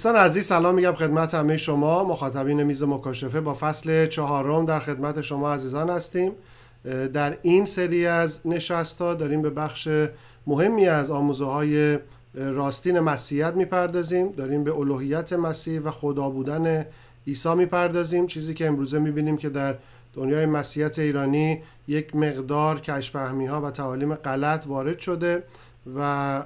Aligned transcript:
دوستان 0.00 0.16
عزیز 0.16 0.46
سلام 0.46 0.74
میگم 0.74 0.92
خدمت 0.92 1.34
همه 1.34 1.56
شما. 1.56 2.04
مخاطبین 2.04 2.62
میز 2.62 2.82
مکاشفه 2.82 3.40
با 3.40 3.54
فصل 3.54 4.06
چهارم 4.06 4.66
در 4.66 4.80
خدمت 4.80 5.22
شما 5.22 5.52
عزیزان 5.52 5.90
هستیم. 5.90 6.32
در 7.12 7.38
این 7.42 7.64
سری 7.64 8.06
از 8.06 8.40
نشست 8.44 9.02
ها 9.02 9.14
داریم 9.14 9.42
به 9.42 9.50
بخش 9.50 9.88
مهمی 10.46 10.86
از 10.86 11.10
آموزه 11.10 11.44
های 11.44 11.98
راستین 12.34 13.00
مسیحیت 13.00 13.54
می‌پردازیم. 13.54 14.32
داریم 14.32 14.64
به 14.64 14.74
الوهیت 14.74 15.32
مسیح 15.32 15.80
و 15.80 15.90
خدا 15.90 16.30
بودن 16.30 16.86
عیسی 17.26 17.54
می‌پردازیم. 17.54 18.26
چیزی 18.26 18.54
که 18.54 18.66
امروزه 18.66 18.98
می‌بینیم 18.98 19.36
که 19.36 19.48
در 19.48 19.74
دنیای 20.14 20.46
مسیحیت 20.46 20.98
ایرانی 20.98 21.62
یک 21.88 22.16
مقدار 22.16 22.80
کشفهمی 22.80 23.46
ها 23.46 23.60
و 23.60 23.70
تعالیم 23.70 24.14
غلط 24.14 24.66
وارد 24.66 24.98
شده 24.98 25.42
و 25.96 26.00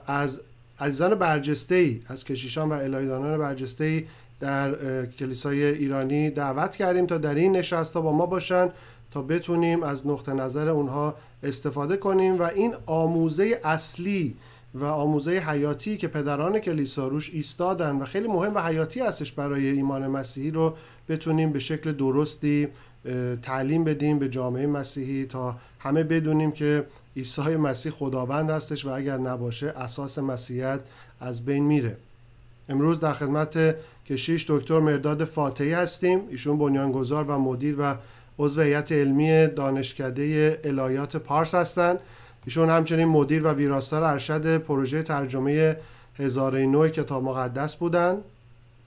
از 0.07 0.41
عزیزان 0.85 1.15
برجسته 1.15 1.75
ای 1.75 2.01
از 2.07 2.25
کشیشان 2.25 2.69
و 2.69 2.73
الهیدانان 2.73 3.39
برجسته 3.39 3.85
ای 3.85 4.05
در 4.41 5.07
کلیسای 5.07 5.65
ایرانی 5.65 6.31
دعوت 6.31 6.77
کردیم 6.77 7.07
تا 7.07 7.19
در 7.19 7.35
این 7.35 7.57
نشست 7.57 7.95
ها 7.95 8.01
با 8.01 8.13
ما 8.13 8.27
باشن 8.27 8.71
تا 9.11 9.23
بتونیم 9.23 9.83
از 9.83 10.07
نقطه 10.07 10.33
نظر 10.33 10.69
اونها 10.69 11.15
استفاده 11.43 11.97
کنیم 11.97 12.39
و 12.39 12.43
این 12.43 12.75
آموزه 12.87 13.61
اصلی 13.65 14.37
و 14.75 14.85
آموزه 14.85 15.31
حیاتی 15.31 15.97
که 15.97 16.09
پدران 16.09 16.59
کلیسا 16.59 17.09
روش 17.09 17.31
ایستادن 17.33 17.97
و 17.97 18.05
خیلی 18.05 18.29
مهم 18.29 18.55
و 18.55 18.59
حیاتی 18.59 19.01
هستش 19.01 19.33
برای 19.33 19.67
ایمان 19.67 20.07
مسیحی 20.07 20.51
رو 20.51 20.75
بتونیم 21.09 21.53
به 21.53 21.59
شکل 21.59 21.93
درستی 21.93 22.69
تعلیم 23.43 23.85
بدیم 23.85 24.19
به 24.19 24.29
جامعه 24.29 24.67
مسیحی 24.67 25.27
تا 25.27 25.57
همه 25.79 26.03
بدونیم 26.03 26.53
که 26.53 26.87
عیسی 27.17 27.57
مسیح 27.57 27.93
خداوند 27.93 28.51
هستش 28.51 28.87
و 28.87 28.89
اگر 28.89 29.17
نباشه 29.17 29.67
اساس 29.67 30.19
مسیحیت 30.19 30.81
از 31.21 31.45
بین 31.45 31.65
میره. 31.65 31.97
امروز 32.69 33.01
در 33.01 33.13
خدمت 33.13 33.77
کشیش 34.07 34.51
دکتر 34.51 34.81
مرداد 34.81 35.25
فاتحی 35.25 35.73
هستیم. 35.73 36.21
ایشون 36.31 36.59
بنیانگذار 36.59 37.25
و 37.25 37.39
مدیر 37.39 37.77
و 37.79 37.95
عضو 38.39 38.61
هیئت 38.61 38.93
علمی 38.93 39.47
دانشکده 39.47 40.61
الهیات 40.65 41.17
پارس 41.17 41.55
هستند 41.55 41.99
ایشون 42.45 42.71
همچنین 42.71 43.09
مدیر 43.09 43.47
و 43.47 43.51
ویراستار 43.51 44.03
ارشد 44.03 44.59
پروژه 44.59 45.03
ترجمه 45.03 45.77
هزاره 46.19 46.67
نوع 46.67 46.89
کتاب 46.89 47.25
مقدس 47.25 47.77
بودند 47.77 48.19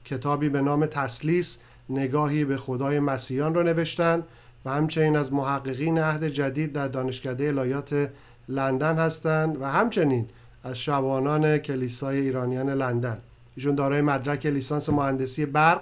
کتابی 0.06 0.50
به 0.50 0.62
نام 0.62 0.86
تسلیس 0.86 1.58
نگاهی 1.90 2.46
به 2.46 2.58
خدای 2.58 3.00
مسیحیان 3.00 3.54
را 3.54 3.64
نوشتن 3.64 4.24
و 4.66 4.70
همچنین 4.70 5.16
از 5.16 5.34
محققین 5.34 5.98
عهد 5.98 6.28
جدید 6.28 6.74
در 6.74 6.88
دانشکده 6.88 7.48
الهیات 7.48 8.10
لندن 8.50 8.96
هستند 8.96 9.62
و 9.62 9.66
همچنین 9.66 10.30
از 10.64 10.80
شبانان 10.80 11.58
کلیسای 11.58 12.22
ایرانیان 12.22 12.70
لندن. 12.70 13.18
ایشون 13.56 13.76
دارای 13.76 14.02
مدرک 14.02 14.46
لیسانس 14.46 14.90
مهندسی 14.90 15.46
برق 15.46 15.82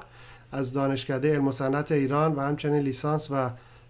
از 0.52 0.74
دانشکده 0.74 1.34
علم 1.34 1.48
و 1.48 1.84
ایران 1.92 2.36
و 2.36 2.42
همچنین 2.42 2.82
لیسانس 2.82 3.32
و 3.32 3.50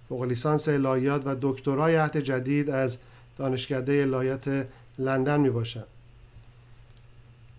فوق 0.10 0.24
لیسانس 0.24 0.68
الهیات 0.68 1.28
و 1.28 1.36
دکترای 1.42 1.96
عهد 1.96 2.18
جدید 2.18 2.70
از 2.70 2.98
دانشکده 3.38 3.94
الهیات 3.94 4.66
لندن 5.00 5.40
می 5.40 5.50
باشن. 5.50 5.84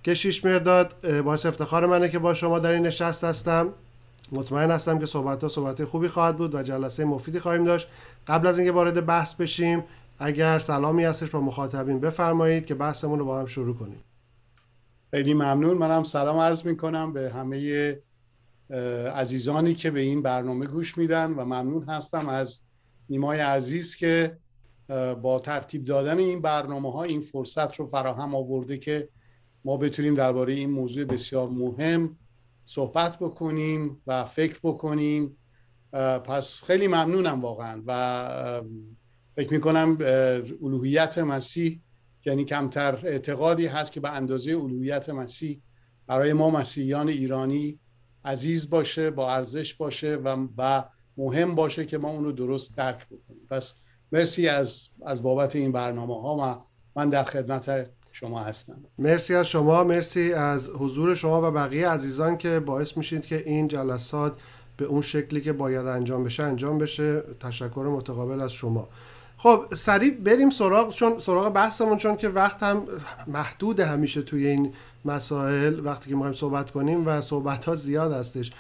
کشیش 0.05 0.45
مرداد 0.45 1.21
باعث 1.23 1.47
افتخار 1.47 1.87
منه 1.87 2.09
که 2.09 2.19
با 2.19 2.35
شما 2.35 2.59
در 2.59 2.71
این 2.71 2.87
نشست 2.87 3.25
هستم. 3.25 3.69
مطمئن 4.33 4.71
هستم 4.71 4.99
که 4.99 5.07
صحبت 5.07 5.43
ها 5.43 5.49
صحبت 5.49 5.85
خوبی 5.85 6.09
خواهد 6.09 6.37
بود 6.37 6.55
و 6.55 6.63
جلسه 6.63 7.05
مفیدی 7.05 7.41
خواهیم 7.41 7.65
داشت. 7.65 7.89
قبل 8.27 8.47
از 8.47 8.59
اینکه 8.59 8.73
وارد 8.73 9.07
بحث 9.07 9.35
بشیم 9.35 9.85
اگر 10.19 10.59
سلامی 10.59 11.05
هستش 11.05 11.31
با 11.31 11.41
مخاطبین 11.41 12.01
بفرمایید 12.01 12.67
که 12.67 12.75
بحثمون 12.75 13.19
رو 13.19 13.25
با 13.25 13.39
هم 13.39 13.47
شروع 13.47 13.77
کنیم. 13.77 14.01
خیلی 15.11 15.35
ممنون. 15.35 15.79
منم 15.79 16.05
سلام 16.05 16.39
عرض 16.39 16.67
می 16.67 16.77
کنم 16.77 17.13
به 17.13 17.31
همه 17.31 17.99
عزیزانی 19.15 19.75
که 19.75 19.91
به 19.91 20.01
این 20.01 20.23
برنامه 20.23 20.67
گوش 20.67 20.99
میدن 20.99 21.31
و 21.31 21.45
ممنون 21.45 21.85
هستم 21.89 22.29
از 22.29 22.61
نیمای 23.09 23.41
عزیز 23.41 23.97
که 23.97 24.39
با 25.23 25.41
ترتیب 25.45 25.85
دادن 25.85 26.19
این 26.19 26.43
برنامه 26.43 26.93
ها 26.93 27.03
این 27.03 27.21
فرصت 27.21 27.75
رو 27.75 27.87
فراهم 27.87 28.35
آورده 28.35 28.79
که 28.79 29.09
ما 29.65 29.77
بتونیم 29.77 30.15
درباره 30.15 30.53
این 30.53 30.71
موضوع 30.71 31.05
بسیار 31.05 31.49
مهم 31.49 32.17
صحبت 32.67 33.19
بکنیم 33.19 34.03
و 34.07 34.25
فکر 34.25 34.59
بکنیم. 34.63 35.37
پس 36.25 36.63
خیلی 36.65 36.87
ممنونم 36.87 37.41
واقعا 37.41 37.83
و 37.87 38.63
فکر 39.37 39.53
می‌کنم 39.53 39.99
الوهیت 40.63 41.19
مسیح 41.19 41.81
یعنی 42.27 42.45
کمتر 42.45 42.99
اعتقادی 43.05 43.67
هست 43.67 43.93
که 43.93 44.01
به 44.01 44.11
اندازه 44.11 44.51
الوهیت 44.51 45.09
مسیح 45.11 45.63
برای 46.07 46.33
ما 46.33 46.51
مسیحیان 46.51 47.09
ایرانی 47.09 47.81
عزیز 48.25 48.71
باشه 48.71 49.11
با 49.11 49.33
ارزش 49.33 49.75
باشه 49.75 50.17
و, 50.17 50.47
و 50.59 50.85
مهم 51.17 51.55
باشه 51.55 51.87
که 51.87 51.99
ما 51.99 52.11
اونو 52.11 52.33
درست 52.33 52.77
درک 52.77 53.07
بکنیم. 53.07 53.47
پس 53.51 53.75
مرسی 54.13 54.49
از 54.49 54.89
از 55.03 55.23
بابت 55.23 55.57
این 55.57 55.73
برنامه 55.73 56.21
ها 56.21 56.37
و 56.37 56.65
من 56.97 57.11
در 57.11 57.25
خدمت 57.25 57.91
شما 58.21 58.41
هستم. 58.41 58.77
مرسی 58.99 59.35
از 59.35 59.47
شما 59.47 59.85
مرسی 59.85 60.33
از 60.33 60.69
حضور 60.69 61.15
شما 61.15 61.49
و 61.49 61.51
بقیه 61.55 61.89
عزیزان 61.89 62.39
که 62.39 62.61
باعث 62.61 62.97
میشید 62.97 63.27
که 63.27 63.43
این 63.47 63.69
جلسات 63.69 64.37
به 64.77 64.85
اون 64.85 65.03
شکلی 65.03 65.41
که 65.41 65.53
باید 65.53 65.87
انجام 65.87 66.25
بشه 66.25 66.43
انجام 66.43 66.79
بشه. 66.79 67.23
تشکر 67.41 67.81
متقابل 67.81 68.41
از 68.41 68.53
شما. 68.53 68.89
خب 69.37 69.65
سریع 69.75 70.11
بریم 70.11 70.51
سراغ 70.51 70.95
چون 70.95 71.19
سراغ 71.19 71.53
بحثمون 71.53 71.99
چون 71.99 72.17
که 72.17 72.29
وقت 72.29 72.63
هم 72.63 72.83
محدود 73.27 73.81
همیشه 73.81 74.23
توی 74.23 74.47
این 74.47 74.73
مسائل 75.05 75.87
وقتی 75.87 76.09
که 76.11 76.15
می‌خوایم 76.15 76.35
صحبت 76.35 76.71
کنیم 76.71 77.07
و 77.07 77.21
صحبت 77.21 77.65
ها 77.65 77.75
زیاد 77.75 78.13
هستش. 78.13 78.53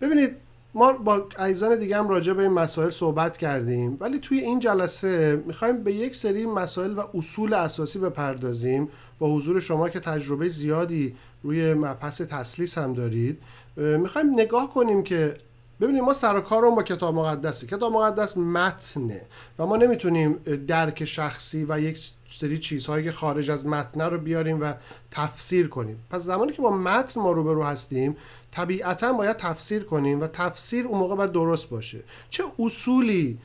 ببینید 0.00 0.36
ما 0.76 0.92
با 0.92 1.28
عزیزان 1.38 1.78
دیگه 1.78 1.96
هم 1.96 2.08
راجع 2.08 2.32
به 2.32 2.42
این 2.42 2.52
مسائل 2.52 2.90
صحبت 2.90 3.36
کردیم. 3.36 3.96
ولی 4.00 4.18
توی 4.18 4.38
این 4.38 4.58
جلسه 4.58 5.42
می‌خوایم 5.46 5.84
به 5.84 5.92
یک 5.92 6.16
سری 6.16 6.46
مسائل 6.46 6.98
و 6.98 7.02
اصول 7.14 7.54
اساسی 7.54 7.98
بپردازیم. 7.98 8.88
با 9.18 9.34
حضور 9.34 9.60
شما 9.60 9.88
که 9.88 10.00
تجربه 10.00 10.48
زیادی 10.48 11.16
روی 11.42 11.74
مبحث 11.74 12.20
تسلیس 12.20 12.78
هم 12.78 12.92
دارید. 12.92 13.38
می‌خوایم 13.76 14.40
نگاه 14.40 14.74
کنیم 14.74 15.02
که 15.02 15.36
ببینید 15.80 16.02
ما 16.02 16.12
سر 16.12 16.40
کارمون 16.40 16.74
با 16.74 16.82
کتاب 16.82 17.14
مقدسه 17.14 17.66
کتاب 17.66 17.92
مقدس 17.92 18.36
متنه 18.36 19.22
و 19.58 19.66
ما 19.66 19.76
نمی‌تونیم 19.76 20.32
درک 20.68 21.04
شخصی 21.04 21.66
و 21.68 21.80
یک 21.80 22.10
سری 22.30 22.58
چیزهایی 22.58 23.04
که 23.04 23.12
خارج 23.12 23.50
از 23.50 23.66
متن 23.66 24.00
رو 24.00 24.18
بیاریم 24.18 24.60
و 24.60 24.72
تفسیر 25.10 25.68
کنیم. 25.68 25.98
پس 26.10 26.22
زمانی 26.22 26.52
که 26.52 26.62
با 26.62 26.70
متن 26.70 27.20
ما 27.20 27.32
روبرو 27.32 27.62
هستیم 27.62 28.16
طبیعتا 28.56 29.12
باید 29.12 29.36
تفسیر 29.36 29.84
کنیم 29.84 30.20
و 30.20 30.26
تفسیر 30.26 30.86
اون 30.86 30.98
موقع 30.98 31.14
باید 31.16 31.32
درست 31.32 31.68
باشه. 31.68 32.00
چه 32.30 32.44
اصولی 32.58 33.38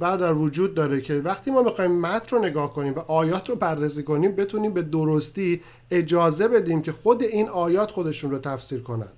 در 0.00 0.32
وجود 0.32 0.74
داره 0.74 1.00
که 1.00 1.14
وقتی 1.14 1.50
ما 1.50 1.62
می‌خوایم 1.62 2.00
متن 2.00 2.36
رو 2.36 2.44
نگاه 2.44 2.72
کنیم 2.72 2.94
و 2.94 2.98
آیات 2.98 3.48
رو 3.50 3.56
بررسی 3.56 4.02
کنیم 4.02 4.32
بتونیم 4.36 4.72
به 4.72 4.82
درستی 4.82 5.60
اجازه 5.90 6.48
بدیم 6.48 6.82
که 6.82 6.92
خود 6.92 7.22
این 7.22 7.48
آیات 7.48 7.90
خودشون 7.90 8.30
رو 8.30 8.38
تفسیر 8.38 8.80
کنن. 8.82 9.12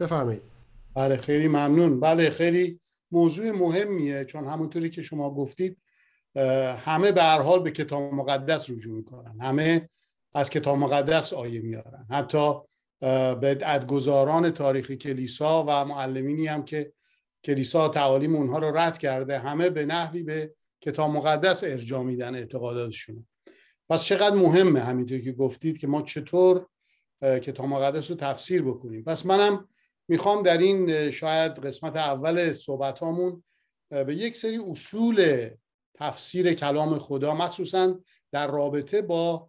بفرمایید. 0.00 0.42
بله 0.94 1.16
خیلی 1.16 1.48
ممنون. 1.48 2.00
بله 2.00 2.30
خیلی 2.30 2.80
موضوع 3.12 3.50
مهمیه 3.50 4.24
چون 4.24 4.46
همونطوری 4.46 4.90
که 4.90 5.02
شما 5.02 5.34
گفتید 5.34 5.78
همه 6.84 7.12
به 7.12 7.22
هر 7.22 7.42
حال 7.42 7.62
به 7.62 7.70
کتاب 7.70 8.14
مقدس 8.14 8.70
رجوع 8.70 8.96
می‌کنن. 8.96 9.40
همه 9.40 9.88
از 10.34 10.50
کتاب 10.50 10.78
مقدس 10.78 11.32
آیه 11.32 11.60
میارن. 11.60 12.06
حتی 12.10 12.52
به 13.40 13.58
ادگذاران 13.62 14.50
تاریخی 14.50 14.96
کلیسا 14.96 15.64
و 15.68 15.84
معلمینی 15.84 16.46
هم 16.46 16.64
که 16.64 16.92
کلیسا 17.44 17.88
تعالیم 17.88 18.36
اونها 18.36 18.58
رو 18.58 18.76
رد 18.76 18.98
کرده 18.98 19.38
همه 19.38 19.70
به 19.70 19.86
نحوی 19.86 20.22
به 20.22 20.54
کتاب 20.80 21.10
مقدس 21.10 21.64
ارجاع 21.64 22.02
میدن 22.02 22.34
اعتقاداتشون. 22.34 23.26
پس 23.88 24.04
چقدر 24.04 24.36
مهمه 24.36 24.80
همینطور 24.80 25.18
که 25.20 25.32
گفتید 25.32 25.78
که 25.78 25.86
ما 25.86 26.02
چطور 26.02 26.66
کتاب 27.22 27.66
مقدس 27.66 28.10
رو 28.10 28.16
تفسیر 28.16 28.62
بکنیم. 28.62 29.04
پس 29.04 29.26
منم 29.26 29.68
می‌خوام 30.08 30.42
در 30.42 30.58
این 30.58 31.10
شاید 31.10 31.52
قسمت 31.52 31.96
اول 31.96 32.52
صحبت 32.52 32.98
هامون 32.98 33.44
به 33.90 34.14
یک 34.14 34.36
سری 34.36 34.58
اصول 34.58 35.50
تفسیر 35.94 36.54
کلام 36.54 36.98
خدا 36.98 37.34
مخصوصا 37.34 38.00
در 38.32 38.46
رابطه 38.46 39.02
با 39.02 39.48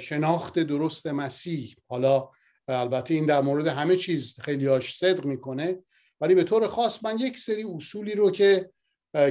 شناخت 0.00 0.58
درست 0.58 1.06
مسیح 1.06 1.76
حالا 1.88 2.30
البته 2.68 3.14
این 3.14 3.26
در 3.26 3.40
مورد 3.40 3.66
همه 3.66 3.96
چیز 3.96 4.40
خیلی 4.40 4.66
هاش 4.66 4.98
صدق 4.98 5.24
می‌کنه. 5.24 5.78
ولی 6.20 6.34
به 6.34 6.44
طور 6.44 6.68
خاص 6.68 6.98
من 7.04 7.18
یک 7.18 7.38
سری 7.38 7.64
اصولی 7.64 8.14
رو 8.14 8.30
که 8.30 8.70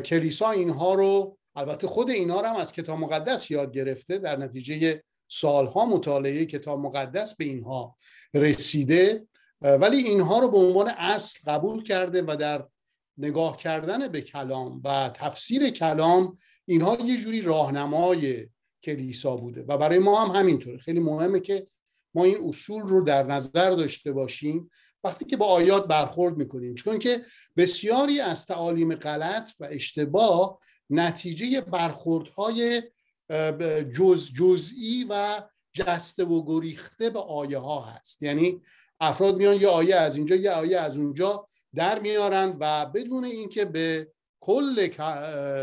کلیسا 0.05 0.51
اینها 0.51 0.93
رو 0.93 1.37
البته 1.55 1.87
خود 1.87 2.09
اینها 2.09 2.41
رو 2.41 2.47
هم 2.47 2.55
از 2.55 2.73
کتاب 2.73 2.99
مقدس 2.99 3.51
یاد 3.51 3.73
گرفته 3.73 4.17
در 4.17 4.37
نتیجه 4.37 5.03
سالها 5.27 5.85
مطالعه 5.85 6.45
کتاب 6.45 6.79
مقدس 6.79 7.35
به 7.35 7.45
اینها 7.45 7.95
رسیده. 8.33 9.27
ولی 9.61 9.97
اینها 9.97 10.39
رو 10.39 10.51
به 10.51 10.57
عنوان 10.57 10.87
اصل 10.97 11.39
قبول 11.51 11.83
کرده 11.83 12.21
و 12.21 12.35
در 12.35 12.65
نگاه 13.17 13.57
کردن 13.57 14.07
به 14.07 14.21
کلام 14.21 14.81
و 14.83 15.09
تفسیر 15.13 15.69
کلام 15.69 16.37
اینها 16.65 16.97
یه 17.05 17.17
جوری 17.17 17.41
راهنمای 17.41 18.47
کلیسا 18.83 19.35
بوده. 19.35 19.61
و 19.61 19.77
برای 19.77 19.99
ما 19.99 20.25
هم 20.25 20.39
همینطوره. 20.39 20.77
خیلی 20.77 20.99
مهمه 20.99 21.39
که 21.39 21.67
ما 22.15 22.23
این 22.23 22.37
اصول 22.47 22.81
رو 22.81 23.01
در 23.01 23.23
نظر 23.23 23.69
داشته 23.69 24.11
باشیم 24.11 24.69
وقتی 25.03 25.25
که 25.25 25.37
با 25.37 25.45
آیات 25.45 25.87
برخورد 25.87 26.37
می‌کنیم. 26.37 26.75
چون 26.75 26.99
که 26.99 27.21
بسیاری 27.57 28.19
از 28.19 28.45
تعالیم 28.45 28.95
غلط 28.95 29.51
و 29.59 29.67
اشتباه 29.71 30.59
نتیجه 30.89 31.61
برخوردهای 31.61 32.81
جز 33.95 34.33
جزئی 34.33 35.05
و 35.09 35.43
جسته 35.73 36.25
و 36.25 36.45
گریخته 36.45 37.09
به 37.09 37.19
آیه 37.19 37.57
ها 37.57 37.81
هست. 37.81 38.23
یعنی 38.23 38.61
افراد 38.99 39.35
میان 39.35 39.61
یه 39.61 39.67
آیه 39.67 39.95
از 39.95 40.15
اینجا 40.15 40.35
یه 40.35 40.51
آیه 40.51 40.79
از 40.79 40.97
اونجا 40.97 41.47
در 41.75 41.99
میارن 41.99 42.57
و 42.59 42.85
بدون 42.85 43.25
اینکه 43.25 43.65
به 43.65 44.11
کل 44.39 44.87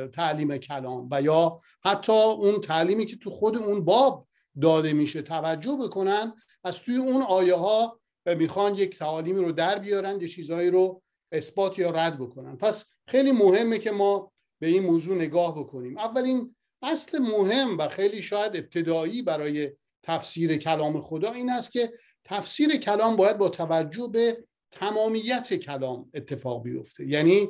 تعلیم 0.07 0.57
کلام 0.57 1.09
و 1.11 1.23
یا 1.23 1.61
حتی 1.85 2.13
اون 2.13 2.61
تعلیمی 2.61 3.07
که 3.07 3.17
تو 3.17 3.31
خود 3.31 3.57
اون 3.57 3.85
باب 3.85 4.27
داده 4.61 4.93
میشه 4.93 5.23
توجه 5.23 5.77
بکنن 5.83 6.33
از 6.65 6.79
توی 6.79 6.97
اون 6.97 7.23
آیه 7.23 7.55
ها 7.55 8.01
می‌خوان 8.27 8.75
یک 8.75 8.99
تعالیمی 8.99 9.41
رو 9.41 9.53
در 9.53 9.79
بیارن 9.79 10.21
یه 10.21 10.29
چیزهایی 10.29 10.71
رو 10.71 11.03
اثبات 11.33 11.79
یا 11.79 11.91
رد 11.91 12.19
بکنن. 12.19 12.57
پس 12.57 12.85
خیلی 13.07 13.33
مهمه 13.33 13.79
که 13.79 13.91
ما 13.91 14.33
به 14.61 14.67
این 14.67 14.83
موضوع 14.83 15.17
نگاه 15.17 15.55
بکنیم. 15.59 15.99
اولین 15.99 16.57
اصل 16.83 17.19
مهم 17.19 17.79
و 17.79 17.89
خیلی 17.89 18.23
شاید 18.23 18.57
ابتدایی 18.57 19.23
برای 19.23 19.71
تفسیر 20.03 20.57
کلام 20.57 21.01
خدا 21.01 21.33
این 21.33 21.51
است 21.51 21.73
که 21.73 21.93
تفسیر 22.25 22.77
کلام 22.77 23.17
باید 23.17 23.39
با 23.39 23.49
توجه 23.49 24.09
به 24.13 24.45
تمامیت 24.71 25.55
کلام 25.55 26.11
اتفاق 26.15 26.63
بیفته. 26.63 27.07
یعنی 27.07 27.49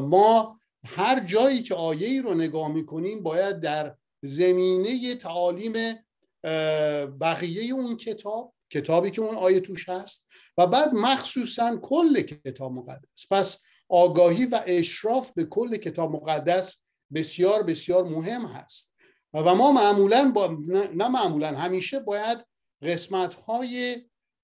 ما 0.00 0.60
هر 0.84 1.20
جایی 1.20 1.62
که 1.62 1.74
آیه 1.74 2.08
ای 2.08 2.22
رو 2.22 2.34
نگاه 2.34 2.68
می‌کنیم 2.68 3.22
باید 3.22 3.60
در 3.60 3.96
زمینه 4.22 5.14
تعالیم 5.14 5.72
بقیه 7.20 7.74
اون 7.74 7.96
کتاب 7.96 8.54
کتابی 8.70 9.10
که 9.10 9.22
اون 9.22 9.36
آیه 9.36 9.60
توش 9.60 9.88
هست 9.88 10.26
و 10.58 10.66
بعد 10.66 10.94
مخصوصا 10.94 11.76
کل 11.76 12.20
کتاب 12.20 12.72
مقدس. 12.72 13.26
پس 13.30 13.62
آگاهی 13.88 14.46
و 14.46 14.62
اشراف 14.66 15.32
به 15.32 15.44
کل 15.44 15.76
کتاب 15.76 16.12
مقدس 16.12 16.82
بسیار 17.14 17.62
بسیار 17.62 18.04
مهم 18.04 18.46
هست. 18.46 18.96
و 19.34 19.54
ما 19.54 19.72
معمولا 19.72 20.32
با 20.34 20.58
نه 20.94 21.08
معمولا 21.08 21.48
همیشه 21.48 21.98
باید 21.98 22.46
قسمت 22.82 23.34
های 23.34 23.96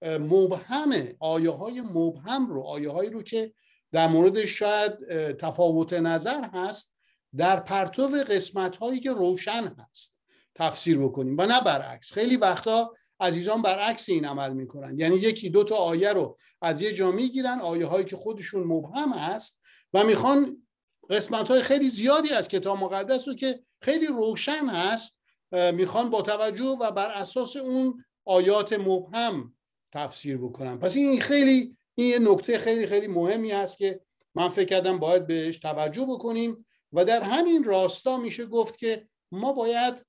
مبهم 0.03 0.93
آیه 1.19 1.49
های 1.49 1.81
مبهم 1.81 2.47
رو 2.47 2.61
آیه 2.61 2.89
هایی 2.89 3.09
رو 3.09 3.23
که 3.23 3.53
در 3.91 4.07
مورد 4.07 4.45
شاید 4.45 4.91
تفاوت 5.31 5.93
نظر 5.93 6.49
هست 6.53 6.95
در 7.37 7.59
پرتو 7.59 8.07
قسمت 8.07 8.77
هایی 8.77 8.99
که 8.99 9.11
روشن 9.11 9.75
هست. 9.79 10.12
تفسیر 10.55 10.97
بکنیم. 10.97 11.35
و 11.37 11.45
نه 11.45 11.61
برعکس. 11.61 12.13
خیلی 12.13 12.37
وقتا 12.37 12.93
عزیزان 13.19 13.61
برعکس 13.61 14.09
این 14.09 14.25
عمل 14.25 14.53
می‌کنن. 14.53 14.99
یعنی 14.99 15.15
یکی 15.15 15.49
دو 15.49 15.63
تا 15.63 15.75
آیه 15.75 16.13
رو 16.13 16.37
از 16.61 16.81
یه 16.81 16.93
جا 16.93 17.11
می‌گیرن 17.11 17.59
آیه 17.59 17.85
هایی 17.85 18.05
که 18.05 18.17
خودشون 18.17 18.63
مبهم 18.63 19.13
هست 19.13 19.61
و 19.93 20.03
می‌خوان 20.03 20.67
قسمت 21.09 21.47
های 21.47 21.61
خیلی 21.61 21.89
زیادی 21.89 22.29
از 22.29 22.47
کتاب 22.47 22.77
مقدس 22.77 23.27
رو 23.27 23.33
که 23.33 23.59
خیلی 23.81 24.07
روشن 24.07 24.65
هست 24.65 25.21
می‌خوان 25.51 26.09
با 26.09 26.21
توجه 26.21 26.77
و 26.81 26.91
بر 26.91 27.11
اساس 27.11 27.55
اون 27.55 28.03
آیات 28.25 28.73
مبهم 28.73 29.53
تفسیر 29.91 30.37
بکنن. 30.37 30.77
پس 30.77 30.95
این 30.95 31.21
خیلی 31.21 31.77
این 31.95 32.07
یه 32.07 32.19
نکته 32.19 32.59
خیلی 32.59 32.87
خیلی 32.87 33.07
مهمی 33.07 33.51
هست 33.51 33.77
که 33.77 34.01
من 34.35 34.49
فکر 34.49 34.65
کردم 34.65 34.99
باید 34.99 35.27
بهش 35.27 35.59
توجه 35.59 36.05
بکنیم. 36.05 36.65
و 36.93 37.05
در 37.05 37.21
همین 37.21 37.63
راستا 37.63 38.17
میشه 38.17 38.45
گفت 38.45 38.77
که 38.77 39.07
ما 39.31 39.53
باید 39.53 40.05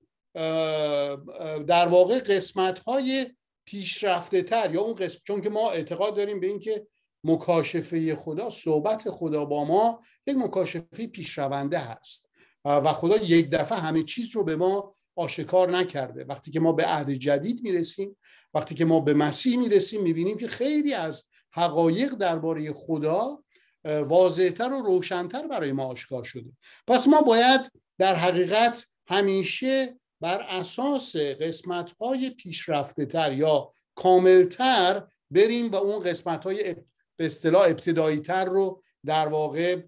در 1.66 1.88
واقع 1.88 2.20
قسمت 2.20 2.78
های 2.78 3.26
پیشرفته 3.64 4.42
تر 4.42 4.74
یا 4.74 4.80
اون 4.80 4.94
قسم 4.94 5.18
چون 5.24 5.40
که 5.40 5.50
ما 5.50 5.70
اعتقاد 5.70 6.16
داریم 6.16 6.40
به 6.40 6.46
اینکه 6.46 6.86
مکاشفه 7.24 8.16
خدا 8.16 8.50
صحبت 8.50 9.10
خدا 9.10 9.44
با 9.44 9.64
ما 9.64 10.02
یک 10.26 10.36
مکاشفه 10.36 11.06
پیشرونده 11.06 11.78
هست. 11.78 12.30
و 12.64 12.92
خدا 12.92 13.16
یک 13.16 13.50
دفعه 13.50 13.78
همه 13.78 14.02
چیز 14.02 14.36
رو 14.36 14.44
به 14.44 14.56
ما 14.56 14.94
آشکار 15.16 15.70
نکرده. 15.70 16.24
وقتی 16.24 16.50
که 16.50 16.60
ما 16.60 16.72
به 16.72 16.84
عهد 16.84 17.10
جدید 17.10 17.62
می‌رسیم 17.62 18.16
وقتی 18.54 18.74
که 18.74 18.84
ما 18.84 19.00
به 19.00 19.14
مسیح 19.14 19.58
می‌رسیم 19.58 20.02
می‌بینیم 20.02 20.38
که 20.38 20.48
خیلی 20.48 20.94
از 20.94 21.24
حقایق 21.52 22.14
درباره 22.14 22.72
خدا 22.72 23.44
واضحتر 23.84 24.72
و 24.72 24.82
روشنتر 24.82 25.46
برای 25.46 25.72
ما 25.72 25.84
آشکار 25.84 26.24
شده. 26.24 26.50
پس 26.86 27.08
ما 27.08 27.20
باید 27.20 27.60
در 27.98 28.14
حقیقت 28.14 28.86
همیشه 29.08 30.00
بر 30.24 30.42
اساس 30.42 31.16
قسمت 31.16 31.92
های 31.92 32.30
پیشرفته 32.30 33.06
تر 33.06 33.32
یا 33.32 33.72
کاملتر 33.94 35.06
بریم 35.30 35.70
و 35.70 35.76
اون 35.76 36.02
قسمت 36.04 36.44
های 36.44 36.74
به 37.16 37.26
اصطلاح 37.26 37.62
ابتدایی 37.62 38.20
تر 38.20 38.44
رو 38.44 38.82
در 39.06 39.28
واقع 39.28 39.82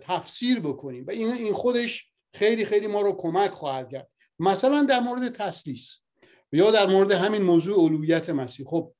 تفسیر 0.00 0.60
بکنیم. 0.60 1.06
و 1.06 1.10
این 1.10 1.52
خودش 1.52 2.12
خیلی 2.34 2.64
خیلی 2.64 2.86
ما 2.86 3.00
رو 3.00 3.12
کمک 3.12 3.50
خواهد 3.50 3.90
کرد. 3.90 4.10
مثلا 4.38 4.82
در 4.82 5.00
مورد 5.00 5.28
تسلیس 5.28 6.02
یا 6.52 6.70
در 6.70 6.86
مورد 6.86 7.12
همین 7.12 7.42
موضوع 7.42 7.84
علویت 7.84 8.30
مسیح. 8.30 8.66
خب 8.66 8.94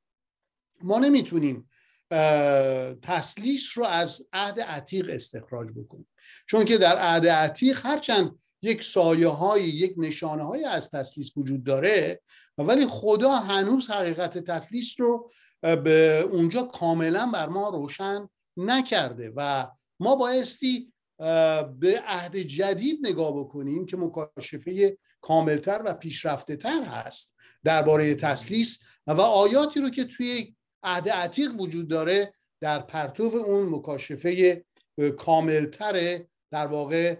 ما 0.82 0.98
نمی‌تونیم 0.98 1.70
تسلیس 3.02 3.78
رو 3.78 3.84
از 3.84 4.26
عهد 4.32 4.60
عتیق 4.60 5.10
استخراج 5.10 5.68
بکنیم. 5.76 6.08
چون 6.46 6.64
که 6.64 6.78
در 6.78 6.98
عهد 6.98 7.26
عتیق 7.26 7.86
هرچند 7.86 8.38
یک 8.62 8.84
سایه 8.84 9.28
های 9.28 9.62
یک 9.62 9.94
نشانه 9.96 10.46
های 10.46 10.64
از 10.64 10.90
تسلیس 10.90 11.36
وجود 11.36 11.64
داره 11.64 12.20
ولی 12.58 12.86
خدا 12.86 13.36
هنوز 13.36 13.90
حقیقت 13.90 14.38
تسلیس 14.38 15.00
رو 15.00 15.30
به 15.62 16.28
اونجا 16.30 16.62
کاملا 16.62 17.26
بر 17.26 17.48
ما 17.48 17.68
روشن 17.68 18.28
نکرده 18.56 19.32
و 19.36 19.66
ما 20.00 20.16
بایستی 20.16 20.92
به 21.78 22.02
عهد 22.06 22.36
جدید 22.36 23.06
نگاه 23.06 23.32
بکنیم 23.38 23.86
که 23.86 23.96
مکاشفه 23.96 24.98
کاملتر 25.20 25.82
و 25.84 25.94
پیشرفته 25.94 26.56
تر 26.56 26.82
هست 26.82 27.36
درباره 27.64 28.14
تسلیس 28.14 28.78
و 29.06 29.20
آیاتی 29.20 29.80
رو 29.80 29.90
که 29.90 30.04
توی 30.04 30.54
عهد 30.82 31.08
عتیق 31.08 31.60
وجود 31.60 31.88
داره 31.88 32.34
در 32.60 32.78
پرتو 32.78 33.22
اون 33.22 33.68
مکاشفه 33.68 34.64
کاملتر 35.18 36.20
در 36.50 36.66
واقع 36.66 37.16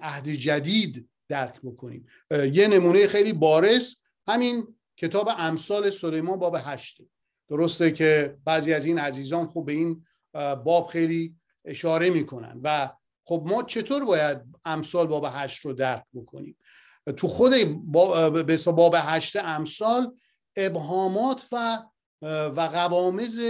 عهد 0.00 0.28
جدید 0.28 1.08
درک 1.28 1.60
بکنیم. 1.60 2.06
یه 2.52 2.68
نمونه 2.68 3.06
خیلی 3.06 3.32
بارز 3.32 3.94
همین 4.28 4.76
کتاب 4.96 5.30
امثال 5.38 5.90
سلیمان 5.90 6.38
باب 6.38 6.56
هشته 6.58 7.04
درسته 7.48 7.90
که 7.90 8.36
بعضی 8.44 8.72
از 8.72 8.84
این 8.84 8.98
عزیزان 8.98 9.48
خب 9.48 9.64
به 9.64 9.72
این 9.72 10.04
باب 10.64 10.86
خیلی 10.86 11.34
اشاره 11.64 12.10
می‌کنن 12.10 12.60
و 12.62 12.90
خب 13.26 13.42
ما 13.46 13.62
چطور 13.62 14.04
باید 14.04 14.38
امثال 14.64 15.06
باب 15.06 15.26
هشت 15.30 15.60
رو 15.60 15.72
درک 15.72 16.04
بکنیم؟ 16.14 16.56
تو 17.16 17.28
خود 17.28 17.52
به 18.46 18.56
باب 18.66 18.94
هشت 18.98 19.36
امثال 19.36 20.16
ابهامات 20.56 21.46
و 21.52 21.82
و 22.22 22.60
قوامز 22.72 23.40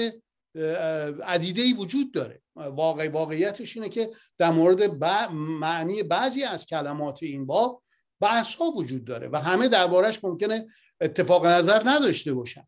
عدیده 1.25 1.75
وجود 1.75 2.13
داره. 2.13 2.43
واقع 2.57 3.09
واقعیتش 3.09 3.77
اینه 3.77 3.89
که 3.89 4.11
در 4.39 4.51
مورد 4.51 5.05
معنی 5.33 6.03
بعضی 6.03 6.43
از 6.43 6.67
کلمات 6.67 7.23
این 7.23 7.47
باب 7.47 7.83
بحث 8.21 8.55
ها 8.55 8.65
وجود 8.65 9.05
داره 9.05 9.29
و 9.29 9.37
همه 9.37 9.69
دربارش 9.69 10.25
ممکنه 10.25 10.67
اتفاق 11.01 11.47
نظر 11.47 11.83
نداشته 11.85 12.35
باشن. 12.35 12.67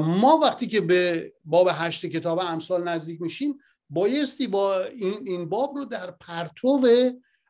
ما 0.00 0.38
وقتی 0.42 0.66
که 0.66 0.80
به 0.80 1.32
باب 1.44 1.68
هشت 1.72 2.06
کتاب 2.06 2.38
امثال 2.38 2.88
نزدیک 2.88 3.22
میشیم 3.22 3.58
بایستی 3.90 4.46
با 4.46 4.84
این, 4.84 5.14
این 5.24 5.48
باب 5.48 5.76
رو 5.76 5.84
در 5.84 6.10
پرتو 6.10 6.86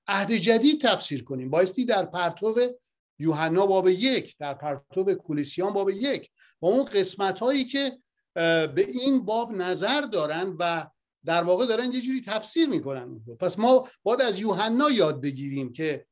عهد 0.09 0.33
جدید 0.33 0.81
تفسیر 0.81 1.25
کنیم. 1.25 1.51
بایستی 1.51 1.85
در 1.85 2.05
پرتو 2.05 2.55
یوحنا 3.19 3.67
باب 3.67 3.89
یک 3.89 4.37
در 4.39 4.55
پرتو 4.55 5.15
کلیسیان 5.15 5.73
باب 5.73 5.91
یک 5.91 6.31
با 6.61 6.69
اون 6.69 6.85
قسمت 6.85 7.41
هایی 7.41 7.65
که 7.65 7.99
به 8.35 8.87
این 8.89 9.25
باب 9.25 9.53
نظر 9.53 10.01
دارن 10.01 10.57
و 10.59 10.87
در 11.25 11.43
واقع 11.43 11.67
دارن 11.67 11.93
یه 11.93 12.01
جوری 12.01 12.21
تفسیر 12.21 12.69
می‌کنن. 12.69 13.21
پس 13.41 13.59
ما 13.59 13.89
باید 14.03 14.21
از 14.21 14.41
یوحنا 14.41 14.91
یاد 14.91 15.21
بگیریم 15.21 15.73
که 15.73 16.07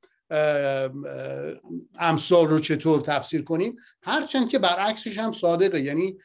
امثال 1.99 2.47
رو 2.47 2.59
چطور 2.59 3.01
تفسیر 3.01 3.43
کنیم. 3.43 3.77
هرچند 4.03 4.49
که 4.49 4.59
برعکسش 4.59 5.19
هم 5.19 5.33
صادقه. 5.33 5.81
یعنی 5.81 6.19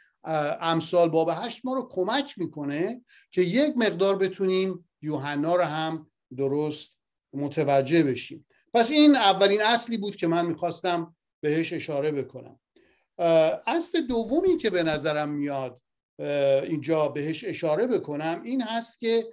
امثال 0.61 1.09
باب 1.09 1.29
هشت 1.33 1.61
ما 1.65 1.73
رو 1.73 1.89
کمک 1.91 2.37
می‌کنه 2.37 3.01
که 3.31 3.41
یک 3.41 3.77
مقدار 3.77 4.15
بتونیم 4.15 4.89
یوحنا 5.01 5.55
رو 5.55 5.63
هم 5.63 6.11
درست 6.37 6.97
متوجه 7.33 8.03
بشیم. 8.03 8.45
پس 8.73 8.91
این 8.91 9.15
اولین 9.15 9.61
اصلی 9.61 9.97
بود 9.97 10.15
که 10.15 10.27
من 10.27 10.45
می‌خواستم 10.45 11.15
بهش 11.41 11.73
اشاره 11.73 12.11
بکنم. 12.11 12.59
اصل 13.67 14.01
دومی 14.01 14.57
که 14.57 14.69
به 14.69 14.83
نظرم 14.83 15.29
میاد 15.29 15.81
اینجا 16.19 17.07
بهش 17.07 17.43
اشاره 17.43 17.87
بکنم. 17.87 18.41
این 18.43 18.61
هست 18.61 18.99
که 18.99 19.27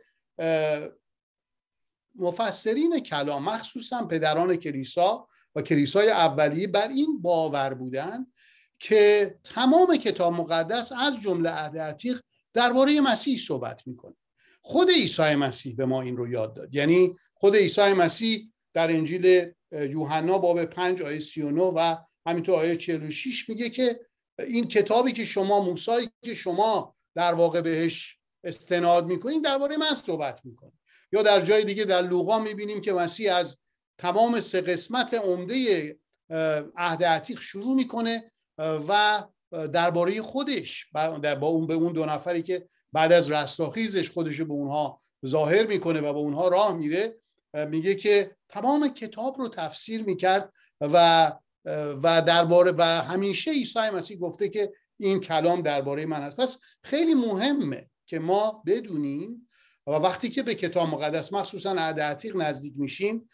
مفسرین 2.19 2.99
کلام 3.01 3.45
مخصوصا 3.45 4.07
پدران 4.07 4.57
کلیسا 4.57 5.29
و 5.55 5.63
کلیسای 5.63 6.11
اولیه 6.11 6.67
بر 6.67 6.89
این 6.89 7.23
باور 7.23 7.75
بودن 7.75 8.27
که 8.79 9.35
تمام 9.45 9.97
کتاب 9.97 10.33
مقدس 10.33 10.93
از 10.93 11.21
جمله 11.21 11.51
عهد 11.51 11.79
عتیق 11.79 12.21
درباره 12.55 13.01
مسیح 13.01 13.39
صحبت 13.39 13.87
می‌کنه. 13.87 14.15
خود 14.63 14.91
عیسی 14.91 15.35
مسیح 15.35 15.77
به 15.77 15.87
ما 15.87 16.03
این 16.03 16.17
رو 16.17 16.29
یاد 16.29 16.55
داد. 16.55 16.75
یعنی 16.75 17.17
خود 17.35 17.57
عیسی 17.57 17.93
مسیح 17.93 18.53
در 18.75 18.91
انجیل 18.91 19.53
یوحنا 19.73 20.39
باب 20.39 20.65
5 20.65 21.03
آیه 21.03 21.19
39 21.19 21.63
و 21.63 21.97
همینطور 22.27 22.59
آیه 22.59 22.77
46 22.77 23.49
میگه 23.49 23.71
که 23.71 24.01
این 24.47 24.69
کتابی 24.69 25.13
که 25.13 25.25
شما 25.25 25.61
موسایی 25.61 26.11
که 26.25 26.35
شما 26.35 26.97
در 27.15 27.35
واقع 27.35 27.61
بهش 27.61 28.19
استناد 28.45 29.07
می‌کنین 29.07 29.43
درباره 29.43 29.77
من 29.77 29.95
صحبت 30.07 30.45
می‌کنه. 30.45 30.73
یا 31.13 31.23
در 31.23 31.41
جای 31.41 31.65
دیگه 31.65 31.85
در 31.85 32.03
لوقا 32.03 32.39
می‌بینیم 32.39 32.81
که 32.81 32.93
مسیح 32.93 33.35
از 33.35 33.59
تمام 33.99 34.41
سه 34.41 34.61
قسمت 34.61 35.15
عمده 35.15 35.97
عهد 36.77 37.05
عتیق 37.05 37.41
شروع 37.41 37.75
می‌کنه 37.75 38.33
و 38.59 39.23
درباره 39.73 40.23
خودش 40.23 40.87
با 41.41 41.49
اون 41.49 41.67
به 41.67 41.75
اون 41.75 41.93
دو 41.93 42.07
نفری 42.07 42.43
که 42.43 42.69
بعد 42.93 43.13
از 43.13 43.31
رستاخیزش 43.31 44.11
خودش 44.11 44.41
به 44.41 44.53
اونها 44.53 45.01
ظاهر 45.27 45.67
می‌کنه 45.67 46.01
و 46.01 46.13
به 46.13 46.19
اونها 46.19 46.49
راه 46.49 46.75
میره 46.75 47.17
میگه 47.55 47.95
که 47.95 48.37
تمام 48.49 48.89
کتاب 48.89 49.39
رو 49.39 49.49
تفسیر 49.49 50.03
می‌کرد 50.03 50.53
و 50.81 51.33
و 52.03 52.23
درباره 52.27 52.73
و 52.79 52.83
همیشه 52.83 53.51
عیسی 53.51 53.91
مسیح 53.91 54.19
گفته 54.19 54.49
که 54.49 54.73
این 54.99 55.21
کلام 55.21 55.63
درباره 55.63 56.07
من 56.07 56.23
هست. 56.23 56.37
پس 56.37 56.59
خیلی 56.83 57.15
مهمه 57.15 57.91
که 58.07 58.19
ما 58.19 58.63
بدونیم 58.67 59.49
و 59.87 59.91
وقتی 59.91 60.29
که 60.29 60.43
به 60.43 60.55
کتاب 60.55 60.89
مقدس 60.89 61.33
مخصوصا 61.33 61.73
عهد 61.73 62.01
عتیق 62.01 62.37
نزدیک 62.37 62.75
میشیم 62.77 63.29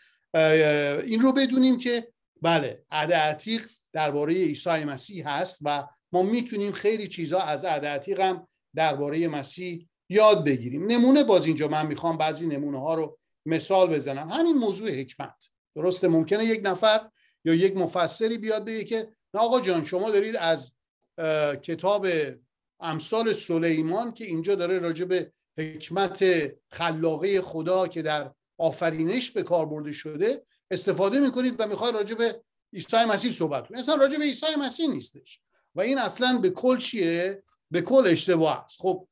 این 1.04 1.20
رو 1.20 1.32
بدونیم 1.32 1.78
که 1.78 2.12
بله 2.42 2.84
عهد 2.90 3.12
عتیق 3.12 3.66
درباره 3.92 4.34
عیسی 4.34 4.70
مسیح 4.70 5.28
هست 5.28 5.58
و 5.64 5.86
ما 6.12 6.22
می‌تونیم 6.22 6.72
خیلی 6.72 7.08
چیزا 7.08 7.40
از 7.40 7.64
عهد 7.64 7.84
عتیق 7.84 8.20
هم 8.20 8.48
درباره 8.74 9.28
مسیح 9.28 9.88
یاد 10.08 10.44
بگیریم. 10.44 10.86
نمونه 10.86 11.24
باز 11.24 11.46
اینجا 11.46 11.68
من 11.68 11.86
می‌خوام 11.86 12.16
بعضی 12.16 12.46
نمونه 12.46 12.80
ها 12.80 12.94
رو 12.94 13.18
مثال 13.46 13.94
بزنم. 13.94 14.28
همین 14.28 14.56
موضوع 14.56 14.90
حکمت. 14.90 15.44
درسته؟ 15.76 16.08
ممکنه 16.08 16.44
یک 16.44 16.60
نفر 16.64 17.08
یا 17.44 17.54
یک 17.54 17.76
مفسری 17.76 18.38
بیاد 18.38 18.64
بگه 18.64 18.84
که 18.84 19.08
نه 19.34 19.40
آقا 19.40 19.60
جان 19.60 19.84
شما 19.84 20.10
دارید 20.10 20.36
از 20.36 20.72
کتاب 21.62 22.06
امثال 22.80 23.32
سلیمان 23.32 24.14
که 24.14 24.24
اینجا 24.24 24.54
داره 24.54 24.78
راجع 24.78 25.04
به 25.04 25.32
حکمت 25.58 26.24
خلاقه 26.70 27.42
خدا 27.42 27.88
که 27.88 28.02
در 28.02 28.32
آفرینش 28.58 29.30
به 29.30 29.42
کار 29.42 29.66
برده 29.66 29.92
شده 29.92 30.42
استفاده 30.70 31.20
می‌کنید 31.20 31.54
و 31.58 31.66
می‌خواد 31.66 31.94
راجع 31.94 32.14
به 32.14 32.42
عیسی 32.72 33.04
مسیح 33.04 33.32
صحبت 33.32 33.68
کنید. 33.68 33.80
اصلا 33.80 33.94
راجع 33.94 34.18
به 34.18 34.24
عیسی 34.24 34.46
مسیح 34.58 34.88
نیستش. 34.88 35.40
و 35.74 35.80
این 35.80 35.98
اصلا 35.98 36.38
به 36.38 36.50
کل 36.50 36.76
چیه؟ 36.76 37.42
به 37.70 37.82
کل 37.82 38.06
اشتباه 38.06 38.64
است. 38.64 38.80
خب 38.80 39.08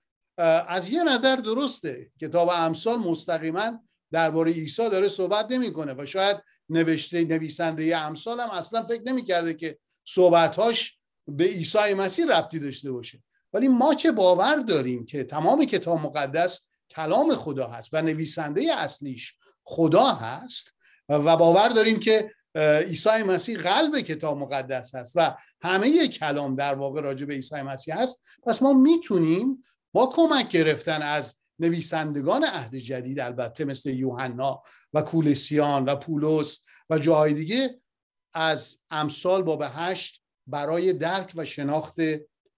از 0.68 0.88
یه 0.88 1.04
نظر 1.04 1.36
درسته. 1.36 2.10
کتاب 2.20 2.50
امثال 2.52 2.98
مستقیما 2.98 3.80
درباره 4.12 4.52
عیسی 4.52 4.90
داره 4.90 5.08
صحبت 5.08 5.46
نمی‌کنه 5.50 5.94
و 5.98 6.06
شاید 6.06 6.36
نوشته 6.68 7.24
نویسنده 7.24 7.96
امثال 7.96 8.40
هم 8.40 8.50
اصلا 8.50 8.82
فکر 8.82 9.02
نمی‌کرده 9.02 9.54
که 9.54 9.78
صحبتهاش 10.04 10.98
به 11.28 11.44
عیسی 11.44 11.94
مسیح 11.94 12.26
ربطی 12.26 12.58
داشته 12.58 12.92
باشه. 12.92 13.22
ولی 13.52 13.68
ما 13.68 13.94
چه 13.94 14.12
باور 14.12 14.56
داریم 14.56 15.06
که 15.06 15.24
تمام 15.24 15.64
کتاب 15.64 16.00
مقدس 16.00 16.60
کلام 16.90 17.34
خدا 17.34 17.68
هست 17.68 17.88
و 17.92 18.02
نویسنده 18.02 18.74
اصلیش 18.78 19.34
خدا 19.64 20.06
هست 20.06 20.74
و 21.08 21.36
باور 21.36 21.68
داریم 21.68 22.00
که 22.00 22.32
عیسی 22.56 23.22
مسیح 23.22 23.58
قلب 23.58 24.00
کتاب 24.00 24.38
مقدس 24.38 24.94
هست 24.94 25.12
و 25.16 25.36
همه 25.62 26.08
کلام 26.08 26.56
در 26.56 26.74
واقع 26.74 27.00
راجع 27.00 27.26
به 27.26 27.34
عیسی 27.34 27.54
مسیح 27.54 27.98
هست. 27.98 28.24
پس 28.42 28.62
ما 28.62 28.72
می‌تونیم 28.72 29.62
با 29.92 30.06
کمک 30.06 30.48
گرفتن 30.48 31.02
از 31.02 31.36
نویسندگان 31.58 32.44
عهد 32.44 32.74
جدید 32.74 33.20
البته 33.20 33.64
مثل 33.64 33.90
یوحنا 33.90 34.62
و 34.92 35.02
کولسیان 35.02 35.84
و 35.84 35.96
پولس 35.96 36.64
و 36.90 36.98
جاهای 36.98 37.34
دیگه 37.34 37.80
از 38.34 38.78
امثال 38.90 39.42
باب 39.42 39.64
هشت 39.66 40.22
برای 40.46 40.92
درک 40.92 41.32
و 41.36 41.44
شناخت 41.44 41.96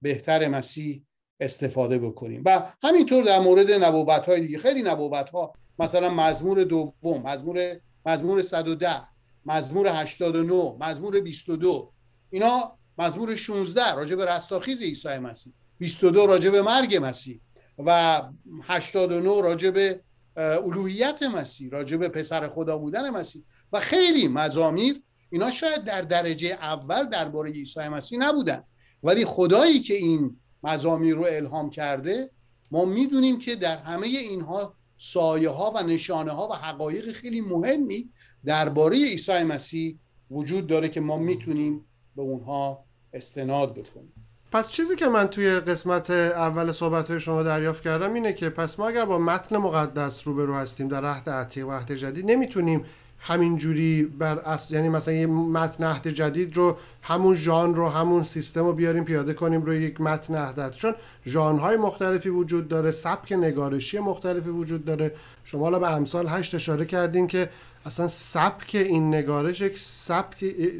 بهتر 0.03 0.49
مسیح 0.49 1.07
استفاده 1.41 1.99
بکنیم. 1.99 2.43
و 2.47 2.73
همینطور 2.83 3.25
در 3.25 3.39
مورد 3.39 3.71
نبوت 3.71 4.27
های 4.27 4.41
دیگه 4.41 4.59
خیلی 4.59 4.83
نبوت 4.83 5.31
ها 5.31 5.53
مثلا 5.79 6.11
مزمور 6.11 6.65
دوم 6.65 7.23
مزمور 7.23 7.81
مزمور 8.07 8.43
110 8.43 9.09
مزمور 9.45 9.89
89 9.89 10.77
مزمور 10.81 11.21
22 11.21 11.93
اینا 12.31 12.79
مزمور 12.99 13.37
16 13.37 13.95
راجع 13.95 14.17
به 14.17 14.25
رستاخیز 14.25 14.83
عیسی 14.83 15.19
مسیح 15.19 15.53
22 15.79 16.27
راجع 16.27 16.51
به 16.51 16.63
مرگ 16.63 16.99
مسیح. 17.03 17.41
و 17.79 18.23
89 18.63 19.41
راجع 19.43 19.71
به 19.71 20.01
الوهیت 20.37 21.23
مسیح 21.23 21.71
راجع 21.71 21.97
به 21.97 22.09
پسر 22.09 22.49
خدا 22.49 22.79
بودن 22.79 23.11
مسیح. 23.11 23.43
و 23.73 23.81
خیلی 23.81 24.29
مزامیر 24.29 25.03
اینا 25.31 25.51
شاید 25.51 25.85
در 25.85 26.03
درجه 26.03 26.49
اول 26.49 27.05
درباره 27.05 27.51
عیسی 27.51 27.89
مسیح 27.89 28.19
نبودن. 28.19 28.65
ولی 29.03 29.25
خدایی 29.25 29.81
که 29.81 29.95
این 29.95 30.37
مزامیر 30.63 31.15
رو 31.15 31.25
الهام 31.25 31.71
کرده 31.71 32.31
ما 32.71 32.85
می‌دونیم 32.85 33.39
که 33.39 33.57
در 33.57 33.79
همه 33.79 34.07
اینها 34.07 34.75
سایه 34.99 35.49
ها 35.51 35.73
و 35.77 35.83
نشانه 35.83 36.33
ها 36.33 36.49
و 36.49 36.55
حقایق 36.55 37.13
خیلی 37.13 37.41
مهمی 37.41 38.11
درباره 38.45 38.97
عیسی 38.97 39.43
مسیح 39.43 39.99
وجود 40.31 40.67
داره 40.67 40.89
که 40.89 41.01
ما 41.01 41.19
می‌تونیم 41.19 41.85
به 42.17 42.23
اونها 42.23 42.85
استناد 43.13 43.75
بکنیم. 43.75 44.18
پس 44.53 44.71
چیزی 44.71 44.97
که 44.97 45.09
من 45.09 45.27
توی 45.27 45.51
قسمت 45.51 46.11
اول 46.11 46.73
صحبت 46.73 47.19
شما 47.19 47.43
دریافت 47.43 47.83
کردم 47.83 48.15
اینه 48.15 48.33
که 48.33 48.51
پس 48.51 48.79
ما 48.79 48.89
اگر 48.89 49.05
با 49.05 49.19
متن 49.19 49.57
مقدس 49.57 50.27
روبرو 50.27 50.55
هستیم 50.55 50.89
در 50.89 51.05
عهد 51.05 51.31
عتیق 51.31 51.69
و 51.69 51.73
عهد 51.73 51.93
جدید 51.93 52.31
نمی‌تونیم 52.31 52.85
همینجوری 53.21 54.03
بر 54.03 54.39
اصل 54.39 54.75
یعنی 54.75 54.89
مثلا 54.89 55.15
یه 55.15 55.27
متن 55.27 55.85
عهد 55.85 56.09
جدید 56.09 56.57
رو 56.57 56.77
همون 57.03 57.35
ژان 57.35 57.75
رو 57.75 57.89
همون 57.89 58.25
سیستم 58.25 58.65
رو 58.65 58.73
بیاریم 58.73 59.05
پیاده 59.05 59.35
کنیم 59.35 59.63
روی 59.63 59.83
یک 59.83 60.01
متن 60.01 60.35
عهد 60.35 60.71
چون 60.71 60.95
ژانرهای 61.27 61.77
مختلفی 61.77 62.29
وجود 62.29 62.69
داره 62.69 62.91
سبک 62.91 63.33
نگارشی 63.33 63.99
مختلفی 63.99 64.51
وجود 64.51 64.85
داره. 64.85 65.13
شما 65.45 65.65
حالا 65.65 65.79
به 65.79 65.93
امثال 65.93 66.29
هشت 66.29 66.55
اشاره 66.55 66.85
کردین 66.85 67.27
که 67.27 67.49
اصلا 67.87 68.09
سبک 68.09 68.71
این 68.75 69.15
نگارش 69.15 69.61
یک 69.61 69.79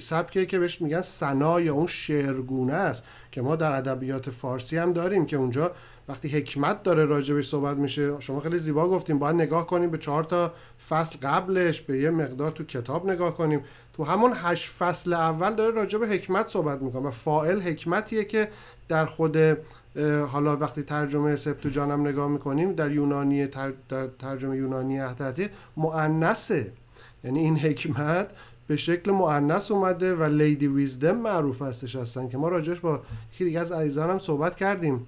سبکی 0.01 0.47
که 0.47 0.59
بهش 0.59 0.81
میگن 0.81 1.01
سنا 1.01 1.61
یا 1.61 1.75
اون 1.75 1.87
شعرگونه 1.87 2.73
است 2.73 3.05
که 3.31 3.43
ما 3.43 3.57
در 3.57 3.73
ادبیات 3.73 4.31
فارسی 4.31 4.77
هم 4.77 4.93
داریم 4.93 5.27
که 5.27 5.37
اونجا 5.37 5.73
وقتی 6.09 6.29
حکمت 6.29 6.83
داره 6.83 7.05
راجبش 7.05 7.49
صحبت 7.49 7.77
میشه 7.77 8.21
شما 8.21 8.41
خیلی 8.41 8.59
زیبا 8.59 8.89
گفتیم 8.89 9.19
باید 9.19 9.37
نگاه 9.37 9.67
کنیم 9.67 9.91
به 9.91 9.99
چهار 9.99 10.25
تا 10.25 10.53
فصل 10.89 11.19
قبلش 11.23 11.81
به 11.81 11.99
یه 11.99 12.11
مقدار 12.11 12.51
تو 12.51 12.65
کتاب 12.65 13.11
نگاه 13.11 13.35
کنیم. 13.35 13.65
تو 13.93 14.05
همون 14.05 14.33
هشت 14.35 14.71
فصل 14.71 15.13
اول 15.13 15.55
داره 15.55 15.75
راجب 15.75 16.05
حکمت 16.05 16.49
صحبت 16.49 16.83
می‌کنه 16.83 17.03
و 17.03 17.11
فائل 17.11 17.61
حکمتیه 17.61 18.25
که 18.25 18.49
در 18.89 19.07
خود 19.07 19.37
حالا 20.33 20.57
وقتی 20.57 20.83
ترجمه 20.83 21.37
سپتوجانم 21.37 22.07
نگاه 22.07 22.29
می‌کنیم 22.29 22.73
در 22.73 22.91
یونانی 22.91 23.47
در 23.47 23.73
ترجمه 24.19 24.57
یونانی 24.57 25.01
اهدتی 25.01 25.49
مؤنثه. 25.77 26.73
یعنی 27.25 27.39
این 27.39 27.59
حکمت 27.59 28.31
به 28.67 28.77
شکل 28.77 29.11
مؤنث 29.11 29.71
اومده 29.71 30.15
و 30.15 30.23
لیدی 30.23 30.67
ویزدم 30.67 31.17
معروف 31.17 31.63
هستش 31.63 31.97
هستن 31.97 32.29
که 32.29 32.39
ما 32.39 32.49
راجعش 32.49 32.81
با 32.81 33.01
یکی 33.35 33.45
دیگه 33.45 33.61
از 33.61 33.73
عزیزانم 33.73 34.19
صحبت 34.19 34.57
کردیم. 34.57 35.07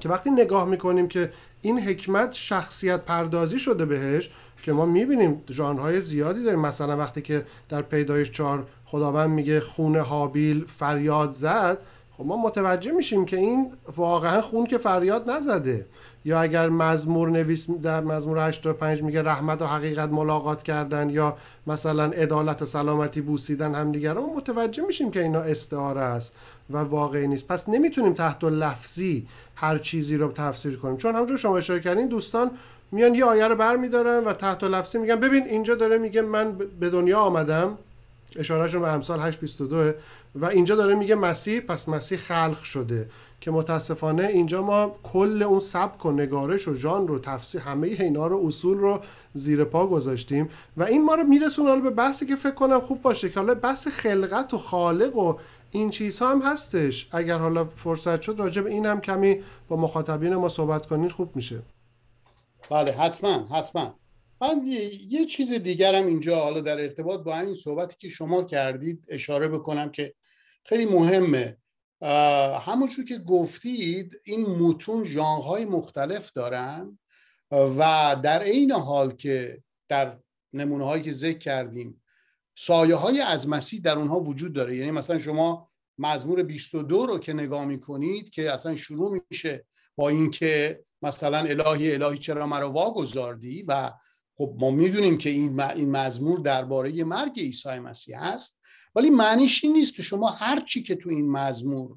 که 0.00 0.08
وقتی 0.08 0.30
نگاه 0.30 0.64
می‌کنیم 0.64 1.08
که 1.08 1.32
این 1.62 1.80
حکمت 1.80 2.32
شخصیت 2.32 3.00
پردازی 3.00 3.58
شده 3.58 3.84
بهش 3.84 4.30
که 4.62 4.72
ما 4.72 4.86
می‌بینیم 4.86 5.42
ژانرهای 5.50 6.00
زیادی 6.00 6.42
داریم. 6.42 6.60
مثلا 6.60 6.96
وقتی 6.96 7.22
که 7.22 7.46
در 7.68 7.82
پیدایش 7.82 8.30
چهار 8.30 8.66
خداوند 8.86 9.30
میگه 9.30 9.60
خون 9.60 9.96
حابیل 9.96 10.64
فریاد 10.64 11.32
زد 11.32 11.78
خب 12.12 12.26
ما 12.26 12.36
متوجه 12.36 12.92
میشیم 12.92 13.24
که 13.24 13.36
این 13.36 13.72
واقعا 13.96 14.40
خون 14.40 14.66
که 14.66 14.78
فریاد 14.78 15.30
نزده. 15.30 15.86
یا 16.24 16.40
اگر 16.40 16.68
مزمور 16.68 17.30
نویس 17.30 17.70
در 17.70 18.00
مزمور 18.00 18.48
85 18.48 19.02
میگه 19.02 19.22
رحمت 19.22 19.62
و 19.62 19.66
حقیقت 19.66 20.08
ملاقات 20.08 20.62
کردن 20.62 21.10
یا 21.10 21.36
مثلا 21.66 22.04
عدالت 22.04 22.62
و 22.62 22.66
سلامتی 22.66 23.20
بوسیدن 23.20 23.74
همدیگر 23.74 24.12
ما 24.12 24.34
متوجه 24.36 24.82
میشیم 24.82 25.10
که 25.10 25.22
اینا 25.22 25.40
استعاره 25.40 26.00
است 26.00 26.34
و 26.70 26.78
واقعی 26.78 27.26
نیست. 27.26 27.48
پس 27.48 27.68
نمی‌تونیم 27.68 28.14
تحت 28.14 28.44
لفظی 28.44 29.26
هر 29.54 29.78
چیزی 29.78 30.16
رو 30.16 30.32
تفسیر 30.32 30.76
کنیم. 30.76 30.96
چون 30.96 31.14
همونجور 31.14 31.36
شما 31.36 31.58
اشاره 31.58 31.80
کردین 31.80 32.08
دوستان 32.08 32.50
میان 32.92 33.14
یه 33.14 33.24
آیه 33.24 33.48
رو 33.48 33.56
برمیدارن 33.56 34.24
و 34.24 34.32
تحت 34.32 34.64
لفظی 34.64 34.98
میگن. 34.98 35.16
ببین 35.16 35.44
اینجا 35.46 35.74
داره 35.74 35.98
میگه 35.98 36.22
من 36.22 36.58
به 36.80 36.90
دنیا 36.90 37.18
آمدم. 37.18 37.78
اشارهشون 38.36 38.82
به 38.82 38.88
امثال 38.88 39.20
822 39.20 39.92
و 40.34 40.44
اینجا 40.44 40.74
داره 40.76 40.94
میگه 40.94 41.14
مسیح 41.14 41.60
پس 41.60 41.88
مسیح 41.88 42.18
خلق 42.18 42.62
شده. 42.62 43.08
که 43.40 43.50
متاسفانه 43.50 44.26
اینجا 44.26 44.62
ما 44.62 44.96
کل 45.02 45.42
اون 45.42 45.60
سبک 45.60 46.06
و 46.06 46.12
نگارش 46.12 46.68
و 46.68 46.74
ژان 46.74 47.08
رو 47.08 47.18
تفسیر 47.18 47.60
همه 47.60 47.86
اینا 47.86 48.26
رو 48.26 48.46
اصول 48.46 48.78
رو 48.78 49.00
زیر 49.34 49.64
پا 49.64 49.86
گذاشتیم 49.86 50.48
و 50.76 50.82
این 50.82 51.04
ما 51.04 51.14
رو 51.14 51.24
میرسونه 51.24 51.80
به 51.80 51.90
بحثی 51.90 52.26
که 52.26 52.36
فکر 52.36 52.54
کنم 52.54 52.80
خوب 52.80 53.02
باشه 53.02 53.30
که 53.30 53.40
حالا 53.40 53.54
بحث 53.54 53.88
خلقت 53.88 54.54
و 54.54 54.58
خالق 54.58 55.16
و 55.16 55.34
این 55.70 55.90
چیزها 55.90 56.30
هم 56.30 56.42
هستش. 56.42 57.08
اگر 57.12 57.38
حالا 57.38 57.64
فرصت 57.64 58.22
شد 58.22 58.34
راجع 58.38 58.62
به 58.62 58.70
این 58.70 58.86
هم 58.86 59.00
کمی 59.00 59.42
با 59.68 59.76
مخاطبین 59.76 60.34
ما 60.34 60.48
صحبت 60.48 60.86
کنید 60.86 61.12
خوب 61.12 61.36
میشه. 61.36 61.62
بله 62.70 62.92
حتما 62.92 63.46
حتما. 63.46 63.94
من 64.40 64.62
یه 65.08 65.26
چیز 65.26 65.52
دیگرم 65.52 66.06
اینجا 66.06 66.40
حالا 66.40 66.60
در 66.60 66.80
ارتباط 66.80 67.20
با 67.20 67.36
همین 67.36 67.54
صحبتی 67.54 67.96
که 67.98 68.08
شما 68.08 68.42
کردید 68.42 69.04
اشاره 69.08 69.48
بکنم 69.48 69.90
که 69.90 70.14
خیلی 70.64 70.84
مهمه. 70.84 71.56
همونجور 72.60 73.04
که 73.04 73.18
گفتید 73.18 74.20
این 74.24 74.46
متون 74.46 75.04
ژانرهای 75.04 75.64
مختلف 75.64 76.32
دارن 76.32 76.98
و 77.50 78.16
در 78.22 78.42
عین 78.42 78.72
حال 78.72 79.12
که 79.12 79.62
در 79.88 80.18
نمونه 80.52 80.84
هایی 80.84 81.02
که 81.02 81.12
ذکر 81.12 81.38
کردیم 81.38 82.02
سایه 82.58 82.94
های 82.94 83.20
از 83.20 83.48
مسیح 83.48 83.80
در 83.80 83.96
اونها 83.96 84.20
وجود 84.20 84.52
داره. 84.52 84.76
یعنی 84.76 84.90
مثلا 84.90 85.18
شما 85.18 85.70
مزمور 85.98 86.42
22 86.42 87.06
رو 87.06 87.18
که 87.18 87.32
نگاه 87.32 87.64
می‌کنید 87.64 88.30
که 88.30 88.52
اصلا 88.52 88.76
شروع 88.76 89.20
میشه 89.30 89.66
با 89.96 90.08
اینکه 90.08 90.84
مثلا 91.02 91.38
الهی 91.38 91.94
الهی 91.94 92.18
چرا 92.18 92.46
مرا 92.46 92.70
واگذاردی؟ 92.70 93.64
و 93.68 93.92
خب 94.36 94.56
ما 94.58 94.70
می‌دونیم 94.70 95.18
که 95.18 95.30
این 95.30 95.60
این 95.60 95.90
مزمور 95.90 96.38
درباره 96.38 97.04
مرگ 97.04 97.40
عیسی 97.40 97.78
مسیح 97.78 98.22
است 98.22 98.59
ولی 98.94 99.10
معنیش 99.10 99.64
این 99.64 99.72
نیست 99.72 99.94
که 99.94 100.02
شما 100.02 100.30
هر 100.30 100.60
چی 100.60 100.82
که 100.82 100.94
تو 100.94 101.10
این 101.10 101.30
مزمور 101.30 101.96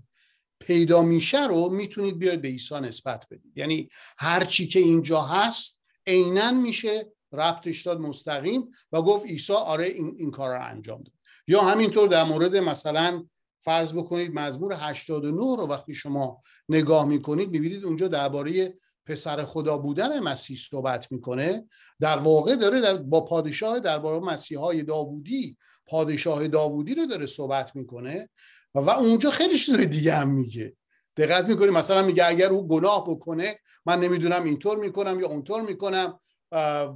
پیدا 0.60 1.02
میشه 1.02 1.48
رو 1.48 1.70
می‌تونید 1.70 2.20
بیاید 2.20 2.42
به 2.42 2.48
عیسی 2.48 2.76
نسبت 2.76 3.28
بدید. 3.32 3.58
یعنی 3.58 3.90
هر 4.18 4.44
چی 4.46 4.68
که 4.68 4.80
اینجا 4.80 5.22
هست 5.22 5.82
عینا 6.08 6.52
میشه 6.52 7.14
ربطش 7.32 7.82
داد 7.82 8.00
مستقیم 8.00 8.70
و 8.92 9.02
گفت 9.02 9.26
عیسی 9.26 9.54
آره 9.54 9.86
این, 9.86 10.16
این 10.18 10.32
کار 10.32 10.50
رو 10.50 10.66
انجام 10.66 11.04
داد. 11.04 11.14
یا 11.48 11.62
همینطور 11.62 12.08
در 12.08 12.24
مورد 12.24 12.56
مثلا 12.56 13.26
فرض 13.60 13.94
بکنید 13.94 14.34
مزمور 14.34 14.74
89 14.74 15.32
رو 15.32 15.68
وقتی 15.68 15.96
شما 15.96 16.42
نگاه 16.70 17.06
می‌کنید 17.06 17.50
می‌بینید 17.50 17.86
اونجا 17.86 18.08
درباره 18.08 18.76
پسر 19.06 19.46
خدا 19.46 19.78
بودن 19.78 20.20
مسیح 20.20 20.58
صحبت 20.70 21.12
می‌کنه 21.12 21.66
در 22.00 22.18
واقع 22.18 22.56
داره 22.56 22.82
در 22.82 22.98
با 22.98 23.22
پادشاه 23.22 23.80
درباره 23.80 24.20
مسیح 24.20 24.60
های 24.60 24.84
داوودی 24.84 25.58
پادشاه 25.86 26.48
داوودی 26.48 26.96
رو 26.96 27.06
داره 27.06 27.26
صحبت 27.26 27.76
می‌کنه 27.76 28.30
و 28.76 28.90
اونجا 28.90 29.32
خیلی 29.32 29.58
چیزای 29.58 29.86
دیگه 29.86 30.16
هم 30.16 30.30
میگه. 30.30 30.76
دقت 31.18 31.46
می‌کنی؟ 31.46 31.68
مثلا 31.70 32.02
میگه 32.02 32.28
اگر 32.28 32.50
او 32.50 32.68
گناه 32.68 33.06
بکنه 33.08 33.60
من 33.86 34.00
نمی‌دونم 34.00 34.44
اینطور 34.44 34.78
می‌کنم 34.78 35.20
یا 35.20 35.28
اونطور 35.28 35.62
می‌کنم 35.62 36.20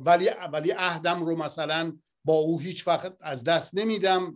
ولی 0.06 0.30
ولی 0.54 0.72
عهدم 0.72 1.26
رو 1.26 1.36
مثلا 1.36 1.98
با 2.26 2.34
او 2.34 2.60
هیچ 2.60 2.88
وقت 2.88 3.14
از 3.22 3.44
دست 3.44 3.76
نمیدم 3.76 4.36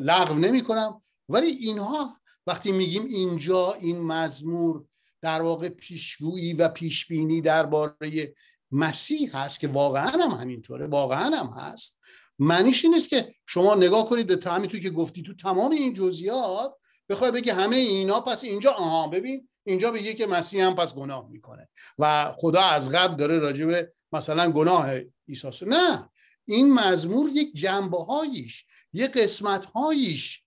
لغو 0.00 0.34
نمی‌کنم. 0.34 1.02
ولی 1.28 1.46
اینها 1.46 2.16
وقتی 2.46 2.72
میگیم 2.72 3.04
اینجا 3.04 3.72
این 3.72 4.00
مزمور 4.00 4.84
در 5.20 5.42
واقع 5.42 5.68
پیشگویی 5.68 6.52
و 6.52 6.68
پیشبینی 6.68 7.40
درباره 7.40 8.34
مسیح 8.70 9.36
هست 9.36 9.60
که 9.60 9.68
واقعا 9.68 10.10
هم 10.10 10.30
همینطوره 10.30 10.86
واقعا 10.86 11.36
هم 11.36 11.46
هست. 11.46 12.00
معنیش 12.38 12.84
این 12.84 12.94
نیست 12.94 13.08
که 13.08 13.34
شما 13.46 13.74
نگاه 13.74 14.08
کنید 14.08 14.26
به 14.26 14.50
همینطور 14.50 14.80
که 14.80 14.90
گفتی 14.90 15.22
تو 15.22 15.34
تمام 15.34 15.70
این 15.70 15.94
جزئیات 15.94 16.74
بخوای 17.08 17.30
بگی 17.30 17.50
همه 17.50 17.76
اینا 17.76 18.20
پس 18.20 18.44
اینجا 18.44 18.70
آها 18.70 19.08
ببین 19.08 19.48
اینجا 19.64 19.92
بگی 19.92 20.14
که 20.14 20.26
مسیح 20.26 20.64
هم 20.64 20.76
پس 20.76 20.94
گناه 20.94 21.28
می‌کنه 21.30 21.68
و 21.98 22.34
خدا 22.38 22.62
از 22.62 22.90
قبل 22.90 23.16
داره 23.16 23.38
راجع 23.38 23.82
مثلا 24.12 24.50
گناه 24.50 24.90
عیسی 25.28 25.66
نه 25.66 26.10
این 26.44 26.72
مزمور 26.72 27.30
یک 27.34 27.54
جنبه 27.54 27.98
هاییش 27.98 28.64
یک 28.92 29.10
قسمت 29.10 29.64
هاییش 29.64 30.42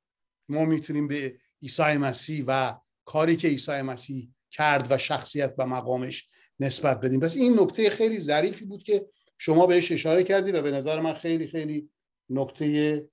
ما 0.50 0.66
می‌تونیم 0.66 1.08
به 1.08 1.38
عیسی 1.62 1.98
مسیح 1.98 2.44
و 2.48 2.76
کاری 3.06 3.36
که 3.36 3.48
عیسی 3.48 3.82
مسیح 3.82 4.30
کرد 4.52 4.88
و 4.90 4.98
شخصیت 4.98 5.54
و 5.58 5.66
مقامش 5.66 6.28
نسبت 6.60 7.00
بدیم. 7.00 7.20
پس 7.20 7.36
این 7.36 7.60
نکته 7.60 7.90
خیلی 7.90 8.20
ظریفی 8.20 8.66
بود 8.66 8.84
که 8.84 9.06
شما 9.38 9.66
بهش 9.66 9.92
اشاره 9.92 10.24
کردید 10.24 10.56
و 10.56 10.62
به 10.62 10.72
نظر 10.72 11.00
من 11.00 11.14
خیلی 11.14 11.48
خیلی 11.48 11.90
نکته 12.30 13.08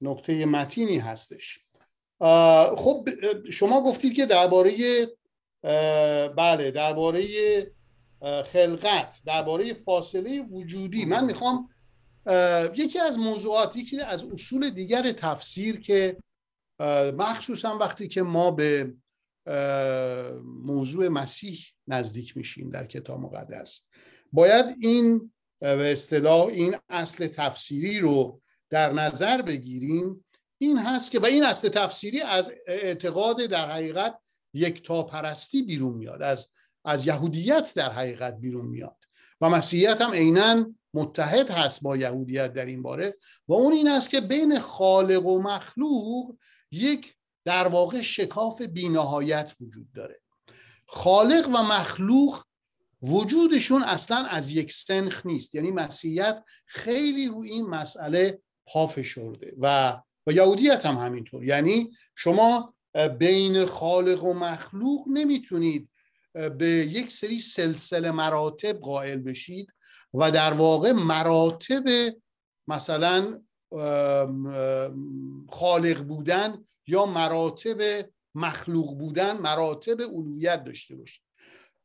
نکته 0.00 0.46
متینی 0.46 0.98
هستش. 0.98 1.58
خب 2.76 3.08
شما 3.50 3.82
گفتید 3.82 4.14
که 4.14 4.26
درباره 4.26 4.72
بله 6.36 6.70
درباره 6.70 7.26
خلقت 8.46 9.20
درباره 9.26 9.74
فاصله 9.74 10.40
وجودی 10.40 11.04
من 11.04 11.24
می‌خوام 11.24 11.68
یکی 12.76 12.98
از 12.98 13.18
موضوعاتی 13.18 13.84
که 13.84 14.04
از 14.04 14.24
اصول 14.24 14.70
دیگر 14.70 15.12
تفسیر 15.12 15.80
که 15.80 16.16
مخصوصا 17.16 17.78
وقتی 17.78 18.08
که 18.08 18.22
ما 18.22 18.50
به 18.50 18.94
موضوع 20.44 21.08
مسیح 21.08 21.58
نزدیک 21.86 22.36
میشیم 22.36 22.70
در 22.70 22.86
کتاب 22.86 23.20
مقدس. 23.20 23.82
باید 24.32 24.76
این 24.80 25.32
به 25.60 25.92
اصطلاح 25.92 26.46
این 26.46 26.76
اصل 26.88 27.26
تفسیری 27.26 28.00
رو 28.00 28.40
در 28.70 28.92
نظر 28.92 29.42
بگیریم. 29.42 30.24
این 30.58 30.78
هست 30.78 31.10
که 31.10 31.20
و 31.20 31.26
این 31.26 31.44
اصل 31.44 31.68
تفسیری 31.68 32.20
از 32.20 32.52
اعتقاد 32.66 33.46
در 33.46 33.70
حقیقت 33.70 34.18
یک 34.54 34.82
تا 34.82 35.02
پرستی 35.02 35.62
بیرون 35.62 35.94
میاد 35.94 36.22
از 36.22 36.48
از 36.84 37.06
یهودیت 37.06 37.72
در 37.74 37.92
حقیقت 37.92 38.38
بیرون 38.38 38.66
میاد. 38.66 38.96
و 39.40 39.50
مسیحیت 39.50 40.00
هم 40.00 40.10
عینا 40.10 40.74
متحد 40.94 41.50
هست 41.50 41.82
با 41.82 41.96
یهودیت 41.96 42.52
در 42.52 42.66
این 42.66 42.82
باره. 42.82 43.14
و 43.48 43.52
اون 43.52 43.72
این 43.72 43.88
است 43.88 44.10
که 44.10 44.20
بین 44.20 44.60
خالق 44.60 45.26
و 45.26 45.42
مخلوق 45.42 46.36
یک 46.70 47.14
در 47.44 47.68
واقع 47.68 48.02
شکاف 48.02 48.62
بینهایت 48.62 49.54
وجود 49.60 49.92
داره. 49.92 50.20
خالق 50.86 51.48
و 51.48 51.62
مخلوق 51.62 52.42
وجودشون 53.02 53.82
اصلا 53.82 54.16
از 54.16 54.52
یک 54.52 54.72
سنخ 54.72 55.26
نیست. 55.26 55.54
یعنی 55.54 55.70
مسیحیت 55.70 56.44
خیلی 56.66 57.28
رو 57.28 57.40
این 57.40 57.66
مسئله 57.66 58.42
پا 58.66 58.86
فشرده. 58.86 59.54
و 59.60 59.96
و 60.26 60.32
یهودیت 60.32 60.86
هم 60.86 60.96
همینطور. 60.96 61.44
یعنی 61.44 61.90
شما 62.14 62.74
بین 63.18 63.66
خالق 63.66 64.24
و 64.24 64.34
مخلوق 64.34 65.08
نمی‌تونید 65.08 65.88
به 66.58 66.66
یک 66.66 67.12
سری 67.12 67.40
سلسله 67.40 68.10
مراتب 68.10 68.80
قائل 68.80 69.18
بشید 69.18 69.72
و 70.14 70.30
در 70.30 70.52
واقع 70.52 70.92
مراتب 70.92 71.84
مثلا 72.68 73.40
خالق 75.50 76.02
بودن 76.02 76.64
یا 76.86 77.06
مراتب 77.06 78.10
مخلوق 78.34 78.98
بودن 78.98 79.36
مراتب 79.36 80.00
الوهیت 80.00 80.64
داشته 80.64 80.96
باشید. 80.96 81.22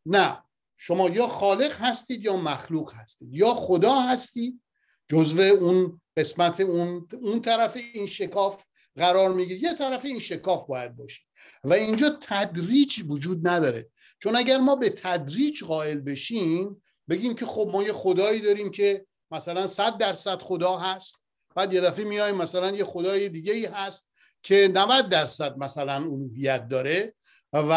نه 0.05 0.43
شما 0.77 1.09
یا 1.09 1.27
خالق 1.27 1.71
هستید 1.71 2.25
یا 2.25 2.37
مخلوق 2.37 2.93
هستید. 2.93 3.33
یا 3.33 3.53
خدا 3.53 3.93
هستید 3.93 4.61
جزو 5.09 5.41
اون 5.41 6.01
قسمت 6.17 6.59
اون 6.59 7.07
اون 7.21 7.41
طرف 7.41 7.77
این 7.93 8.07
شکاف 8.07 8.63
قرار 8.95 9.33
می‌گیره 9.33 9.63
یه 9.63 9.73
طرف 9.73 10.05
این 10.05 10.19
شکاف 10.19 10.67
باید 10.67 10.95
باشه 10.95 11.21
و 11.63 11.73
اینجا 11.73 12.17
تدریج 12.21 13.03
وجود 13.07 13.47
نداره. 13.47 13.89
چون 14.19 14.35
اگر 14.35 14.57
ما 14.57 14.75
به 14.75 14.89
تدریج 14.89 15.63
قائل 15.63 15.99
بشیم 15.99 16.81
بگیم 17.09 17.35
که 17.35 17.45
خب 17.45 17.69
ما 17.73 17.83
یه 17.83 17.93
خدایی 17.93 18.41
داریم 18.41 18.71
که 18.71 19.05
مثلا 19.31 19.67
صد 19.67 19.97
درصد 19.97 20.41
خدا 20.41 20.77
هست 20.77 21.21
بعد 21.55 21.73
یه 21.73 21.81
دفعه 21.81 22.05
میایم 22.05 22.35
مثلا 22.35 22.71
یه 22.71 22.83
خدای 22.83 23.29
دیگه 23.29 23.53
ای 23.53 23.65
هست 23.65 24.11
که 24.47 24.71
90 24.73 25.09
درصد 25.09 25.57
مثلا 25.57 25.93
الوهیت 25.93 26.67
داره 26.67 27.13
و 27.53 27.71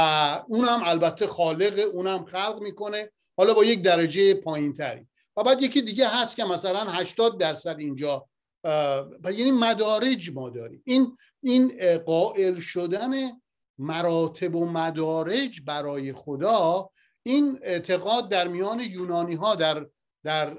اونم 0.49 0.81
البته 0.85 1.27
خالق 1.27 1.81
اونم 1.93 2.25
خلق 2.25 2.59
می‌کنه. 2.63 3.11
حالا 3.37 3.55
با 3.55 3.65
یک 3.65 3.83
درجه 3.83 4.35
پایین 4.35 4.73
تری 4.73 5.07
و 5.37 5.43
بعد 5.43 5.63
یکی 5.63 5.83
دیگه 5.83 6.09
هست 6.09 6.37
که 6.37 6.45
مثلا 6.45 6.85
80 6.85 7.39
درصد 7.39 7.77
اینجا 7.79 8.27
و 9.25 9.33
یعنی 9.33 9.51
مدارج 9.51 10.31
ما 10.35 10.51
داریم. 10.51 10.83
این 10.85 11.17
این 11.43 11.99
قائل 11.99 12.61
شدن 12.61 13.11
مراتب 13.79 14.55
و 14.55 14.67
مدارج 14.67 15.61
برای 15.67 16.13
خدا 16.13 16.91
این 17.23 17.59
اعتقاد 17.63 18.29
در 18.29 18.49
میان 18.49 18.81
یونانی 18.81 19.35
ها 19.35 19.55
در 19.55 19.87
در 20.25 20.57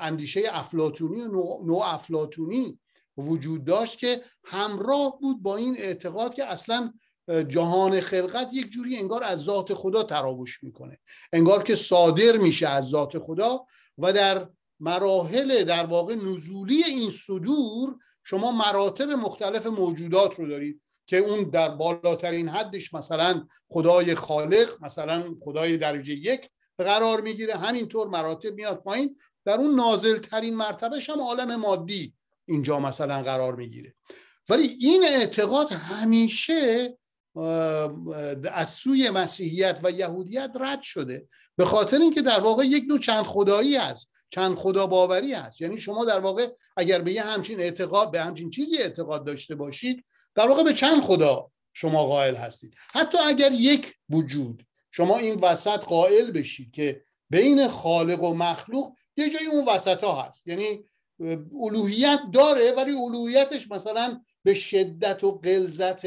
اندیشه 0.00 0.42
افلاتونی 0.50 1.20
و 1.20 1.28
نوع 1.64 1.94
افلاتونی 1.94 2.78
وجود 3.16 3.64
داشت 3.64 3.98
که 3.98 4.22
همراه 4.44 5.18
بود 5.20 5.42
با 5.42 5.56
این 5.56 5.76
اعتقاد 5.78 6.34
که 6.34 6.44
اصلا 6.44 6.92
جهان 7.48 8.00
خلقت 8.00 8.48
یک 8.52 8.70
جوری 8.70 8.96
انگار 8.96 9.24
از 9.24 9.38
ذات 9.42 9.74
خدا 9.74 10.02
تراوش 10.02 10.62
می‌کنه. 10.62 10.98
انگار 11.32 11.62
که 11.62 11.76
صادر 11.76 12.36
میشه 12.36 12.68
از 12.68 12.84
ذات 12.84 13.18
خدا 13.18 13.66
و 13.98 14.12
در 14.12 14.48
مراحل 14.80 15.64
در 15.64 15.86
واقع 15.86 16.14
نزولی 16.14 16.84
این 16.84 17.10
صدور 17.10 17.96
شما 18.24 18.52
مراتب 18.52 19.10
مختلف 19.10 19.66
موجودات 19.66 20.34
رو 20.34 20.48
دارید 20.48 20.82
که 21.06 21.16
اون 21.16 21.42
در 21.42 21.68
بالاترین 21.68 22.48
حدش 22.48 22.94
مثلا 22.94 23.46
خدای 23.68 24.14
خالق 24.14 24.76
مثلا 24.80 25.34
خدای 25.40 25.76
درجه 25.76 26.14
یک 26.14 26.50
قرار 26.78 27.20
می‌گیره. 27.20 27.56
همینطور 27.56 28.08
مراتب 28.08 28.54
میاد 28.54 28.82
پایین. 28.82 29.16
در 29.44 29.58
اون 29.58 29.74
نازل 29.74 30.18
ترین 30.18 30.54
مرتبهش 30.54 31.10
هم 31.10 31.20
عالم 31.20 31.56
مادی 31.56 32.14
اینجا 32.52 32.78
مثلا 32.80 33.22
قرار 33.22 33.54
می‌گیره. 33.54 33.94
ولی 34.48 34.76
این 34.80 35.04
اعتقاد 35.04 35.72
همیشه 35.72 36.98
از 38.52 38.70
سوی 38.70 39.10
مسیحیت 39.10 39.80
و 39.82 39.90
یهودیت 39.90 40.50
رد 40.60 40.82
شده. 40.82 41.28
به 41.56 41.64
خاطر 41.64 41.98
اینکه 41.98 42.22
در 42.22 42.40
واقع 42.40 42.64
یک 42.64 42.84
نوع 42.88 42.98
چند 42.98 43.24
خدایی 43.24 43.76
است 43.76 44.08
چند 44.30 44.54
خدا 44.54 44.86
باوری 44.86 45.34
هست. 45.34 45.60
یعنی 45.60 45.80
شما 45.80 46.04
در 46.04 46.20
واقع 46.20 46.48
اگر 46.76 47.00
به 47.00 47.12
یه 47.12 47.22
همچین 47.22 47.60
اعتقاد 47.60 48.10
به 48.10 48.20
همچین 48.20 48.50
چیزی 48.50 48.78
اعتقاد 48.78 49.26
داشته 49.26 49.54
باشید 49.54 50.04
در 50.34 50.48
واقع 50.48 50.62
به 50.62 50.74
چند 50.74 51.02
خدا 51.02 51.50
شما 51.72 52.06
قائل 52.06 52.34
هستید. 52.34 52.74
حتی 52.94 53.18
اگر 53.18 53.52
یک 53.52 53.94
وجود 54.10 54.66
شما 54.90 55.18
این 55.18 55.40
وسط 55.40 55.84
قائل 55.84 56.30
بشید 56.30 56.72
که 56.72 57.04
بین 57.30 57.68
خالق 57.68 58.22
و 58.22 58.34
مخلوق 58.34 58.92
یه 59.16 59.30
جایی 59.30 59.46
اون 59.46 59.68
وسط 59.68 60.04
ها 60.04 60.22
هست. 60.22 60.46
یعنی 60.46 60.84
الوهیت 61.60 62.20
داره 62.32 62.72
ولی 62.76 62.92
الوهیتش 62.92 63.70
مثلا 63.70 64.20
به 64.42 64.54
شدت 64.54 65.24
و 65.24 65.32
غلظت 65.38 66.04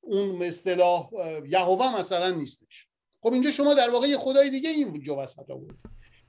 اون 0.00 0.42
اصطلاح 0.42 1.10
یهوه 1.48 1.98
مثلا 1.98 2.30
نیستش. 2.30 2.86
خب 3.22 3.32
اینجا 3.32 3.50
شما 3.50 3.74
در 3.74 3.90
واقع 3.90 4.08
یه 4.08 4.18
خدای 4.18 4.50
دیگه 4.50 4.70
این 4.70 5.00
جو 5.00 5.14
وسط 5.14 5.50
آورد 5.50 5.76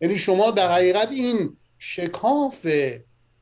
یعنی 0.02 0.17
شما 0.17 0.52
در 0.52 0.72
حقیقت 0.72 1.12
این 1.12 1.58
شکاف 1.80 2.67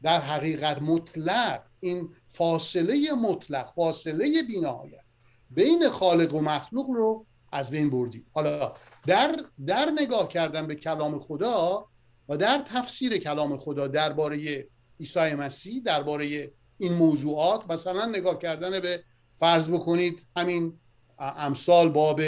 در 0.04 0.22
حقیقت 0.22 0.82
مطلق 0.82 1.64
این 1.80 2.10
فاصله 2.28 3.14
مطلق 3.14 3.72
فاصله 3.72 4.44
بینهایت 4.44 5.04
بین 5.50 5.90
خالق 5.90 6.34
و 6.34 6.42
مخلوق 6.42 6.90
رو 6.90 7.26
از 7.52 7.72
بین 7.72 7.90
بردید 7.90 8.28
حالا 8.32 8.74
در 9.08 9.40
در 9.66 9.92
نگاه 9.92 10.28
کردن 10.28 10.68
به 10.68 10.76
کلام 10.76 11.20
خدا 11.20 11.86
و 12.30 12.38
در 12.38 12.62
تفسیر 12.66 13.18
کلام 13.18 13.58
خدا 13.58 13.88
درباره 13.88 14.68
عیسی 15.00 15.34
مسیح 15.34 15.82
درباره 15.86 16.52
این 16.78 16.94
موضوعات 16.94 17.72
مثلا 17.72 18.06
نگاه 18.06 18.40
کردن 18.40 18.80
به 18.80 19.04
فرض 19.40 19.70
بکنید 19.70 20.26
همین 20.38 20.80
امثال 21.20 21.90
باب 21.90 22.22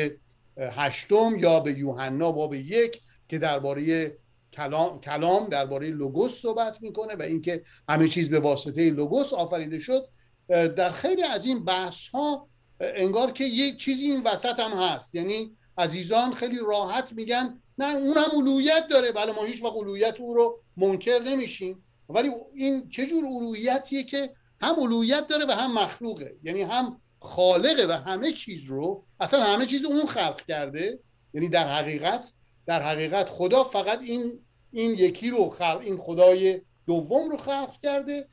هشتم 0.58 1.36
یا 1.40 1.60
به 1.60 1.80
یوحنا 1.80 2.32
باب 2.32 2.54
یک 2.54 3.02
که 3.30 3.38
درباره 3.38 4.12
کلام 4.54 5.00
کلام 5.00 5.48
درباره 5.48 5.88
لوگوس 5.88 6.42
صحبت 6.42 6.82
می‌کنه 6.82 7.16
و 7.16 7.22
اینکه 7.22 7.64
همه 7.90 8.08
چیز 8.08 8.30
به 8.30 8.40
واسطه 8.40 8.90
لوگوس 8.90 9.34
آفریده 9.34 9.80
شد. 9.80 10.08
در 10.50 10.90
خیلی 10.90 11.24
از 11.24 11.46
این 11.46 11.66
بحث 11.66 12.08
ها 12.08 12.50
انگار 12.80 13.32
که 13.32 13.44
یک 13.44 13.78
چیزی 13.78 14.06
این 14.06 14.24
وسط 14.24 14.60
هم 14.60 14.72
هست. 14.72 15.16
یعنی 15.16 15.58
عزیزان 15.78 16.34
خیلی 16.34 16.60
راحت 16.68 17.14
میگن 17.14 17.62
نه 17.78 17.96
اون 17.96 18.18
هم 18.18 18.32
علویت 18.34 18.88
داره. 18.90 19.12
بله 19.12 19.32
ما 19.32 19.46
هیچ 19.46 19.64
وقت 19.64 19.74
علویت 19.76 20.20
او 20.20 20.34
رو 20.34 20.62
منکر 20.78 21.20
نمیشیم. 21.20 21.86
ولی 22.12 22.30
این 22.54 22.90
چه 22.90 23.06
جور 23.06 23.26
علویتیه 23.26 24.04
که 24.04 24.34
هم 24.62 24.76
علویت 24.80 25.28
داره 25.28 25.46
و 25.46 25.52
هم 25.52 25.74
مخلوقه. 25.74 26.36
یعنی 26.44 26.62
هم 26.62 26.98
خالقه 27.20 27.86
و 27.90 27.92
همه 27.92 28.32
چیز 28.32 28.66
رو 28.66 29.06
اصلا 29.20 29.44
همه 29.44 29.66
چیز 29.66 29.86
اون 29.86 30.06
خلق 30.06 30.46
کرده. 30.46 31.00
یعنی 31.34 31.50
در 31.50 31.68
حقیقت 31.68 32.34
در 32.66 32.82
حقیقت 32.82 33.30
خدا 33.30 33.64
فقط 33.64 34.00
این 34.02 34.40
این 34.72 34.92
یکی 34.92 35.30
رو 35.30 35.50
خلق 35.50 35.80
این 35.82 35.98
خدای 35.98 36.62
دوم 36.88 37.30
رو 37.30 37.38
خلق 37.38 37.80
کرده 37.84 38.28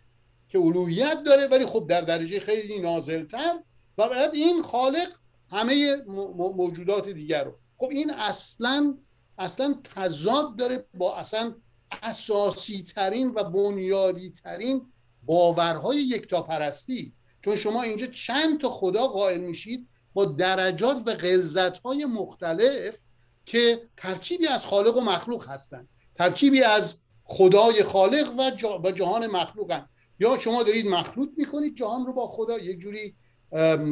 که 0.48 0.58
الوهیت 0.58 1.22
داره. 1.26 1.46
ولی 1.46 1.66
خب 1.66 1.86
در 1.88 2.00
درجه 2.00 2.40
خیلی 2.40 2.80
نازلتر 2.80 3.58
و 3.98 4.08
بعد 4.08 4.34
این 4.34 4.62
خالق 4.62 5.08
همه 5.50 5.96
موجودات 6.56 7.08
دیگر 7.08 7.44
رو. 7.44 7.58
خب 7.76 7.88
این 7.90 8.10
اصلا 8.10 8.98
اصلا 9.38 9.74
تضاد 9.94 10.56
داره 10.56 10.86
با 10.94 11.16
اصلا 11.16 11.54
اساسی 12.02 12.82
ترین 12.82 13.32
و 13.34 13.44
بنیادی 13.44 14.30
ترین 14.30 14.92
باورهای 15.22 15.96
یکتاپرستی. 15.96 17.12
چون 17.44 17.56
شما 17.56 17.82
اینجا 17.82 18.06
چند 18.06 18.60
تا 18.60 18.70
خدا 18.70 19.06
قائل 19.06 19.40
میشید 19.40 19.88
با 20.14 20.24
درجات 20.24 21.02
و 21.06 21.14
غلظت 21.14 21.78
های 21.78 22.04
مختلف 22.04 23.00
که 23.46 23.82
ترکیبی 23.96 24.46
از 24.46 24.66
خالق 24.66 24.96
و 24.96 25.00
مخلوق 25.00 25.48
هستند 25.48 25.88
ترکیبی 26.14 26.62
از 26.62 26.96
خدای 27.24 27.82
خالق 27.82 28.34
و, 28.38 28.50
و 28.84 28.90
جهان 28.90 29.26
مخلوق 29.26 29.80
یا 30.20 30.38
شما 30.38 30.62
دارید 30.62 30.86
مخلوط 30.86 31.28
می‌کنید 31.36 31.76
جهان 31.76 32.06
رو 32.06 32.12
با 32.12 32.28
خدا. 32.28 32.58
یک 32.58 32.78
جوری 32.78 33.14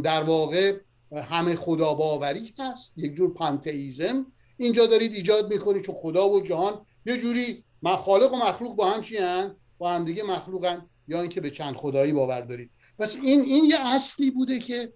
در 0.02 0.22
واقع 0.22 0.76
همه 1.12 1.56
خدا 1.56 1.94
باوری 1.94 2.54
هست. 2.58 2.98
یک 2.98 3.14
جور 3.14 3.34
پانتئیزم 3.34 4.26
اینجا 4.56 4.86
دارید 4.86 5.14
ایجاد 5.14 5.52
می‌کنید 5.52 5.82
چون 5.82 5.94
خدا 5.94 6.30
و 6.30 6.40
جهان 6.40 6.86
یه 7.06 7.18
جوری 7.18 7.64
خالق 7.88 8.32
و 8.32 8.36
مخلوق 8.36 8.76
با 8.76 8.90
هم 8.90 9.00
چی 9.00 9.16
هن؟ 9.16 9.56
با 9.78 9.90
هم 9.90 10.04
دیگه 10.04 10.22
مخلوقن 10.22 10.86
یا 11.08 11.20
اینکه 11.20 11.40
به 11.40 11.50
چند 11.50 11.76
خدایی 11.76 12.12
باور 12.12 12.40
دارید 12.40 12.70
پس 12.98 13.16
این 13.22 13.40
این 13.40 13.64
یه 13.64 13.86
اصلی 13.86 14.30
بوده 14.30 14.58
که 14.58 14.92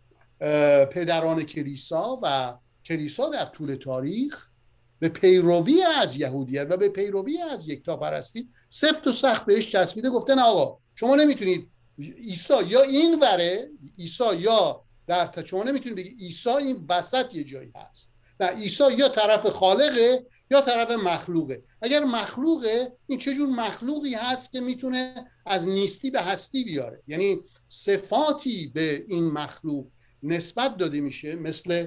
پدران 0.91 1.43
کلیسا 1.43 2.21
و 2.23 2.55
کلیسا 2.85 3.29
در 3.29 3.45
طول 3.45 3.75
تاریخ 3.75 4.51
به 4.99 5.09
پیروی 5.09 5.83
از 5.83 6.17
یهودیت 6.17 6.67
و 6.71 6.77
به 6.77 6.89
پیروی 6.89 7.43
از 7.43 7.69
یکتاپرستی 7.69 8.49
سفت 8.69 9.07
و 9.07 9.13
سخت 9.13 9.47
بهش 9.47 9.71
چسبیده 9.71 10.11
گفتن 10.11 10.39
آقا 10.39 10.79
شما 10.95 11.17
نمی‌تونید 11.17 11.71
عیسی 11.99 12.55
یا 12.67 12.83
این 12.83 13.19
وره 13.21 13.71
عیسی 13.99 14.37
یا 14.39 14.85
در 15.07 15.45
شما 15.45 15.63
نمی‌تونید 15.63 15.99
بگید 15.99 16.21
عیسی 16.21 16.51
این 16.51 16.87
وسط 16.89 17.35
یه 17.35 17.45
جایی 17.45 17.73
هست 17.77 18.13
نه 18.41 18.47
عیسی 18.47 18.85
یا 18.99 19.09
طرف 19.09 19.47
خالقه 19.47 20.27
یا 20.51 20.61
طرف 20.61 20.91
مخلوقه. 20.91 21.63
اگر 21.83 22.05
مخلوقه 22.05 22.93
این 23.07 23.19
چه 23.19 23.35
جور 23.35 23.49
مخلوقی 23.49 24.15
هست 24.15 24.53
که 24.53 24.61
می‌تونه 24.61 25.15
از 25.47 25.69
نیستی 25.69 26.11
به 26.11 26.21
هستی 26.21 26.65
بیاره؟ 26.65 27.03
یعنی 27.07 27.41
صفاتی 27.69 28.67
به 28.75 29.05
این 29.09 29.31
مخلوق 29.31 29.87
نسبت 30.23 30.77
داده 30.77 31.01
میشه 31.01 31.35
مثل 31.35 31.87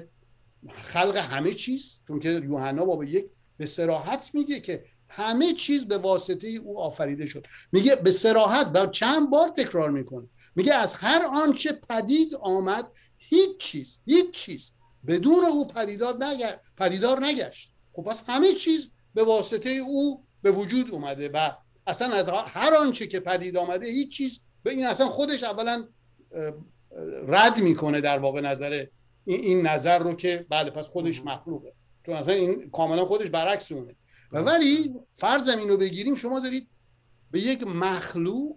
خلق 0.82 1.16
همه 1.16 1.54
چیز 1.54 2.00
چون 2.08 2.20
که 2.20 2.30
یوحنا 2.30 2.84
باب 2.84 3.04
یک 3.04 3.26
به 3.56 3.66
سراحت 3.66 4.30
میگه 4.34 4.60
که 4.60 4.84
همه 5.08 5.52
چیز 5.52 5.86
به 5.86 5.98
واسطه 5.98 6.48
او 6.48 6.80
آفریده 6.80 7.26
شد. 7.26 7.46
میگه 7.72 7.96
به 7.96 8.10
سراحت 8.10 8.70
و 8.74 8.86
چند 8.86 9.30
بار 9.30 9.48
تکرار 9.48 9.90
می‌کنه. 9.90 10.28
میگه 10.56 10.74
از 10.74 10.94
هر 10.94 11.22
آنچه 11.22 11.72
پدید 11.72 12.34
آمد 12.34 12.90
هیچ 13.16 13.56
چیز 13.58 13.98
هیچ 14.04 14.30
چیز 14.30 14.70
بدون 15.06 15.44
او 15.44 15.66
پدیدار, 15.66 16.18
پدیدار 16.76 17.24
نگشت. 17.24 17.73
خب 17.94 18.02
پس 18.02 18.22
همه 18.26 18.52
چیز 18.52 18.90
به 19.14 19.24
واسطه 19.24 19.70
او 19.70 20.24
به 20.42 20.50
وجود 20.50 20.90
اومده 20.90 21.28
و 21.28 21.50
اصلا 21.86 22.14
از 22.14 22.28
هر 22.28 22.74
آنچه 22.74 23.06
که 23.06 23.20
پدید 23.20 23.56
آمده 23.56 23.86
هیچ 23.86 24.16
چیز 24.16 24.40
به 24.62 24.70
این 24.70 24.86
اصلا 24.86 25.06
خودش 25.06 25.42
اولا 25.42 25.88
رد 27.26 27.60
می‌کنه 27.60 28.00
در 28.00 28.18
واقع 28.18 28.40
نظر 28.40 28.86
این 29.24 29.66
نظر 29.66 29.98
رو 29.98 30.14
که 30.14 30.46
بله 30.48 30.70
پس 30.70 30.88
خودش 30.88 31.24
مخلوقه 31.24 31.72
چون 32.06 32.14
اصلا 32.14 32.34
این 32.34 32.70
کاملا 32.70 33.04
خودش 33.04 33.30
برعکس 33.30 33.72
اونه. 33.72 33.94
ولی 34.32 34.94
فرضم 35.14 35.58
اینو 35.58 35.76
بگیریم 35.76 36.14
شما 36.14 36.40
دارید 36.40 36.68
به 37.30 37.40
یک 37.40 37.66
مخلوق 37.66 38.56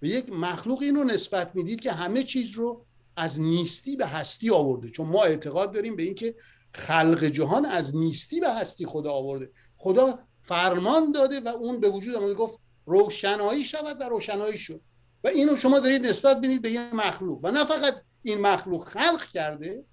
به 0.00 0.08
یک 0.08 0.32
مخلوق 0.32 0.82
اینو 0.82 1.04
نسبت 1.04 1.50
می‌دید 1.54 1.80
که 1.80 1.92
همه 1.92 2.22
چیز 2.22 2.50
رو 2.50 2.86
از 3.16 3.40
نیستی 3.40 3.96
به 3.96 4.06
هستی 4.06 4.50
آورده. 4.50 4.90
چون 4.90 5.06
ما 5.06 5.24
اعتقاد 5.24 5.72
داریم 5.72 5.96
به 5.96 6.02
اینکه 6.02 6.34
خلق 6.72 7.24
جهان 7.24 7.66
از 7.66 7.96
نیستی 7.96 8.40
به 8.40 8.54
هستی 8.54 8.86
خدا 8.86 9.12
آورده. 9.12 9.50
خدا 9.76 10.18
فرمان 10.42 11.12
داده 11.12 11.40
و 11.40 11.48
اون 11.48 11.80
به 11.80 11.88
وجود 11.88 12.14
آمده 12.14 12.34
گفت 12.34 12.60
روشنایی 12.86 13.64
شود 13.64 14.00
و 14.00 14.04
روشنایی 14.04 14.58
شد. 14.58 14.80
و 15.24 15.28
اینو 15.28 15.56
شما 15.56 15.78
دارید 15.78 16.06
نسبت 16.06 16.36
بدید 16.36 16.62
به 16.62 16.70
یه 16.70 16.94
مخلوق. 16.94 17.40
و 17.42 17.50
نه 17.50 17.64
فقط 17.64 17.94
این 18.22 18.40
مخلوق 18.40 18.84
خلق 18.84 19.26
کرده 19.26 19.84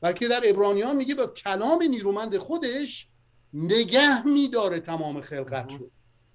بلکه 0.00 0.28
در 0.28 0.42
ابرانیان 0.44 0.96
میگه 0.96 1.14
با 1.14 1.26
کلام 1.26 1.82
نیرومند 1.82 2.38
خودش 2.38 3.08
نگه 3.52 4.26
میداره 4.26 4.80
تمام 4.80 5.20
خلقت 5.20 5.72
رو. 5.72 5.90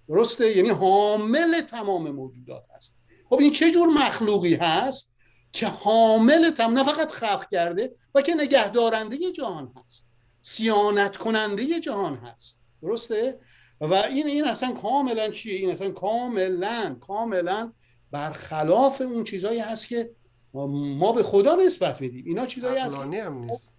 درسته؟ 0.08 0.58
یعنی 0.58 0.69
حامل 0.69 1.62
تمام 1.62 2.12
موجودات 2.12 2.63
هست. 2.75 2.97
خب 3.29 3.39
این 3.39 3.51
چه 3.51 3.71
جور 3.71 3.88
مخلوقی 3.88 4.56
هست؟ 4.56 5.12
که 5.53 5.67
حامل 5.67 6.49
تم 6.49 6.73
نه 6.73 6.83
فقط 6.83 7.11
خلق 7.11 7.49
کرده 7.51 7.95
و 8.15 8.21
که 8.21 8.35
نگهدارنده 8.35 9.31
جهان 9.31 9.73
هست. 9.75 10.07
سیانت 10.41 11.17
کننده 11.17 11.79
جهان 11.79 12.15
هست. 12.15 12.61
درسته؟ 12.81 13.39
و 13.81 13.93
این 13.93 14.27
این 14.27 14.43
اصلا 14.43 14.71
کاملا 14.71 15.29
چیه؟ 15.29 15.55
این 15.55 15.71
اصلا 15.71 15.91
کاملا 15.91 16.95
کاملا 17.07 17.71
برخلاف 18.11 19.01
اون 19.01 19.23
چیزایی 19.23 19.59
هست 19.59 19.87
که 19.87 20.11
ما 20.53 21.11
به 21.11 21.23
خدا 21.23 21.55
نسبت 21.55 22.01
میدیم. 22.01 22.25
اینا 22.25 22.45
چیزایی 22.45 22.79
هست 22.79 22.97
هم 22.97 23.43
نیست. 23.43 23.71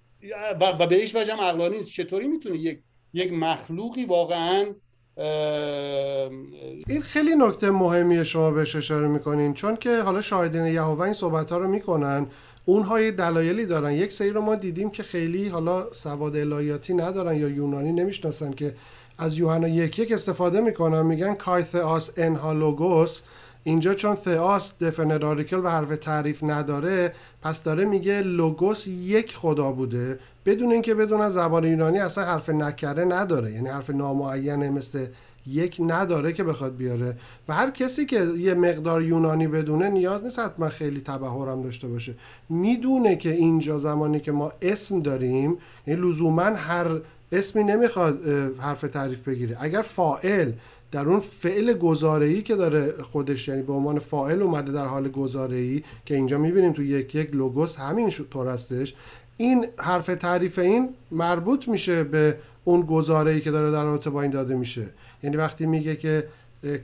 و, 0.61 0.65
و 0.65 0.87
به 0.87 0.97
هیچ 0.97 1.15
وجه 1.15 1.33
عقلانی 1.33 1.77
نیست. 1.77 1.93
چطوری 1.93 2.29
می‌تونه 2.29 2.59
یک 2.59 2.83
یک 3.13 3.33
مخلوقی 3.33 4.05
واقعا 4.05 4.75
این 5.17 7.03
خیلی 7.03 7.35
نکته 7.37 7.71
مهمیه 7.71 8.25
شما 8.25 8.51
بهش 8.51 8.77
اشاره 8.77 9.09
می‌کنین 9.09 9.55
چون 9.55 9.77
که 9.77 10.03
حالا 10.03 10.21
شاهدین 10.21 10.67
یهوه 10.67 11.01
این 11.01 11.15
صحبت 11.15 11.53
ها 11.53 11.59
رو 11.59 11.69
می‌کنن 11.69 12.27
اونها 12.65 13.01
یه 13.01 13.11
دلایلی 13.11 13.67
دارن. 13.67 13.93
یک 13.93 14.13
سری 14.13 14.31
رو 14.31 14.41
ما 14.41 14.55
دیدیم 14.55 14.91
که 14.91 15.03
خیلی 15.03 15.49
حالا 15.49 15.93
سواد 15.93 16.37
الهیاتی 16.37 16.95
ندارن 16.95 17.37
یا 17.37 17.49
یونانی 17.49 17.93
نمی‌شناسن 17.93 18.53
که 18.53 18.75
از 19.19 19.39
یوحنا 19.39 19.69
یک 19.69 19.99
یک 19.99 20.13
استفاده 20.13 20.61
می‌کنن. 20.61 21.03
میگن 21.03 21.35
کایث 21.35 21.75
آس 21.75 22.13
انها 22.17 22.53
لوگوس. 22.53 23.21
اینجا 23.65 23.95
چون 23.95 24.15
ثئاس 24.15 24.83
دفنت 24.83 25.25
آرتیکل 25.25 25.61
و 25.65 25.69
حرف 25.69 25.97
تعریف 25.97 26.45
نداره 26.45 27.15
پس 27.43 27.63
داره 27.63 27.85
میگه 27.85 28.23
لوگوس 28.23 28.87
یک 28.87 29.37
خدا 29.37 29.73
بوده. 29.73 30.19
بدون 30.47 30.73
اینکه 30.73 30.95
بدون 30.95 31.21
از 31.21 31.33
زبان 31.33 31.65
یونانی 31.65 31.99
اصلا 31.99 32.25
حرف 32.25 32.51
نکره 32.51 33.05
نداره. 33.05 33.53
یعنی 33.53 33.69
حرف 33.69 33.91
نامعینه 33.91 34.71
مثل 34.71 35.07
یک 35.47 35.77
نداره 35.87 36.33
که 36.33 36.45
بخواد 36.45 36.77
بیاره. 36.77 37.17
و 37.49 37.55
هر 37.55 37.71
کسی 37.71 38.07
که 38.07 38.25
یه 38.39 38.55
مقدار 38.55 39.03
یونانی 39.03 39.47
بدونه 39.47 39.89
نیاز 39.89 40.25
نیست 40.25 40.39
حتما 40.39 40.69
خیلی 40.69 41.01
تبهرم 41.01 41.63
داشته 41.63 41.89
باشه. 41.89 42.15
می‌دونه 42.49 43.17
که 43.17 43.33
اینجا 43.33 43.79
زمانی 43.79 44.21
که 44.21 44.33
ما 44.33 44.53
اسم 44.63 45.01
داریم 45.01 45.59
یعنی 45.87 46.01
لزوما 46.01 46.43
هر 46.43 46.87
اسمی 47.33 47.65
نمی‌خواد 47.65 48.29
حرف 48.59 48.81
تعریف 48.81 49.29
بگیره. 49.29 49.57
اگر 49.61 49.83
فائل 49.83 50.53
در 50.95 51.09
اون 51.09 51.21
فعل 51.21 51.73
گزاره‌ای 51.73 52.43
که 52.43 52.55
داره 52.55 53.03
خودش 53.03 53.49
یعنی 53.49 53.63
به 53.63 53.73
عنوان 53.73 53.99
فاعل 53.99 54.43
اومده 54.43 54.73
در 54.73 54.87
حال 54.87 55.09
گزاره‌ای 55.09 55.83
که 56.07 56.15
اینجا 56.15 56.39
می‌بینیم 56.39 56.73
تو 56.73 56.83
یک 56.83 57.15
یک 57.15 57.35
لوگوس 57.35 57.77
همین 57.77 58.13
طور 58.31 58.49
هستش. 58.49 58.95
این 59.37 59.67
حرف 59.77 60.07
تعریف 60.07 60.59
این 60.59 60.89
مربوط 61.11 61.69
میشه 61.69 62.05
به 62.05 62.37
اون 62.65 62.81
گزاره‌ای 62.81 63.41
که 63.41 63.51
داره 63.51 63.71
در 63.71 63.85
رابطه 63.85 64.11
با 64.11 64.23
این 64.23 64.31
داده 64.31 64.55
میشه. 64.55 64.87
یعنی 65.23 65.37
وقتی 65.37 65.67
میگه 65.67 65.97
که 65.97 66.29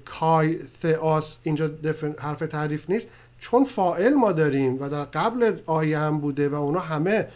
کای 0.04 0.58
ثئاس 0.82 1.38
اینجا 1.42 1.70
حرف 2.18 2.38
تعریف 2.38 2.90
نیست 2.90 3.08
چون 3.38 3.64
فائل 3.64 4.14
ما 4.14 4.32
داریم 4.32 4.82
و 4.82 4.88
در 4.88 5.04
قبل 5.04 5.52
آیه 5.66 5.98
هم 5.98 6.18
بوده 6.18 6.48
و 6.48 6.54
اونا 6.54 6.80
همه 6.80 7.26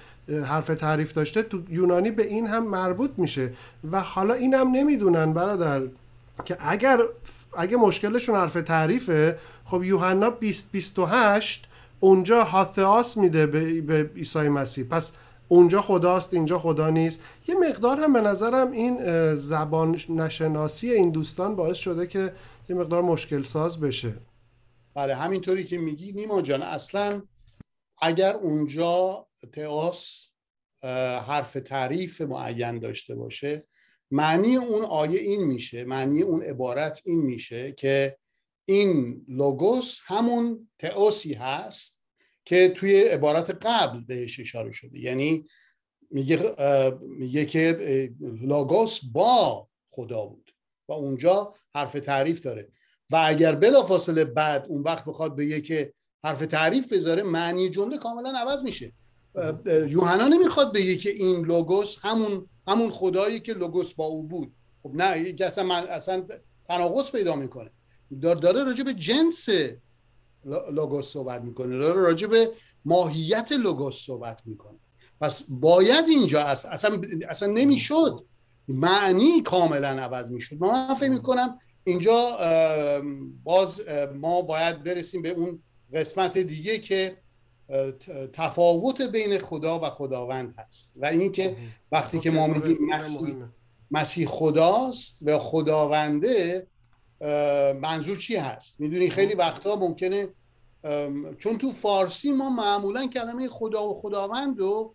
حرف 0.44 0.66
تعریف 0.66 1.12
داشته 1.12 1.42
تو 1.42 1.58
یونانی 1.70 2.10
به 2.10 2.26
این 2.26 2.46
هم 2.46 2.66
مربوط 2.66 3.10
میشه. 3.16 3.52
و 3.92 4.00
حالا 4.00 4.34
این 4.34 4.54
هم 4.54 4.68
نمی‌دونن 4.68 5.32
برادر 5.32 5.82
که 6.44 6.56
اگر 6.60 7.00
اگه 7.56 7.76
مشکلشون 7.76 8.36
حرف 8.36 8.52
تعریفه 8.52 9.38
خب 9.64 9.84
یوحنا 9.84 10.30
20 10.30 10.72
28 10.72 11.66
اونجا 12.00 12.44
هاثئاس 12.44 13.16
میده 13.16 13.46
به, 13.46 13.80
به 13.80 14.10
عیسی 14.16 14.48
مسیح. 14.48 14.84
پس 14.84 15.12
اونجا 15.48 15.80
خداست 15.80 16.34
اینجا 16.34 16.58
خدا 16.58 16.90
نیست. 16.90 17.20
یه 17.48 17.54
مقدار 17.54 18.00
هم 18.00 18.12
به 18.12 18.20
نظرم 18.20 18.72
این 18.72 18.98
زبان 19.34 20.00
نشناسی 20.08 20.90
این 20.90 21.10
دوستان 21.10 21.56
باعث 21.56 21.76
شده 21.76 22.06
که 22.06 22.32
یه 22.68 22.76
مقدار 22.76 23.02
مشکل 23.02 23.42
ساز 23.42 23.80
بشه. 23.80 24.14
بله 24.94 25.14
همینطوری 25.14 25.64
که 25.64 25.78
میگی 25.78 26.12
نیما 26.12 26.42
جان 26.42 26.62
اصلا 26.62 27.22
اگر 28.02 28.34
اونجا 28.34 29.26
تئاس 29.52 30.26
حرف 31.26 31.52
تعریف 31.52 32.20
معین 32.20 32.78
داشته 32.78 33.14
باشه 33.14 33.66
معنی 34.10 34.56
اون 34.56 34.84
آیه 34.84 35.20
این 35.20 35.44
میشه 35.44 35.84
معنی 35.84 36.22
اون 36.22 36.42
عبارت 36.42 37.00
این 37.04 37.20
میشه 37.20 37.72
که 37.72 38.16
این 38.64 39.24
لوگوس 39.28 39.98
همون 40.04 40.68
تئوسی 40.78 41.32
هست 41.32 42.04
که 42.44 42.68
توی 42.68 43.00
عبارت 43.00 43.50
قبل 43.50 44.00
بهش 44.00 44.40
اشاره 44.40 44.72
شده. 44.72 44.98
یعنی 44.98 45.44
میگه 46.10 46.56
میگه 47.00 47.46
که 47.46 48.10
لوگوس 48.20 49.00
با 49.12 49.68
خدا 49.90 50.26
بود 50.26 50.50
و 50.88 50.92
اونجا 50.92 51.54
حرف 51.74 51.92
تعریف 51.92 52.42
داره. 52.42 52.68
و 53.10 53.22
اگر 53.26 53.54
بلافاصله 53.54 54.24
بعد 54.24 54.66
اون 54.68 54.82
وقت 54.82 55.04
بخواد 55.04 55.36
به 55.36 55.60
که 55.60 55.92
حرف 56.24 56.46
تعریف 56.46 56.92
بذاره 56.92 57.22
معنی 57.22 57.68
جمله 57.68 57.98
کاملا 57.98 58.32
عوض 58.38 58.62
میشه. 58.62 58.92
یوحنا 59.88 60.28
نمی‌خواد 60.28 60.74
بگه 60.74 60.96
که 60.96 61.10
این 61.10 61.44
لوگوس 61.44 61.98
همون 62.02 62.48
همون 62.68 62.90
خدایی 62.90 63.40
که 63.40 63.54
لوگوس 63.54 63.94
با 63.94 64.04
او 64.04 64.22
بود. 64.22 64.52
خب 64.82 64.90
نه 64.94 65.34
اصلا 65.40 65.64
من 65.64 65.86
اصلا 65.86 66.26
تناقض 66.68 67.10
پیدا 67.10 67.36
می‌کنه. 67.36 67.70
داره 68.20 68.64
راجع 68.64 68.82
به 68.84 68.94
جنس 68.94 69.48
لوگوس 70.72 71.12
صحبت 71.12 71.42
می‌کنه. 71.42 71.78
داره 71.78 72.00
راجع 72.00 72.26
به 72.26 72.50
ماهیت 72.84 73.52
لوگوس 73.52 74.06
صحبت 74.06 74.42
می‌کنه. 74.44 74.78
پس 75.20 75.42
باید 75.48 76.08
اینجا 76.08 76.42
اصلا 76.42 77.00
اصلا 77.28 77.52
نمی‌شد. 77.52 78.24
معنی 78.68 79.40
کاملا 79.40 79.88
عوض 79.88 80.30
می‌شد. 80.30 80.56
من 80.60 80.94
فکر 80.94 81.10
می‌کنم 81.10 81.58
اینجا 81.84 82.38
باز 83.44 83.80
ما 84.14 84.42
باید 84.42 84.82
برسیم 84.82 85.22
به 85.22 85.30
اون 85.30 85.62
قسمت 85.94 86.38
دیگه 86.38 86.78
که 86.78 87.16
تفاوت 88.32 89.02
بین 89.02 89.38
خدا 89.38 89.80
و 89.80 89.90
خداوند 89.90 90.54
هست. 90.58 90.94
و 91.00 91.06
اینکه 91.06 91.56
وقتی 91.92 92.18
که 92.18 92.30
ما 92.30 92.46
میگیم 92.46 92.86
مسیح, 92.86 93.36
مسیح 93.90 94.26
خداست 94.26 95.22
و 95.22 95.38
خداونده 95.38 96.66
منظور 97.80 98.16
چی 98.16 98.36
هست؟ 98.36 98.80
می‌دونی 98.80 99.10
خیلی 99.10 99.34
وقتا 99.34 99.76
ممکنه 99.76 100.28
چون 101.38 101.58
تو 101.58 101.72
فارسی 101.72 102.32
ما 102.32 102.50
معمولا 102.50 103.06
کلمه 103.06 103.48
خدا 103.48 103.88
و 103.88 103.94
خداوند 103.94 104.58
رو 104.58 104.94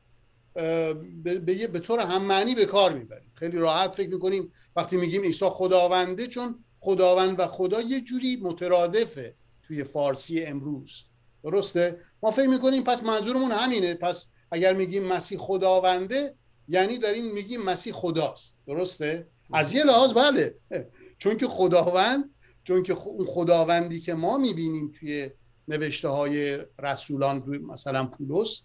به, 1.24 1.68
به 1.68 1.80
طور 1.80 2.00
هم 2.00 2.22
معنی 2.22 2.56
به 2.56 2.66
کار 2.66 2.94
می‌بریم. 2.94 3.32
خیلی 3.34 3.58
راحت 3.58 3.96
فکر 3.96 4.10
می‌کنیم 4.10 4.52
وقتی 4.76 4.98
میگیم 4.98 5.22
عیسی 5.22 5.46
خداونده 5.50 6.28
چون 6.28 6.64
خداوند 6.78 7.40
و 7.40 7.48
خدا 7.48 7.82
یه 7.82 8.02
جوری 8.02 8.40
مترادفه 8.42 9.36
توی 9.64 9.84
فارسی 9.84 10.44
امروز. 10.44 11.06
درسته؟ 11.44 12.00
ما 12.24 12.32
فکر 12.32 12.48
می‌کنیم 12.48 12.84
پس 12.84 13.04
منظورمون 13.04 13.52
همینه. 13.52 13.94
پس 13.94 14.28
اگر 14.52 14.74
میگیم 14.74 15.04
مسیح 15.04 15.38
خداونده 15.38 16.36
یعنی 16.68 16.98
داریم 16.98 17.34
میگیم 17.34 17.62
مسیح 17.62 17.94
خداست. 17.94 18.58
درسته؟ 18.68 19.28
از 19.54 19.74
یه 19.74 19.84
لحاظ 19.84 20.14
بله. 20.14 20.56
چون 21.22 21.38
که 21.38 21.48
خداوند 21.48 22.30
چون 22.64 22.84
که 22.84 22.94
اون 22.94 23.26
خداوندی 23.26 24.02
که 24.02 24.14
ما 24.14 24.38
می‌بینیم 24.38 24.92
توی 25.00 25.30
نوشته 25.68 26.08
های 26.08 26.60
رسولان 26.80 27.44
مثلا 27.48 28.06
پولس 28.06 28.62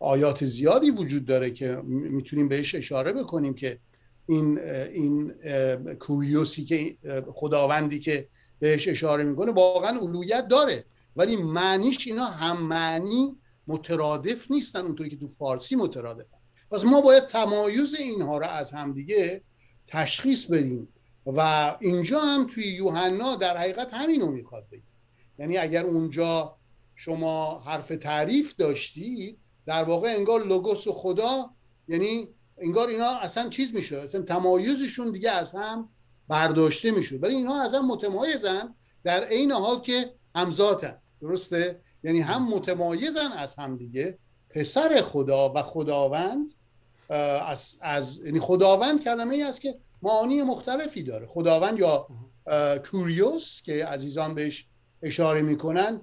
آیات 0.00 0.44
زیادی 0.44 0.90
وجود 0.90 1.24
داره 1.24 1.50
که 1.50 1.76
می‌تونیم 1.84 2.48
بهش 2.48 2.74
اشاره 2.74 3.12
بکنیم 3.12 3.54
که 3.54 3.78
این 4.28 4.58
این 4.58 5.32
کوریوسی 6.00 6.64
که 6.64 6.96
خداوندی 7.34 7.98
که 7.98 8.28
بهش 8.58 8.88
اشاره 8.88 9.24
می‌کنه 9.24 9.52
واقعا 9.52 9.98
علویت 9.98 10.48
داره. 10.48 10.84
ولی 11.16 11.36
معنیش 11.36 12.06
اینا 12.06 12.24
هم 12.24 12.62
معنی 12.62 13.36
مترادف 13.66 14.50
نیستن 14.50 14.80
اونطوری 14.80 15.10
که 15.10 15.16
تو 15.16 15.28
فارسی 15.28 15.76
مترادفن. 15.76 16.36
پس 16.70 16.84
ما 16.84 17.00
باید 17.00 17.26
تمایز 17.26 17.94
اینها 17.94 18.38
را 18.38 18.46
از 18.48 18.70
همدیگه 18.70 19.42
تشخیص 19.86 20.44
بدیم 20.44 20.88
و 21.26 21.76
اینجا 21.80 22.20
هم 22.20 22.46
توی 22.46 22.64
یوحنا 22.64 23.36
در 23.36 23.56
حقیقت 23.56 23.94
همینو 23.94 24.30
می‌خواد 24.30 24.66
بگیم 24.72 24.92
یعنی 25.38 25.58
اگر 25.58 25.84
اونجا 25.84 26.56
شما 26.94 27.60
حرف 27.60 27.88
تعریف 27.88 28.56
داشتید 28.56 29.38
در 29.66 29.84
واقع 29.84 30.08
انگار 30.08 30.44
لوگوس 30.44 30.86
و 30.86 30.92
خدا 30.92 31.50
یعنی 31.88 32.28
انگار 32.58 32.88
اینا 32.88 33.10
اصلا 33.10 33.48
چیز 33.48 33.74
میشه 33.74 33.98
اصلا 33.98 34.22
تمایزشون 34.22 35.12
دیگه 35.12 35.30
از 35.30 35.52
هم 35.52 35.88
برداشته 36.28 36.90
میشه 36.90 37.16
ولی 37.16 37.34
اینها 37.34 37.62
از 37.62 37.74
هم 37.74 37.86
متمایزن 37.86 38.74
در 39.04 39.24
عین 39.24 39.52
حال 39.52 39.80
که 39.80 40.14
همزاتن 40.34 40.98
درسته؟ 41.20 41.80
یعنی 42.04 42.20
هم 42.20 42.48
متمایزن 42.48 43.32
از 43.32 43.54
هم 43.54 43.76
دیگه. 43.76 44.18
پسر 44.50 45.02
خدا 45.02 45.52
و 45.52 45.62
خداوند 45.62 46.52
از, 47.08 47.78
از 47.80 48.22
یعنی 48.24 48.40
خداوند 48.40 49.04
کلمه 49.04 49.34
ای 49.34 49.42
است 49.42 49.60
که 49.60 49.74
معانی 50.02 50.42
مختلفی 50.42 51.02
داره. 51.02 51.26
خداوند 51.26 51.78
یا 51.78 52.08
کوریوس 52.90 53.62
که 53.62 53.86
عزیزان 53.86 54.34
بهش 54.34 54.66
اشاره 55.02 55.42
می‌کنن 55.42 56.00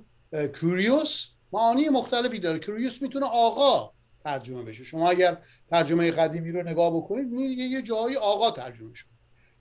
کوریوس 0.60 1.30
معانی 1.52 1.90
مختلفی 1.90 2.40
داره. 2.40 2.60
کوریوس 2.60 3.02
می‌تونه 3.02 3.26
آقا 3.26 3.92
ترجمه 4.24 4.64
بشه. 4.64 4.84
شما 4.84 5.10
اگر 5.10 5.38
ترجمه 5.70 6.12
قدیمی 6.12 6.52
رو 6.52 6.64
نگاه 6.64 6.98
بکنید 6.98 7.28
می‌بینید 7.28 7.60
یه 7.60 7.82
جایی 7.82 8.16
آقا 8.16 8.52
ترجمه 8.52 8.94
شده. 8.94 9.10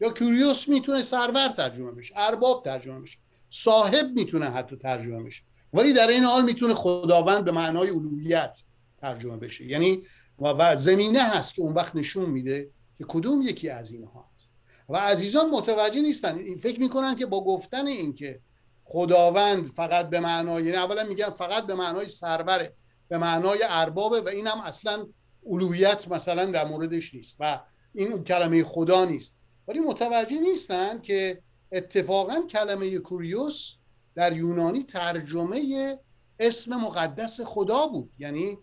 یا 0.00 0.10
کوریوس 0.10 0.68
می‌تونه 0.68 1.02
سرور 1.02 1.48
ترجمه 1.48 1.92
بشه 1.92 2.14
ارباب 2.16 2.64
ترجمه 2.64 3.00
بشه. 3.00 3.18
صاحب 3.54 4.06
می‌تونه 4.14 4.50
حتی 4.50 4.76
ترجمه 4.76 5.22
بشه. 5.22 5.42
ولی 5.72 5.92
در 5.92 6.08
این 6.08 6.24
حال 6.24 6.44
می‌تونه 6.44 6.74
خداوند 6.74 7.44
به 7.44 7.52
معنای 7.52 7.90
الوهیت 7.90 8.62
ترجمه 9.00 9.36
بشه. 9.36 9.64
یعنی 9.64 10.02
و 10.38 10.76
زمینه 10.76 11.22
هست 11.22 11.54
که 11.54 11.62
اون 11.62 11.72
وقت 11.72 11.96
نشون 11.96 12.30
میده 12.30 12.70
که 12.98 13.04
کدوم 13.08 13.42
یکی 13.42 13.68
از 13.68 13.90
اینها 13.90 14.30
هست. 14.34 14.52
و 14.88 14.96
عزیزان 14.96 15.50
متوجه 15.50 16.00
نیستن. 16.00 16.38
این 16.38 16.58
فکر 16.58 16.80
می‌کنن 16.80 17.16
که 17.16 17.26
با 17.26 17.44
گفتن 17.44 17.86
این 17.86 18.14
که 18.14 18.40
خداوند 18.84 19.66
فقط 19.66 20.10
به 20.10 20.20
معنای 20.20 20.64
یعنی 20.64 20.76
اولا 20.76 21.04
میگن 21.04 21.30
فقط 21.30 21.66
به 21.66 21.74
معنای 21.74 22.08
سروره 22.08 22.74
به 23.08 23.18
معنای 23.18 23.58
اربابه 23.68 24.20
و 24.20 24.28
این 24.28 24.46
هم 24.46 24.60
اصلا 24.60 25.06
الوهیت 25.46 26.08
مثلا 26.08 26.46
در 26.46 26.64
موردش 26.64 27.14
نیست. 27.14 27.36
و 27.40 27.60
این 27.94 28.24
کلمه 28.24 28.64
خدا 28.64 29.04
نیست. 29.04 29.38
ولی 29.68 29.80
متوجه 29.80 30.40
نیستن 30.40 31.00
که 31.00 31.42
اتفاقا 31.72 32.40
کلمه 32.50 32.98
کوریوس 32.98 33.72
در 34.14 34.36
یونانی 34.36 34.82
ترجمه 34.82 35.98
اسم 36.40 36.76
مقدس 36.76 37.40
خدا 37.40 37.86
بود. 37.86 38.12
یعنی 38.18 38.58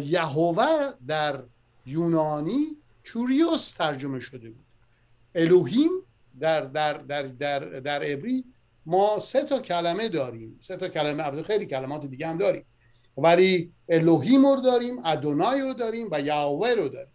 یهوه 0.00 0.92
در 1.06 1.42
یونانی 1.86 2.76
کوریوس 3.12 3.70
ترجمه 3.70 4.20
شده 4.20 4.50
بود. 4.50 4.64
الوهیم 5.34 5.90
در 6.40 6.60
در 6.60 6.92
در 6.92 7.22
در 7.22 7.58
در 7.58 8.02
عبری 8.02 8.44
ما 8.86 9.18
سه 9.18 9.42
تا 9.42 9.60
کلمه 9.60 10.08
داریم. 10.08 10.60
سه 10.62 10.76
تا 10.76 10.88
کلمه 10.88 11.42
خیلی 11.42 11.66
کلمات 11.66 12.06
دیگه 12.06 12.26
هم 12.26 12.38
داریم. 12.38 12.64
ولی 13.16 13.72
الوهیم 13.88 14.46
رو 14.46 14.60
داریم 14.60 15.04
ادونای 15.04 15.60
رو 15.60 15.74
داریم 15.74 16.08
و 16.10 16.20
یهوه 16.20 16.68
رو 16.68 16.88
داریم. 16.88 17.14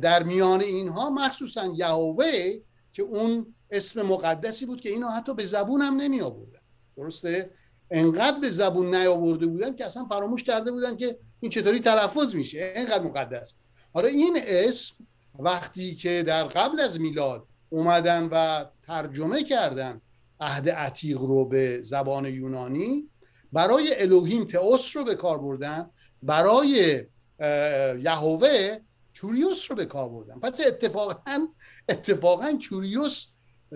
در 0.00 0.22
میان 0.22 0.60
اینها 0.60 1.10
مخصوصا 1.10 1.72
یهوه 1.76 2.52
که 2.92 3.02
اون 3.02 3.54
اسم 3.70 4.02
مقدسی 4.02 4.66
بود 4.66 4.80
که 4.80 4.88
اینو 4.88 5.08
حتی 5.08 5.34
به 5.34 5.46
زبون 5.46 5.82
نمی 5.82 6.20
آوردن. 6.20 6.60
درسته؟ 6.96 7.50
انقدر 7.90 8.40
به 8.40 8.50
زبون 8.50 8.94
نیاورده 8.94 9.46
بودن 9.46 9.74
که 9.74 9.86
اصلا 9.86 10.04
فراموش 10.04 10.44
کرده 10.44 10.72
بودن 10.72 10.96
که 10.96 11.18
این 11.40 11.50
چطوری 11.50 11.80
تلفظ 11.80 12.34
میشه. 12.34 12.72
انقدر 12.76 13.04
مقدس 13.04 13.54
حالا 13.94 14.08
این 14.08 14.38
اسم 14.42 14.94
وقتی 15.38 15.94
که 15.94 16.22
در 16.26 16.44
قبل 16.44 16.80
از 16.80 17.00
میلاد 17.00 17.46
اومدن 17.68 18.28
و 18.32 18.64
ترجمه 18.86 19.44
کردن 19.44 20.00
عهد 20.40 20.68
عتیق 20.68 21.18
رو 21.18 21.44
به 21.44 21.82
زبان 21.82 22.26
یونانی 22.26 23.08
برای 23.52 24.02
الوهیم 24.02 24.44
تئوس 24.44 24.96
رو 24.96 25.04
به 25.04 25.14
کار 25.14 25.38
بردن 25.38 25.90
برای 26.22 27.04
یهوه 28.02 28.76
کوریوس 29.20 29.70
رو 29.70 29.76
به 29.76 29.84
کار 29.84 30.08
بردن. 30.08 30.40
پس 30.40 30.60
اتفاقا 30.60 31.48
اتفاقا 31.88 32.58
کوریوس 32.68 33.26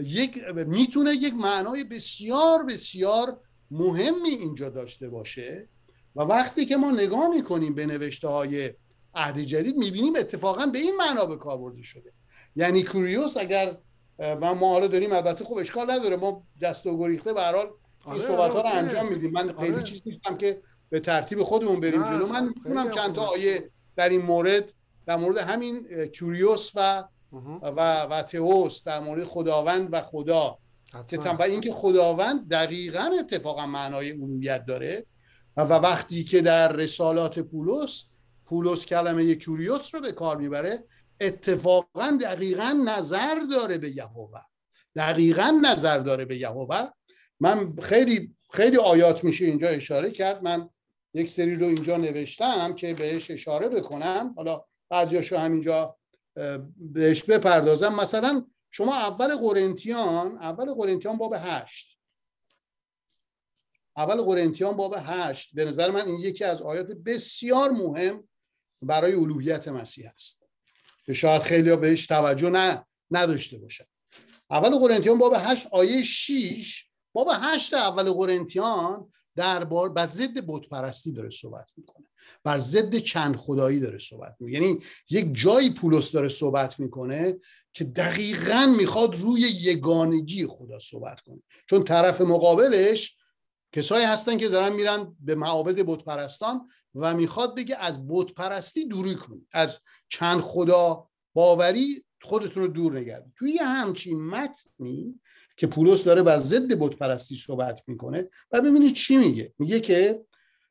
یک 0.04 0.38
می‌تونه 0.66 1.10
یک 1.10 1.34
معنای 1.34 1.84
بسیار 1.84 2.64
بسیار 2.64 3.40
مهمی 3.70 4.28
اینجا 4.28 4.68
داشته 4.68 5.08
باشه 5.08 5.68
و 6.16 6.20
وقتی 6.22 6.66
که 6.66 6.76
ما 6.76 6.90
نگاه 6.90 7.28
می‌کنیم 7.28 7.74
به 7.74 7.86
نوشته 7.86 8.28
های 8.28 8.70
عهد 9.14 9.38
جدید 9.38 9.76
می‌بینیم 9.76 10.16
اتفاقا 10.16 10.66
به 10.66 10.78
این 10.78 10.96
معنا 10.96 11.26
به 11.26 11.36
کار 11.36 11.58
برده 11.58 11.82
شده. 11.82 12.12
یعنی 12.56 12.82
کوریوس 12.82 13.36
اگر 13.36 13.78
و 14.18 14.54
ما 14.54 14.68
حالا 14.68 14.86
داریم 14.86 15.12
البته 15.12 15.44
خب 15.44 15.54
اشکال 15.54 15.90
نداره. 15.90 16.16
ما 16.16 16.46
دست 16.62 16.86
و 16.86 16.98
گریخته 16.98 17.32
به 17.32 17.40
حال 17.42 17.56
این 17.56 18.14
آره، 18.14 18.18
صحبت 18.18 18.50
ها 18.50 18.60
رو 18.60 18.68
انجام 18.68 19.12
میدیم. 19.12 19.30
من 19.30 19.52
خیلی 19.58 19.74
آره. 19.74 19.82
چیز 19.82 20.02
نیستم 20.06 20.36
که 20.36 20.62
به 20.90 21.00
ترتیب 21.00 21.42
خودمون 21.42 21.80
بریم 21.80 22.02
جلو. 22.02 22.26
من 22.26 22.48
می‌تونم 22.48 22.90
چند 22.90 23.14
تا 23.14 23.22
آیه 23.22 23.70
در 23.96 24.08
این 24.08 24.22
مورد 24.22 24.74
در 25.06 25.16
مورد 25.16 25.38
همین 25.38 25.86
کوریوس 26.18 26.70
و 26.74 27.04
و 27.62 28.02
و 28.02 28.22
تئوس 28.22 28.84
در 28.84 29.00
مورد 29.00 29.24
خداوند 29.24 29.88
و 29.92 30.02
خدا. 30.02 30.58
که 31.08 31.18
و 31.18 31.42
اینکه 31.42 31.72
خداوند 31.72 32.48
دقیقا 32.48 33.10
اتفاقا 33.20 33.66
معنای 33.66 34.12
الوهیت 34.12 34.64
داره 34.66 35.06
و 35.56 35.62
وقتی 35.62 36.24
که 36.24 36.40
در 36.40 36.72
رسالات 36.72 37.38
پولس 37.38 38.04
پولس 38.44 38.86
کلمه 38.86 39.34
کوریوس 39.34 39.94
رو 39.94 40.00
به 40.00 40.12
کار 40.12 40.36
می‌بره 40.36 40.84
اتفاقا 41.20 42.18
دقیقا 42.20 42.82
نظر 42.86 43.34
داره 43.50 43.78
به 43.78 43.96
یهوه. 43.96 44.40
دقیقا 44.96 45.60
نظر 45.62 45.98
داره 45.98 46.24
به 46.24 46.36
یهوه. 46.36 46.88
من 47.40 47.76
خیلی 47.76 48.34
خیلی 48.50 48.76
آیات 48.76 49.24
میشه 49.24 49.44
اینجا 49.44 49.68
اشاره 49.68 50.10
کرد. 50.10 50.42
من 50.42 50.66
یک 51.14 51.28
سری 51.28 51.56
رو 51.56 51.66
اینجا 51.66 51.96
نوشتم 51.96 52.74
که 52.74 52.94
بهش 52.94 53.30
اشاره 53.30 53.68
بکنم. 53.68 54.34
حالا 54.36 54.64
بعضیاشو 54.88 55.36
همینجا 55.36 55.96
بهش 56.76 57.22
بپردازم. 57.22 57.94
مثلا 57.94 58.46
شما 58.70 58.94
اول 58.94 59.36
قرنتیان 59.36 60.38
اول 60.38 60.74
قرنتیان 60.74 61.16
باب 61.16 61.34
هشت. 61.36 61.98
اول 63.96 64.22
قرنتیان 64.22 64.76
باب 64.76 64.94
هشت. 64.96 65.54
به 65.54 65.64
نظر 65.64 65.90
من 65.90 66.06
این 66.06 66.20
یکی 66.20 66.44
از 66.44 66.62
آیات 66.62 66.92
بسیار 66.92 67.70
مهم 67.70 68.28
برای 68.82 69.14
الوهیت 69.14 69.68
مسیح 69.68 70.10
است. 70.14 70.46
که 71.04 71.12
شاید 71.12 71.42
خیلی 71.42 71.76
بهش 71.76 72.06
توجه 72.06 72.50
نه 72.50 72.86
نداشته 73.10 73.58
باشن. 73.58 73.84
اول 74.50 74.78
قرنتیان 74.78 75.18
باب 75.18 75.34
هشت 75.36 75.66
آیه 75.66 76.02
6 76.02 76.84
باب 77.12 77.28
هشت 77.32 77.74
اول 77.74 78.12
قرنتیان 78.12 79.12
دربار 79.36 79.88
بر 79.88 80.06
ضد 80.06 80.38
بت 80.46 80.68
پرستی 80.68 81.12
داره 81.12 81.30
صحبت 81.30 81.70
می‌کنه. 81.76 82.09
بر 82.44 82.58
ضد 82.58 82.96
چند 82.96 83.36
خدایی 83.36 83.80
داره 83.80 83.98
صحبت 83.98 84.36
می‌کنه. 84.40 84.52
یعنی 84.52 84.78
یک 85.10 85.34
جایی 85.34 85.70
پولس 85.70 86.12
داره 86.12 86.28
صحبت 86.28 86.80
می‌کنه 86.80 87.36
که 87.72 87.84
دقیقا 87.84 88.74
می‌خواد 88.78 89.16
روی 89.16 89.40
یگانگی 89.40 90.46
خدا 90.46 90.78
صحبت 90.78 91.20
کنه. 91.20 91.42
چون 91.66 91.84
طرف 91.84 92.20
مقابلش 92.20 93.16
کسایی 93.72 94.04
هستن 94.04 94.38
که 94.38 94.48
دارن 94.48 94.72
میرن 94.72 95.16
به 95.20 95.34
معابد 95.34 95.74
بت 95.74 96.04
پرستان 96.04 96.68
و 96.94 97.14
می‌خواد 97.14 97.56
بگه 97.56 97.76
از 97.76 98.08
بت 98.08 98.32
پرستی 98.32 98.84
دوری 98.84 99.14
کنید 99.14 99.46
از 99.52 99.80
چند 100.08 100.40
خدا 100.40 101.08
باوری 101.34 102.04
خودتون 102.22 102.62
رو 102.62 102.68
دور 102.68 102.98
نگردید 102.98 103.32
توی 103.36 103.58
همچین 103.58 104.26
متنی 104.26 105.20
که 105.56 105.66
پولس 105.66 106.04
داره 106.04 106.22
بر 106.22 106.38
ضد 106.38 106.72
بت 106.72 106.96
پرستی 106.96 107.36
صحبت 107.36 107.82
می‌کنه 107.86 108.28
و 108.52 108.60
ببینید 108.60 108.94
چی 108.94 109.16
میگه؟ 109.16 109.52
میگه 109.58 109.80
که 109.80 110.20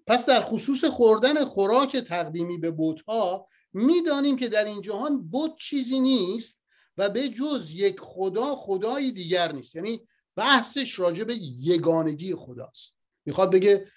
پس 0.09 0.25
در 0.25 0.41
خصوص 0.41 0.85
خوردن 0.85 1.45
خوراک 1.45 1.97
تقدیمی 1.97 2.57
به 2.57 2.71
بت 2.77 3.01
ها 3.01 3.47
می‌دانیم 3.73 4.35
که 4.35 4.47
در 4.47 4.65
این 4.65 4.81
جهان 4.81 5.29
بت 5.33 5.51
چیزی 5.59 5.99
نیست 5.99 6.63
و 6.97 7.09
به 7.09 7.29
جز 7.29 7.71
یک 7.71 7.99
خدا 7.99 8.55
خدایی 8.55 9.11
دیگر 9.11 9.51
نیست. 9.51 9.75
یعنی 9.75 10.07
بحثش 10.35 10.99
راجع 10.99 11.23
به 11.23 11.35
یگانگی 11.59 12.35
خداست. 12.35 12.97
می‌خواد 13.25 13.51
بگه 13.51 13.87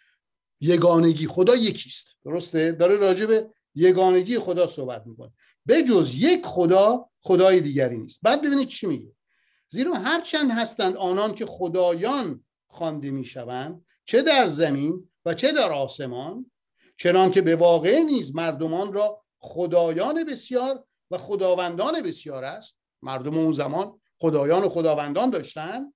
یگانگی 0.61 1.27
خدا 1.27 1.57
یکیست. 1.57 2.17
درسته؟ 2.25 2.73
داره 2.73 2.97
راجع 2.97 3.27
به 3.27 3.51
یگانگی 3.75 4.39
خدا 4.39 4.67
صحبت 4.67 5.07
می‌کنه. 5.07 5.33
به 5.67 5.83
جز 5.83 6.15
یک 6.15 6.47
خدا 6.47 7.09
خدای 7.21 7.61
دیگری 7.61 7.99
نیست. 7.99 8.19
بعد 8.23 8.43
ببینید 8.43 8.69
چی 8.69 8.87
میگه. 8.87 9.13
زیرا 9.69 9.95
هرچند 9.95 10.51
هستند 10.51 10.97
آنان 10.97 11.35
که 11.35 11.47
خدایان 11.47 12.45
خوانده 12.67 13.11
می‌شوند 13.11 13.85
چه 14.05 14.23
در 14.23 14.47
زمین 14.47 15.09
و 15.25 15.35
چه 15.35 15.53
در 15.53 15.73
آسمان؟ 15.73 16.51
چنان 16.97 17.31
که 17.31 17.43
به 17.43 17.57
واقع 17.57 18.03
نیز 18.03 18.35
مردمان 18.35 18.93
را 18.93 19.25
خدایان 19.39 20.25
بسیار 20.25 20.85
و 21.11 21.19
خداوندان 21.19 22.03
بسیار 22.03 22.45
است. 22.45 22.79
مردم 23.03 23.39
اون 23.39 23.53
زمان 23.53 24.01
خدایان 24.19 24.63
و 24.63 24.69
خداوندان 24.69 25.31
داشتن. 25.31 25.93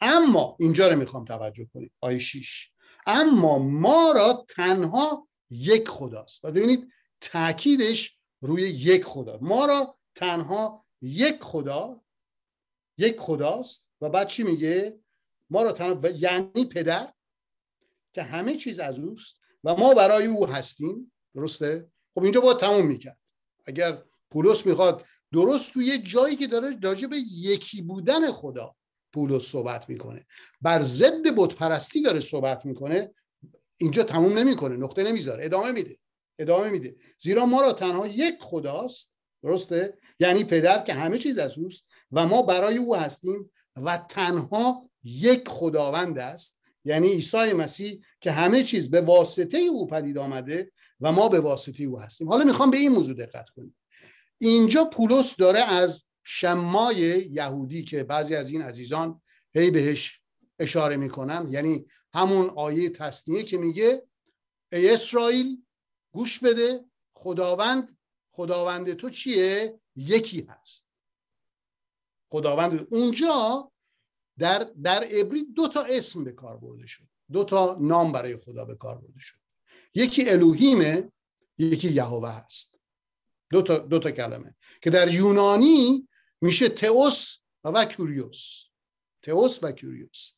اما 0.00 0.56
اینجا 0.60 0.88
رو 0.88 0.96
می‌خوام 0.96 1.24
توجه 1.24 1.66
کنید 1.74 1.92
آیه 2.00 2.18
6 2.18 2.70
اما 3.06 3.58
ما 3.58 4.12
را 4.12 4.46
تنها 4.48 5.28
یک 5.50 5.88
خداست. 5.88 6.44
و 6.44 6.50
ببینید 6.50 6.88
تاکیدش 7.20 8.18
روی 8.40 8.62
یک 8.62 9.04
خدا. 9.04 9.38
ما 9.40 9.66
را 9.66 9.98
تنها 10.14 10.86
یک 11.02 11.42
خدا 11.42 12.00
یک 12.98 13.20
خداست. 13.20 13.86
و 14.00 14.08
بعد 14.08 14.26
چی 14.26 14.42
میگه؟ 14.42 15.00
ما 15.50 15.62
را 15.62 15.72
تنها 15.72 16.08
یعنی 16.08 16.64
پدر 16.64 17.12
که 18.16 18.22
همه 18.22 18.56
چیز 18.56 18.78
از 18.78 18.98
اوست 18.98 19.36
و 19.64 19.74
ما 19.74 19.94
برای 19.94 20.26
او 20.26 20.46
هستیم. 20.46 21.12
درسته؟ 21.34 21.86
خب 22.14 22.22
اینجا 22.22 22.40
باید 22.40 22.56
تموم 22.56 22.86
می‌کرد. 22.86 23.18
اگر 23.66 24.02
پولس 24.30 24.66
می‌خواد 24.66 25.04
درست 25.32 25.72
توی 25.72 25.98
جایی 25.98 26.36
که 26.36 26.46
داره 26.46 26.78
راجع 26.82 27.06
به 27.06 27.16
یکی 27.32 27.82
بودن 27.82 28.32
خدا 28.32 28.74
پولس 29.12 29.42
صحبت 29.42 29.88
می‌کنه 29.88 30.26
بر 30.60 30.82
ضد 30.82 31.28
بت 31.36 31.54
پرستی 31.54 32.02
داره 32.02 32.20
صحبت 32.20 32.66
می‌کنه 32.66 33.10
اینجا 33.76 34.02
تموم 34.02 34.38
نمی‌کنه 34.38 34.76
نقطه 34.76 35.02
نمی‌ذاره. 35.02 35.44
ادامه 35.44 35.72
میده. 35.72 35.98
ادامه 36.38 36.70
میده. 36.70 36.96
زیرا 37.18 37.46
ما 37.46 37.60
را 37.60 37.72
تنها 37.72 38.06
یک 38.06 38.38
خداست. 38.40 39.18
درسته؟ 39.42 39.98
یعنی 40.20 40.44
پدر 40.44 40.82
که 40.82 40.94
همه 40.94 41.18
چیز 41.18 41.38
از 41.38 41.58
اوست 41.58 41.86
و 42.12 42.26
ما 42.26 42.42
برای 42.42 42.76
او 42.76 42.96
هستیم 42.96 43.50
و 43.76 43.96
تنها 43.96 44.90
یک 45.04 45.48
خداوند 45.48 46.18
است. 46.18 46.58
یعنی 46.86 47.08
عیسی 47.08 47.52
مسیح 47.52 48.00
که 48.20 48.32
همه 48.32 48.62
چیز 48.62 48.90
به 48.90 49.00
واسطه 49.00 49.58
او 49.58 49.86
پدید 49.86 50.18
آمده 50.18 50.72
و 51.00 51.12
ما 51.12 51.28
به 51.28 51.40
واسطه 51.40 51.84
او 51.84 52.00
هستیم. 52.00 52.28
حالا 52.28 52.44
می‌خوام 52.44 52.70
به 52.70 52.76
این 52.76 52.92
موضوع 52.92 53.14
دقت 53.14 53.48
کنیم. 53.50 53.76
اینجا 54.38 54.84
پولس 54.84 55.36
داره 55.36 55.58
از 55.60 56.06
شمای 56.24 57.28
یهودی 57.30 57.84
که 57.84 58.04
بعضی 58.04 58.34
از 58.34 58.48
این 58.48 58.62
عزیزان 58.62 59.20
هی 59.54 59.70
بهش 59.70 60.20
اشاره 60.58 60.96
می‌کنن 60.96 61.48
یعنی 61.50 61.86
همون 62.14 62.50
آیه 62.56 62.88
تصنیه 62.88 63.42
که 63.42 63.58
میگه 63.58 64.02
ای 64.72 64.90
اسرائیل 64.94 65.62
گوش 66.12 66.38
بده 66.38 66.84
خداوند 67.14 67.98
خداوند 68.32 68.92
تو 68.92 69.10
چیه؟ 69.10 69.80
یکی 69.96 70.46
هست. 70.48 70.86
خداوند 72.30 72.86
اونجا 72.90 73.72
در 74.38 74.70
در 74.82 75.04
عبری 75.04 75.44
دو 75.44 75.68
تا 75.68 75.82
اسم 75.82 76.24
به 76.24 76.32
کار 76.32 76.56
برده 76.56 76.86
شد. 76.86 77.04
دو 77.32 77.44
تا 77.44 77.76
نام 77.80 78.12
برای 78.12 78.36
خدا 78.36 78.64
به 78.64 78.74
کار 78.74 78.98
برده 78.98 79.20
شد. 79.20 79.36
یکی 79.94 80.30
الوهیمه 80.30 81.12
یکی 81.58 81.92
یهوه 81.92 82.30
هست. 82.30 82.80
دو 83.50 83.62
تا, 83.62 83.78
دو 83.78 83.98
تا 83.98 84.10
کلمه. 84.10 84.54
که 84.82 84.90
در 84.90 85.14
یونانی 85.14 86.08
میشه 86.40 86.68
تئوس 86.68 87.36
و 87.64 87.84
کوریوس. 87.84 88.64
تئوس 89.22 89.58
و 89.62 89.72
کوریوس. 89.72 90.30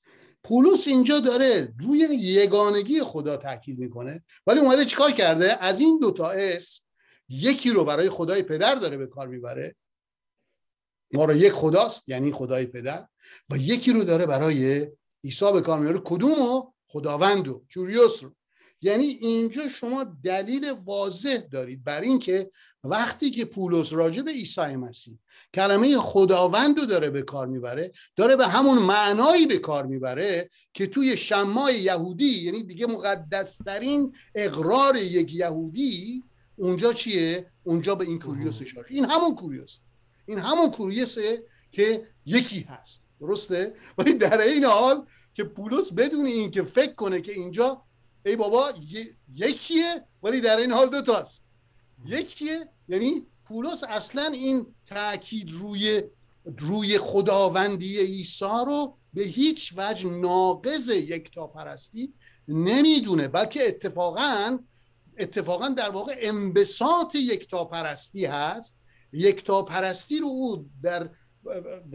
پولس 0.45 0.89
اینجا 0.89 1.21
داره 1.21 1.75
روی 1.81 1.99
یگانگی 2.21 3.01
خدا 3.01 3.37
تاکید 3.37 3.79
می‌کنه. 3.79 4.25
ولی 4.47 4.61
اومده 4.61 4.85
چیکار 4.85 5.11
کرده؟ 5.11 5.65
از 5.65 5.81
این 5.81 5.99
دوتا 5.99 6.31
اسم 6.31 6.83
یکی 7.29 7.71
رو 7.71 7.85
برای 7.85 8.11
خدای 8.11 8.43
پدر 8.43 8.75
داره 8.75 8.97
به 8.97 9.07
کار 9.07 9.29
می‌بره. 9.29 9.77
ما 11.13 11.25
رو 11.25 11.37
یک 11.37 11.53
خداست 11.53 12.09
یعنی 12.09 12.33
خدای 12.33 12.67
پدر 12.67 13.07
و 13.51 13.57
یکی 13.57 13.93
رو 13.93 14.05
داره 14.05 14.27
برای 14.27 14.89
عیسی 15.25 15.53
به 15.53 15.61
کار 15.61 15.79
میاره 15.79 16.01
کدومو؟ 16.05 16.73
خداوند 16.87 17.49
و 17.49 17.65
کیوریوس 17.73 18.23
رو. 18.23 18.35
یعنی 18.83 19.05
اینجا 19.05 19.69
شما 19.69 20.07
دلیل 20.25 20.75
واضح 20.85 21.37
دارید 21.37 21.85
بر 21.85 22.01
اینکه 22.01 22.51
وقتی 22.85 23.31
که 23.31 23.45
پولس 23.45 23.93
راجع 23.93 24.23
به 24.23 24.31
عیسی 24.31 24.61
مسیح 24.61 25.19
کلمه 25.55 25.97
خداوند 25.97 26.79
رو 26.79 26.87
داره 26.87 27.11
به 27.11 27.23
کار 27.23 27.47
می‌بره 27.47 27.93
داره 28.17 28.37
به 28.37 28.47
همون 28.47 28.79
معنایی 28.79 29.47
به 29.47 29.59
کار 29.59 29.87
می‌بره 29.87 30.51
که 30.75 30.87
توی 30.87 31.17
شمای 31.17 31.81
یهودی 31.81 32.45
یعنی 32.45 32.63
دیگه 32.63 32.87
مقدسترین 32.87 34.15
اقرار 34.35 34.97
یک 34.97 35.35
یهودی 35.35 36.25
اونجا 36.57 36.93
چیه؟ 36.93 37.47
اونجا 37.63 37.95
به 37.95 38.05
این 38.05 38.19
کوریوس 38.19 38.63
اشاره. 38.63 38.87
این 38.91 39.05
همون 39.05 39.35
کوریوس 39.35 39.81
این 40.29 40.39
همون 40.39 40.71
کوریوسه 40.71 41.43
که 41.73 42.07
یکی 42.27 42.61
هست. 42.61 43.05
درسته؟ 43.21 43.75
ولی 43.99 44.15
در 44.15 44.41
این 44.41 44.65
حال 44.65 45.07
که 45.35 45.45
پولس 45.45 45.93
بدون 45.93 46.27
این 46.27 46.51
که 46.51 46.63
فکر 46.63 46.95
کنه 46.95 47.21
که 47.21 47.33
اینجا 47.33 47.83
ای 48.27 48.37
بابا 48.37 48.73
یکیه 49.35 50.05
ولی 50.23 50.41
در 50.41 50.57
این 50.57 50.73
حال 50.73 50.91
دوتاست 50.91 51.45
یکیه 52.07 52.69
یعنی 52.89 53.27
پولس 53.45 53.85
اصلا 53.85 54.27
این 54.27 54.67
تاکید 54.87 55.51
روی 55.51 56.03
روی 56.59 56.99
خداوندی 56.99 57.99
عیسی 57.99 58.45
رو 58.67 58.99
به 59.15 59.23
هیچ 59.23 59.75
وجه 59.77 60.11
ناقض 60.11 60.89
یکتا 60.89 61.47
پرستی 61.47 62.15
نمی‌دونه 62.49 63.29
بلکه 63.29 63.69
اتفاقا 63.69 64.59
اتفاقا 65.19 65.69
در 65.69 65.91
واقع 65.91 66.17
انبساط 66.21 67.15
یکتا 67.15 67.65
پرستی 67.65 68.25
هست. 68.27 68.78
یکتا 69.13 69.63
پرستی 69.63 70.19
رو 70.19 70.27
او 70.27 70.71
در 70.83 71.11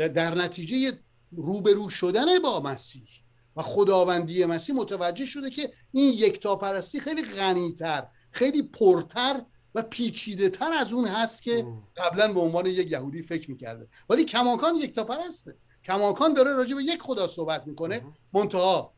در 0.08 0.36
نتیجه 0.36 1.00
روبرو 1.32 1.90
شدن 1.90 2.40
با 2.40 2.60
مسیح 2.60 3.08
و 3.56 3.62
خداوندی 3.62 4.46
مسیح 4.46 4.76
متوجه 4.76 5.26
شده 5.26 5.50
که 5.50 5.74
این 5.92 6.14
یکتا 6.14 6.56
پرستی 6.56 7.00
خیلی 7.00 7.24
غنیتر 7.24 8.08
خیلی 8.32 8.62
پرتر 8.62 9.42
و 9.76 9.82
پیچیده 9.82 10.50
تر 10.50 10.74
از 10.74 10.94
اون 10.94 11.08
هست 11.08 11.44
که 11.44 11.66
قبلا 11.98 12.34
به 12.34 12.40
عنوان 12.40 12.66
یک 12.66 12.92
یهودی 12.92 13.22
فکر 13.24 13.52
می‌کرده. 13.52 13.88
ولی 14.10 14.26
کماکان 14.26 14.76
یکتا 14.76 15.04
پرسته 15.04 15.58
کماکان 15.84 16.34
داره 16.34 16.54
راجع 16.54 16.76
به 16.76 16.84
یک 16.84 17.02
خدا 17.02 17.28
صحبت 17.28 17.68
می‌کنه. 17.68 18.02
منتها 18.34 18.94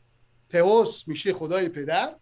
تئوس 0.50 1.08
میشه 1.08 1.34
خدای 1.34 1.70
پدر 1.70 2.16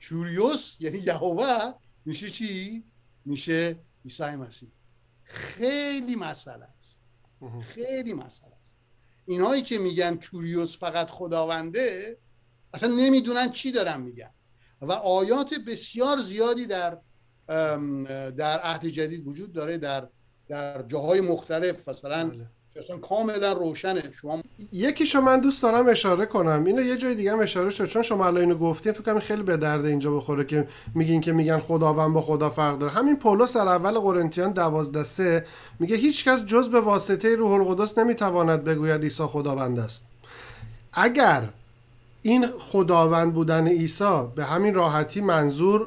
کیوریوس 0.00 0.76
یعنی 0.80 0.98
یهوه 0.98 1.72
میشه 2.04 2.30
چی؟ 2.30 2.84
میشه 3.24 3.78
عیسی 4.04 4.24
مسیح. 4.24 4.68
خیلی 5.26 6.16
مسئله 6.16 6.64
است. 6.76 7.02
خیلی 7.60 8.14
مسئله 8.14 8.54
است. 8.60 8.76
اینهایی 9.26 9.62
که 9.62 9.78
میگن 9.78 10.16
کوریوس 10.16 10.78
فقط 10.78 11.10
خداونده 11.10 12.18
اصلا 12.74 12.94
نمی‌دونن 12.94 13.50
چی 13.50 13.72
دارن 13.72 14.00
میگن. 14.00 14.30
و 14.80 14.92
آیات 14.92 15.54
بسیار 15.66 16.18
زیادی 16.18 16.66
در 16.66 16.98
در 18.30 18.58
عهد 18.60 18.86
جدید 18.86 19.26
وجود 19.26 19.52
داره 19.52 19.78
در 19.78 20.08
در 20.48 20.82
جاهای 20.82 21.20
مختلف 21.20 21.88
مثلا 21.88 22.30
بله. 22.30 22.46
اصلا 22.78 22.96
کاملا 22.96 23.52
روشنه. 23.52 24.02
شما 24.20 24.42
یکیشو 24.72 25.20
من 25.20 25.40
دوست 25.40 25.62
دارم 25.62 25.88
اشاره 25.88 26.26
کنم. 26.26 26.64
اینو 26.64 26.82
یه 26.82 26.96
جای 26.96 27.14
دیگه 27.14 27.32
هم 27.32 27.40
اشاره 27.40 27.70
شد. 27.70 27.86
چون 27.86 28.02
شما 28.02 28.26
الان 28.26 28.40
اینو 28.40 28.54
گفتین 28.54 28.92
فکر 28.92 29.02
کنم 29.02 29.18
خیلی 29.18 29.42
به 29.42 29.56
درد 29.56 29.84
اینجا 29.84 30.16
بخوره 30.16 30.44
که 30.44 30.68
میگین 30.94 31.20
که 31.20 31.32
میگن 31.32 31.58
خداوند 31.58 32.14
با 32.14 32.20
خدا 32.20 32.50
فرق 32.50 32.78
داره. 32.78 32.92
همین 32.92 33.16
پولس 33.16 33.56
در 33.56 33.68
اول 33.68 33.98
قرنتیان 33.98 34.52
12 34.52 35.02
سه 35.02 35.46
میگه 35.78 35.96
هیچکس 35.96 36.44
جز 36.44 36.68
به 36.68 36.80
واسطه 36.80 37.36
روح 37.36 37.52
القدس 37.52 37.98
نمی‌تواند 37.98 38.64
بگوید 38.64 39.02
عیسی 39.02 39.22
خداوند 39.22 39.78
است. 39.78 40.04
اگر 40.92 41.48
این 42.22 42.46
خداوند 42.58 43.34
بودن 43.34 43.68
عیسی 43.68 44.22
به 44.34 44.44
همین 44.44 44.74
راحتی 44.74 45.20
منظور 45.20 45.86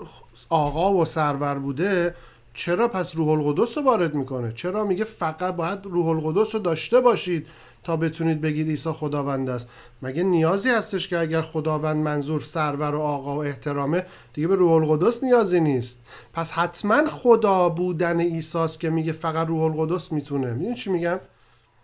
آقا 0.50 0.94
و 0.94 1.06
سرور 1.06 1.56
بوده 1.60 2.16
چرا 2.54 2.88
پس 2.88 3.16
روح 3.16 3.28
القدس 3.30 3.78
رو 3.78 3.84
وارد 3.84 4.14
می‌کنه؟ 4.14 4.54
چرا 4.54 4.84
میگه 4.84 5.04
فقط 5.04 5.56
باید 5.56 5.80
روح 5.86 6.08
القدس 6.08 6.56
رو 6.56 6.62
داشته 6.62 7.00
باشید 7.00 7.48
تا 7.84 7.98
بتونید 7.98 8.42
بگید 8.42 8.68
عیسی 8.68 8.92
خداوند 8.92 9.50
است؟ 9.50 9.70
مگه 10.02 10.24
نیازی 10.24 10.70
هستش 10.70 11.08
که 11.08 11.20
اگر 11.20 11.42
خداوند 11.42 11.98
منظور 11.98 12.42
سرور 12.42 12.96
و 12.96 13.02
آقا 13.02 13.36
و 13.36 13.44
احترامه 13.44 14.06
دیگه 14.34 14.48
به 14.48 14.56
روح 14.56 14.72
القدس 14.72 15.24
نیازی 15.24 15.60
نیست؟ 15.60 16.00
پس 16.34 16.52
حتما 16.52 17.08
خدا 17.08 17.70
بودن 17.70 18.22
عیسی 18.22 18.68
که 18.80 18.90
میگه 18.90 19.12
فقط 19.12 19.48
روح 19.48 19.62
القدس 19.62 20.12
می‌تونه. 20.12 20.54
می‌دونی 20.54 20.76
چی 20.76 20.90
میگم؟ 20.90 21.20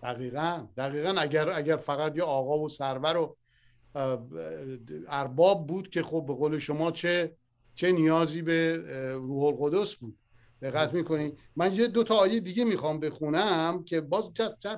دقیقا. 0.03 0.67
دقیقا 0.77 1.15
اگر 1.17 1.49
اگر 1.49 1.77
فقط 1.77 2.17
یه 2.17 2.23
آقا 2.23 2.59
و 2.59 2.69
سرور 2.69 3.17
و 3.17 3.35
ارباب 5.09 5.67
بود 5.67 5.89
که 5.89 6.03
خب 6.03 6.25
به 6.27 6.33
قول 6.33 6.59
شما 6.59 6.91
چه 6.91 7.35
چه 7.75 7.91
نیازی 7.91 8.41
به 8.41 8.83
روح 9.13 9.43
القدس 9.43 9.95
بود. 9.95 10.17
دقت 10.65 10.93
می‌کنین 10.93 11.37
من 11.55 11.75
یه 11.75 11.87
دو 11.87 12.03
تا 12.03 12.15
آیه 12.15 12.39
دیگه 12.39 12.63
می‌خوام 12.63 12.99
بخونم 12.99 13.83
که 13.83 14.01
باز 14.01 14.31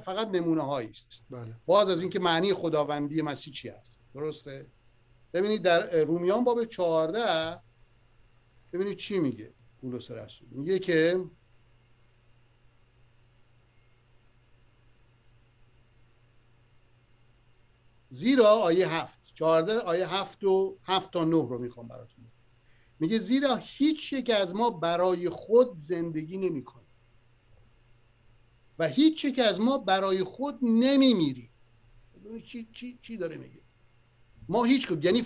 فقط 0.03 0.27
نمونه 0.27 0.61
هایی 0.61 0.89
است. 0.89 1.25
بله. 1.29 1.55
باز 1.65 1.89
از 1.89 2.01
اینکه 2.01 2.19
معنی 2.19 2.53
خداوندی 2.53 3.21
مسیح 3.21 3.53
چی 3.53 3.69
است؟ 3.69 4.01
درسته؟ 4.13 4.67
ببینید 5.33 5.61
در 5.61 6.03
رومیان 6.03 6.43
باب 6.43 6.65
14 6.65 7.59
ببینید 8.73 8.97
چی 8.97 9.19
میگه 9.19 9.53
پولس 9.81 10.11
رسول. 10.11 10.47
میگه 10.51 10.79
که 10.79 11.23
زیرا 18.09 18.45
آیه 18.45 18.89
هفت 18.89 19.19
چهارده 19.33 19.79
آیه 19.79 20.13
هفت 20.13 20.43
و 20.43 20.77
هفت 20.83 21.11
تا 21.11 21.23
نه 21.23 21.47
رو 21.49 21.57
می‌خوام 21.57 21.87
براتون 21.87 22.25
میگه 22.99 23.19
زیرا 23.19 23.55
هیچ 23.55 24.13
یک 24.13 24.29
از 24.29 24.55
ما 24.55 24.69
برای 24.69 25.29
خود 25.29 25.77
زندگی 25.77 26.37
نمی 26.37 26.63
کنیم 26.63 26.87
و 28.79 28.87
هیچ 28.87 29.25
یک 29.25 29.39
از 29.39 29.61
ما 29.61 29.77
برای 29.77 30.23
خود 30.23 30.59
نمی 30.61 31.13
میریم 31.13 31.49
چی, 32.45 32.67
چی, 32.73 32.99
چی 33.01 33.17
داره 33.17 33.37
میگه؟ 33.37 33.61
ما 34.49 34.63
هیچ 34.63 34.91
یعنی 35.03 35.25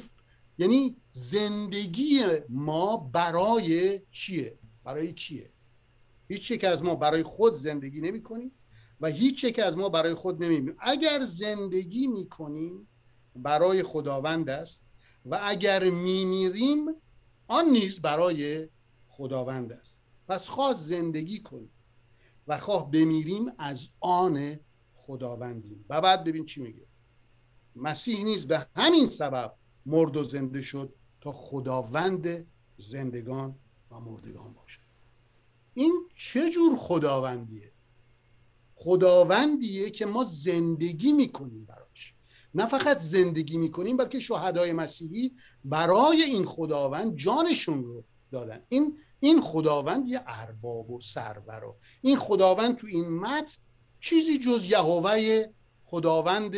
یعنی 0.57 0.95
زندگی 1.09 2.21
ما 2.49 2.97
برای 2.97 4.01
چیه؟ 4.11 4.59
برای 4.83 5.13
چیه؟ 5.13 5.49
هیچ 6.27 6.51
یک 6.51 6.63
از 6.63 6.83
ما 6.83 6.95
برای 6.95 7.23
خود 7.23 7.53
زندگی 7.53 8.01
نمی 8.01 8.23
کنیم 8.23 8.51
و 9.01 9.07
هیچ 9.07 9.43
یک 9.43 9.59
از 9.59 9.77
ما 9.77 9.89
برای 9.89 10.13
خود 10.13 10.43
نمی 10.43 10.71
اگر 10.79 11.25
زندگی 11.25 12.07
می 12.07 12.29
کنیم 12.29 12.87
برای 13.35 13.83
خداوند 13.83 14.49
است 14.49 14.83
و 15.25 15.39
اگر 15.43 15.89
میمیریم 15.89 16.87
آن 17.51 17.65
نیز 17.65 18.01
برای 18.01 18.69
خداوند 19.07 19.71
است. 19.71 20.01
پس 20.27 20.49
خواه 20.49 20.73
زندگی 20.73 21.39
کنیم 21.39 21.71
و 22.47 22.57
خواه 22.57 22.91
بمیریم 22.91 23.45
از 23.57 23.89
آن 23.99 24.59
خداوندیم. 24.93 25.85
و 25.89 26.01
بعد 26.01 26.23
ببین 26.23 26.45
چی 26.45 26.61
میگه. 26.61 26.87
مسیح 27.75 28.23
نیز 28.23 28.47
به 28.47 28.67
همین 28.75 29.07
سبب 29.07 29.55
مرد 29.85 30.17
و 30.17 30.23
زنده 30.23 30.61
شد 30.61 30.93
تا 31.21 31.31
خداوند 31.31 32.47
زندگان 32.77 33.55
و 33.91 33.99
مردگان 33.99 34.53
باشد. 34.53 34.81
این 35.73 36.09
چه 36.15 36.49
جور 36.49 36.75
خداوندیه؟ 36.77 37.71
خداوندیه 38.75 39.89
که 39.89 40.05
ما 40.05 40.23
زندگی 40.23 41.13
می‌کنیم 41.13 41.65
براش 41.65 41.80
نه 42.55 42.65
فقط 42.65 42.99
زندگی 42.99 43.57
می‌کنیم 43.57 43.97
بلکه 43.97 44.19
شهدای 44.19 44.73
مسیحی 44.73 45.31
برای 45.65 46.21
این 46.21 46.45
خداوند 46.45 47.15
جانشون 47.15 47.83
رو 47.83 48.03
دادن. 48.31 48.63
این 48.69 48.97
این 49.19 49.41
خداوند 49.41 50.07
یه 50.07 50.23
ارباب 50.27 50.91
و 50.91 51.01
سرور 51.01 51.63
و 51.63 51.77
این 52.01 52.17
خداوند 52.17 52.75
تو 52.75 52.87
این 52.87 53.09
متن 53.09 53.57
چیزی 53.99 54.39
جز 54.39 54.65
یهوه 54.69 55.45
خداوند 55.85 56.55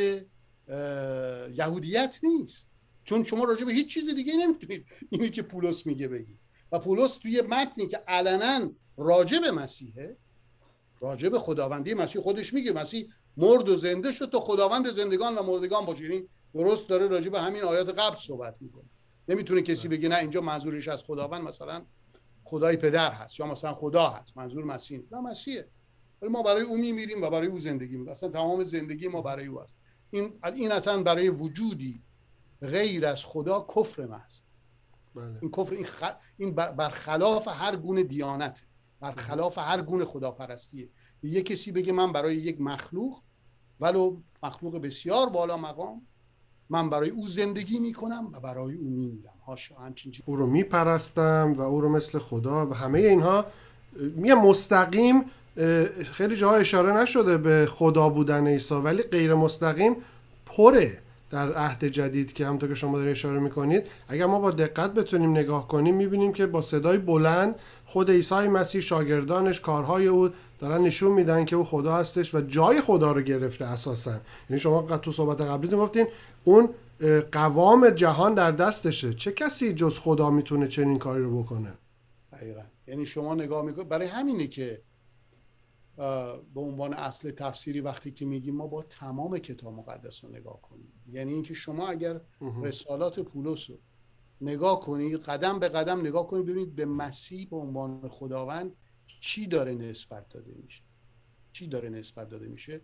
یهودیت 1.57 2.19
نیست. 2.23 2.71
چون 3.03 3.23
شما 3.23 3.43
راجع 3.43 3.65
به 3.65 3.73
هیچ 3.73 3.93
چیز 3.93 4.15
دیگه 4.15 4.33
نمی‌تونید 4.33 4.85
اینی 5.09 5.29
که 5.29 5.41
پولس 5.41 5.85
میگه 5.85 6.07
بگید 6.07 6.39
و 6.71 6.79
پولس 6.79 7.17
توی 7.17 7.41
متنی 7.41 7.87
که 7.87 7.97
علنا 7.97 8.71
راجع 8.97 9.39
به 9.39 9.51
مسیحه 9.51 10.17
راجع 10.99 11.29
به 11.29 11.39
خداوندی 11.39 11.93
مسیح 11.93 12.21
خودش 12.21 12.53
میگه 12.53 12.71
مسیح 12.71 13.09
مرد 13.37 13.69
و 13.69 13.75
زنده 13.75 14.11
شد 14.11 14.29
تا 14.29 14.39
خداوند 14.39 14.89
زندگان 14.89 15.35
و 15.35 15.43
مردگان 15.43 15.85
باشه. 15.85 16.03
یعنی 16.03 16.27
درست 16.53 16.89
داره 16.89 17.07
راجع 17.07 17.29
به 17.29 17.41
همین 17.41 17.63
آیات 17.63 17.99
قبل 17.99 18.15
صحبت 18.15 18.61
می‌کنه. 18.61 18.89
نمی‌تونه 19.27 19.61
کسی 19.61 19.87
بگه 19.87 20.09
نه 20.09 20.17
اینجا 20.17 20.41
منظورش 20.41 20.87
از 20.87 21.03
خداوند 21.03 21.43
مثلا 21.43 21.85
خدای 22.43 22.77
پدر 22.77 23.11
هست 23.11 23.39
یا 23.39 23.45
مثلا 23.45 23.73
خدا 23.73 24.09
هست. 24.09 24.37
منظور 24.37 24.63
مسیح 24.63 25.03
نه 25.11 25.19
مسیحه. 25.19 25.67
ولی 26.21 26.31
ما 26.31 26.43
برای 26.43 26.63
او 26.63 26.77
میمیریم 26.77 27.23
و 27.23 27.29
برای 27.29 27.47
او 27.47 27.59
زندگی 27.59 27.97
می‌کنیم. 27.97 28.11
اصلا 28.11 28.29
تمام 28.29 28.63
زندگی 28.63 29.07
ما 29.07 29.21
برای 29.21 29.47
او 29.47 29.61
هست. 29.61 29.73
این 30.11 30.33
این 30.43 30.71
اصلا 30.71 31.03
برای 31.03 31.29
وجودی 31.29 32.01
غیر 32.61 33.05
از 33.05 33.25
خدا 33.25 33.67
کفر 33.75 34.05
محض 34.05 34.39
بله. 35.15 35.37
این 35.41 35.51
کفر 35.51 35.73
این, 35.73 35.85
خ... 35.85 36.03
این 36.37 36.55
برخلاف 36.55 37.47
هر 37.47 37.75
گونه 37.75 38.03
دیانته 38.03 38.63
برخلاف 38.99 39.57
هر 39.57 39.81
گونه 39.81 40.05
خداپرستیه. 40.05 40.89
یه 41.23 41.41
کسی 41.41 41.71
بگه 41.71 41.93
من 41.93 42.11
برای 42.11 42.35
یک 42.35 42.61
مخلوق 42.61 43.21
ولو 43.79 44.17
مخلوق 44.43 44.77
بسیار 44.77 45.29
بالا 45.29 45.57
مقام 45.57 46.01
من 46.69 46.89
برای 46.89 47.09
او 47.09 47.27
زندگی 47.27 47.79
می‌کنم 47.79 48.31
و 48.33 48.39
برای 48.39 48.75
او 48.75 48.89
میمیرم. 48.89 49.33
هاشا 49.47 49.75
همچین 49.75 50.13
او 50.25 50.35
رو 50.35 50.47
میپرستم 50.47 51.53
و 51.57 51.61
او 51.61 51.81
رو 51.81 51.89
مثل 51.89 52.19
خدا 52.19 52.67
و 52.67 52.73
همه 52.73 52.99
اینها. 52.99 53.45
میگه 54.15 54.35
مستقیم 54.35 55.23
خیلی 56.11 56.35
جاها 56.35 56.55
اشاره 56.55 56.93
نشده 57.01 57.37
به 57.37 57.67
خدا 57.71 58.09
بودن 58.09 58.47
عیسی 58.47 58.73
ولی 58.73 59.03
غیر 59.03 59.33
مستقیم 59.33 59.95
پره. 60.45 61.02
در 61.33 61.53
عهد 61.53 61.85
جدید 61.85 62.33
که 62.33 62.45
همونطور 62.45 62.69
که 62.69 62.75
شما 62.75 62.97
دارین 62.97 63.11
اشاره 63.11 63.39
می‌کنید 63.39 63.83
اگر 64.07 64.25
ما 64.25 64.39
با 64.39 64.51
دقت 64.51 64.93
بتونیم 64.93 65.31
نگاه 65.31 65.67
کنیم 65.67 65.95
می‌بینیم 65.95 66.33
که 66.33 66.45
با 66.45 66.61
صدای 66.61 66.97
بلند 66.97 67.55
خود 67.85 68.11
عیسی 68.11 68.35
مسیح 68.35 68.81
شاگردانش 68.81 69.59
کارهای 69.59 70.07
او 70.07 70.29
دارن 70.59 70.81
نشون 70.81 71.11
میدن 71.11 71.45
که 71.45 71.55
او 71.55 71.63
خدا 71.63 71.95
هستش 71.95 72.35
و 72.35 72.41
جای 72.41 72.81
خدا 72.81 73.11
رو 73.11 73.21
گرفته 73.21 73.65
اساسا. 73.65 74.19
یعنی 74.49 74.59
شما 74.59 74.81
تو 74.81 75.11
صحبت 75.11 75.41
قبلیتون 75.41 75.79
گفتین 75.79 76.07
اون 76.43 76.69
قوام 77.31 77.89
جهان 77.89 78.33
در 78.33 78.51
دستشه. 78.51 79.13
چه 79.13 79.31
کسی 79.31 79.73
جز 79.73 79.99
خدا 79.99 80.29
می‌تونه 80.29 80.67
چنین 80.67 80.99
کاری 80.99 81.23
رو 81.23 81.43
بکنه؟ 81.43 81.73
دقیقا. 82.31 82.61
یعنی 82.87 83.05
شما 83.05 83.35
نگاه 83.35 83.65
می‌کنید 83.65 83.89
برای 83.89 84.07
همینه 84.07 84.47
که 84.47 84.81
به 86.53 86.61
عنوان 86.61 86.93
اصل 86.93 87.31
تفسیری 87.31 87.81
وقتی 87.81 88.11
که 88.11 88.25
میگیم 88.25 88.55
ما 88.55 88.67
با 88.67 88.83
تمام 88.83 89.37
کتاب 89.37 89.73
مقدس 89.73 90.23
رو 90.23 90.29
نگاه 90.29 90.61
کنیم. 90.61 90.93
یعنی 91.07 91.33
اینکه 91.33 91.53
شما 91.53 91.87
اگر 91.87 92.21
رسالات 92.61 93.19
پولس 93.19 93.69
رو 93.69 93.79
نگاه 94.41 94.79
کنید 94.79 95.15
قدم 95.15 95.59
به 95.59 95.69
قدم 95.69 95.99
نگاه 95.99 96.27
کنید 96.27 96.45
ببینید 96.45 96.75
به 96.75 96.85
مسیح 96.85 97.47
به 97.49 97.57
عنوان 97.57 98.07
خداوند 98.09 98.75
چی 99.19 99.47
داره 99.47 99.73
نسبت 99.73 100.29
داده 100.29 100.53
میشه. 100.63 100.83
چی 101.51 101.67
داره 101.67 101.89
نسبت 101.89 102.29
داده 102.29 102.47
میشه؟ 102.47 102.81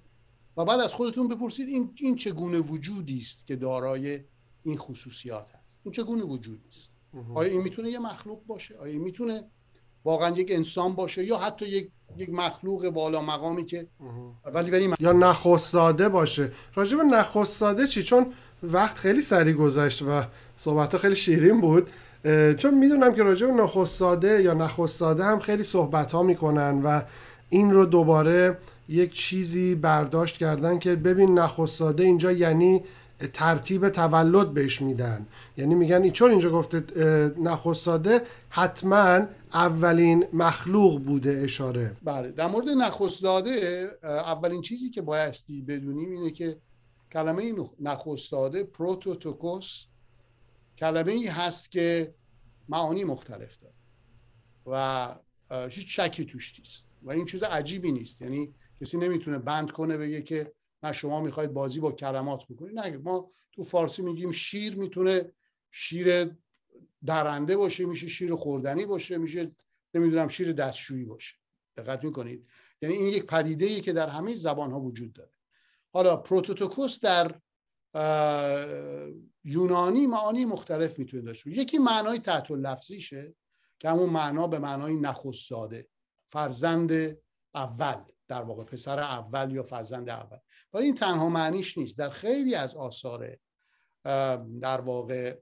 و 0.57 0.65
بعد 0.65 0.79
از 0.79 0.93
خودتون 0.93 1.27
بپرسید 1.27 1.69
این 1.69 1.93
این 1.95 2.15
چگونه 2.15 2.59
وجودی 2.59 3.17
است 3.17 3.47
که 3.47 3.55
دارای 3.55 4.23
این 4.63 4.77
خصوصیات 4.77 5.51
هست؟ 5.51 5.79
این 5.83 5.91
چگونه 5.91 6.23
وجودی 6.23 6.67
است 6.67 6.91
آیا 7.35 7.51
این 7.51 7.61
می‌تونه 7.61 7.89
یه 7.89 7.99
مخلوق 7.99 8.45
باشه؟ 8.45 8.77
آیا 8.77 8.93
این 8.93 9.01
می‌تونه 9.01 9.51
واقعا 10.05 10.29
یک 10.29 10.51
انسان 10.51 10.93
باشه 10.93 11.25
یا 11.25 11.37
حتی 11.37 11.65
یک 11.65 11.89
یک 12.17 12.29
مخلوق 12.29 12.89
بالا 12.89 13.21
مقامی 13.21 13.65
که 13.65 13.87
ولی 14.53 14.71
ولی 14.71 14.93
یا 14.99 15.11
نخستاده 15.11 16.09
باشه. 16.09 16.51
راجب 16.75 16.97
نخستاده 16.99 17.87
چی؟ 17.87 18.03
چون 18.03 18.33
وقت 18.63 18.97
خیلی 18.97 19.21
سریع 19.21 19.53
گذشت 19.53 20.01
و 20.01 20.23
صحبت 20.57 20.97
خیلی 20.97 21.15
شیرین 21.15 21.61
بود. 21.61 21.89
چون 22.57 22.77
می‌دونم 22.77 23.15
که 23.15 23.23
راجب 23.23 23.49
نخستاده 23.49 24.41
یا 24.41 24.53
نخستاده 24.53 25.23
هم 25.23 25.39
خیلی 25.39 25.63
صحبت 25.63 26.11
ها 26.11 26.23
می‌کنن 26.23 26.81
و 26.81 27.01
این 27.49 27.71
رو 27.71 27.85
دوباره 27.85 28.57
یک 28.89 29.13
چیزی 29.13 29.75
برداشت 29.75 30.37
کردن 30.37 30.79
که 30.79 30.95
ببین 30.95 31.39
نخستاده 31.39 32.03
اینجا 32.03 32.31
یعنی 32.31 32.83
ترتیب 33.27 33.89
تولد 33.89 34.53
بهش 34.53 34.81
میدن. 34.81 35.27
یعنی 35.57 35.75
میگن 35.75 36.09
چون 36.09 36.31
اینجا 36.31 36.49
گفته 36.49 36.79
نخستاده 37.37 38.21
حتما 38.49 39.27
اولین 39.53 40.25
مخلوق 40.33 41.03
بوده 41.03 41.41
اشاره. 41.43 41.97
بله 42.03 42.31
در 42.31 42.47
مورد 42.47 42.69
نخستاده 42.69 43.87
اولین 44.03 44.61
چیزی 44.61 44.89
که 44.89 45.01
بایستی 45.01 45.61
بدونیم 45.61 46.11
اینه 46.11 46.31
که 46.31 46.57
کلمه 47.11 47.53
نخستاده 47.79 48.63
پروتوتوکوس 48.63 49.85
کلمه 50.77 51.11
ای 51.11 51.27
هست 51.27 51.71
که 51.71 52.13
معانی 52.69 53.03
مختلف 53.03 53.57
داره 53.57 53.73
و 54.65 55.15
هیچ 55.69 55.99
شکی 55.99 56.25
توش 56.25 56.59
نیست 56.59 56.85
و 57.03 57.11
این 57.11 57.25
چیز 57.25 57.43
عجیبی 57.43 57.91
نیست. 57.91 58.21
یعنی 58.21 58.53
کسی 58.81 58.97
نمی‌تونه 58.97 59.37
بند 59.37 59.71
کنه 59.71 59.97
بگه 59.97 60.21
که 60.21 60.53
نه 60.83 60.91
شما 60.91 61.21
می‌خواید 61.21 61.53
بازی 61.53 61.79
با 61.79 61.91
کلمات 61.91 62.45
بکنید. 62.45 62.79
نه 62.79 62.97
ما 62.97 63.31
تو 63.51 63.63
فارسی 63.63 64.01
میگیم 64.01 64.31
شیر 64.31 64.75
می‌تونه 64.75 65.31
شیر 65.71 66.35
درنده 67.05 67.57
باشه 67.57 67.85
میشه 67.85 68.07
شیر 68.07 68.35
خوردنی 68.35 68.85
باشه 68.85 69.17
میشه 69.17 69.55
نمی‌دونم 69.93 70.27
شیر 70.27 70.51
دستشویی 70.51 71.05
باشه. 71.05 71.35
دقت 71.77 72.03
می‌کنید؟ 72.03 72.47
یعنی 72.81 72.95
این 72.95 73.07
یک 73.07 73.25
پدیده 73.25 73.65
ای 73.65 73.81
که 73.81 73.93
در 73.93 74.09
همه 74.09 74.35
زبان 74.35 74.71
ها 74.71 74.79
وجود 74.79 75.13
داره. 75.13 75.31
حالا 75.91 76.17
پروتوتوکوس 76.17 76.99
در 76.99 77.35
یونانی 79.43 80.07
معانی 80.07 80.45
مختلف 80.45 80.99
می‌تونه 80.99 81.23
داشته 81.23 81.49
یکی 81.49 81.77
معنای 81.77 82.19
تحت 82.19 82.51
لفظیشه 82.51 83.35
که 83.79 83.89
همون 83.89 84.09
معنا 84.09 84.47
به 84.47 84.59
معنای 84.59 84.93
نخست 84.93 85.51
فرزند 86.31 87.17
اول. 87.55 88.03
در 88.29 88.41
واقع 88.41 88.63
پسر 88.63 88.99
اول 88.99 89.51
یا 89.51 89.63
فرزند 89.63 90.09
اول. 90.09 90.37
ولی 90.73 90.85
این 90.85 90.95
تنها 90.95 91.29
معنیش 91.29 91.77
نیست. 91.77 91.97
در 91.97 92.09
خیلی 92.09 92.55
از 92.55 92.75
آثار 92.75 93.37
در 94.61 94.81
واقع 94.81 95.37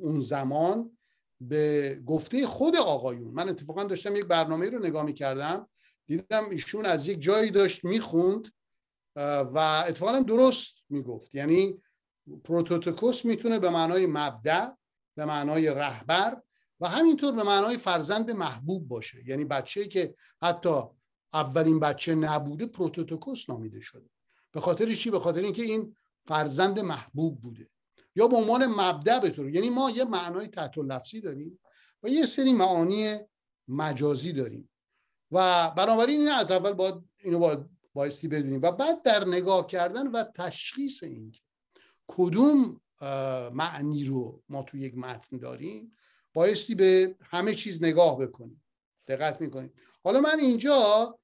اون 0.00 0.20
زمان 0.20 0.98
به 1.40 1.94
گفته 2.06 2.46
خود 2.46 2.76
آقایون 2.76 3.34
من 3.34 3.48
اتفاقا 3.48 3.84
داشتم 3.84 4.16
یک 4.16 4.24
برنامه 4.24 4.70
رو 4.70 4.78
نگاه 4.78 5.04
می‌کردم 5.04 5.68
دیدم 6.06 6.50
ایشون 6.50 6.86
از 6.86 7.08
یک 7.08 7.20
جایی 7.20 7.50
داشت 7.50 7.84
می‌خوند 7.84 8.48
و 9.54 9.84
اتفاقا 9.88 10.20
درست 10.20 10.74
می‌گفت. 10.88 11.34
یعنی 11.34 11.82
πρωτότοκος 12.44 13.24
می‌تونه 13.24 13.58
به 13.58 13.70
معنای 13.70 14.06
مبدع 14.06 14.68
به 15.16 15.24
معنای 15.24 15.68
رهبر 15.68 16.42
و 16.80 16.88
همینطور 16.88 17.32
به 17.32 17.42
معنای 17.42 17.76
فرزند 17.76 18.30
محبوب 18.30 18.88
باشه. 18.88 19.28
یعنی 19.28 19.44
بچه 19.44 19.88
که 19.88 20.14
حتی 20.42 20.82
اولین 21.32 21.80
بچه 21.80 22.14
نبوده 22.14 22.66
πρωτότοκος 22.66 23.50
نامیده 23.50 23.80
شده. 23.80 24.10
به 24.52 24.60
خاطر 24.60 24.94
چی؟ 24.94 25.10
به 25.10 25.20
خاطر 25.20 25.40
اینکه 25.40 25.62
این 25.62 25.96
فرزند 26.26 26.80
محبوب 26.80 27.40
بوده. 27.40 27.68
یا 28.16 28.28
به 28.28 28.36
عنوان 28.36 28.66
مبدع 28.66 29.18
به 29.18 29.30
طور 29.30 29.50
یعنی 29.50 29.70
ما 29.70 29.90
یه 29.90 30.04
معنای 30.04 30.46
تحت 30.46 30.78
لفظی 30.78 31.20
داریم 31.20 31.58
و 32.02 32.08
یه 32.08 32.26
سری 32.26 32.52
معانی 32.52 33.18
مجازی 33.68 34.32
داریم. 34.32 34.70
و 35.30 35.70
بنابراین 35.70 36.20
این 36.20 36.28
از 36.28 36.50
اول 36.50 36.72
باید 36.72 36.94
اینو 37.18 37.38
باید 37.38 37.58
بایستی 37.94 38.28
بدونیم. 38.28 38.62
و 38.62 38.72
بعد 38.72 39.02
در 39.02 39.24
نگاه 39.24 39.66
کردن 39.66 40.06
و 40.06 40.24
تشخیص 40.24 41.02
این 41.02 41.34
کدوم 42.06 42.80
معنی 43.52 44.04
رو 44.04 44.42
ما 44.48 44.62
تو 44.62 44.76
یک 44.76 44.98
متن 44.98 45.36
داریم 45.36 45.92
بایستی 46.32 46.74
به 46.74 47.16
همه 47.22 47.54
چیز 47.54 47.82
نگاه 47.82 48.18
بکنیم. 48.18 48.64
دقت 49.08 49.40
می‌کنیم 49.40 49.72
حالا 50.06 50.20
من 50.20 50.38
اینجا 50.40 51.18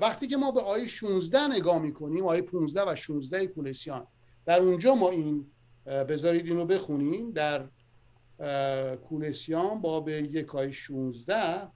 وقتی 0.00 0.26
که 0.26 0.36
ما 0.36 0.50
به 0.50 0.60
آیه 0.60 0.88
16 0.88 1.48
نگاه 1.48 1.78
می‌کنیم 1.78 2.26
آیه 2.26 2.42
15 2.42 2.82
و 2.82 2.94
16 2.94 3.46
کولسیان 3.46 4.06
در 4.46 4.60
اونجا 4.60 4.94
ما 4.94 5.10
این 5.10 5.50
بذارید 5.86 6.46
اینو 6.46 6.64
بخونیم 6.64 7.32
در 7.32 7.68
کولسیان 8.96 9.80
باب 9.80 10.08
یک 10.08 10.54
آیه 10.54 10.72
16 10.72 11.68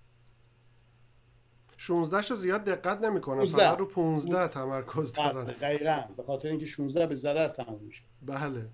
16 1.77 2.23
شو 2.23 2.35
زیاد 2.35 2.65
دقت 2.65 3.01
نمی‌کنم 3.01 3.47
فقط 3.47 3.79
رو 3.79 3.87
15 3.87 4.49
تمرکز 4.49 5.13
بله، 5.13 5.33
دارن 5.33 5.45
دقیقاً. 5.45 6.05
به 6.17 6.23
خاطر 6.23 6.49
اینکه 6.49 6.67
16 6.67 7.07
به 7.07 7.15
ضرر 7.15 7.49
تموم 7.49 7.81
میشه. 7.83 8.03
بله. 8.23 8.71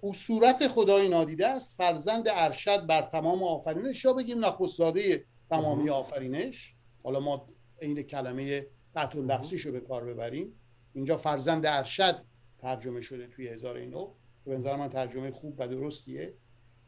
او 0.00 0.12
صورت 0.12 0.68
خدای 0.68 1.08
نادیده 1.08 1.48
است. 1.48 1.76
فرزند 1.76 2.28
ارشد 2.28 2.86
بر 2.86 3.02
تمام 3.02 3.42
آفرینش. 3.42 4.04
یا 4.04 4.12
بگیم 4.12 4.44
نخستزاده 4.44 5.24
تمامی 5.52 5.90
آفرینش. 5.90 6.74
حالا 7.02 7.20
ما 7.20 7.48
این 7.80 8.02
کلمه 8.02 8.66
تحت 8.94 9.16
لفظیش 9.16 9.66
رو 9.66 9.72
به 9.72 9.80
کار 9.80 10.04
ببریم. 10.04 10.60
اینجا 10.92 11.16
فرزند 11.16 11.66
ارشد 11.66 12.24
ترجمه 12.58 13.00
شده 13.00 13.26
توی 13.26 13.48
هزار 13.48 13.76
اینو 13.76 14.14
به 14.44 14.56
نظر 14.56 14.76
من 14.76 14.88
ترجمه 14.88 15.30
خوب 15.30 15.54
و 15.58 15.68
درستیه. 15.68 16.34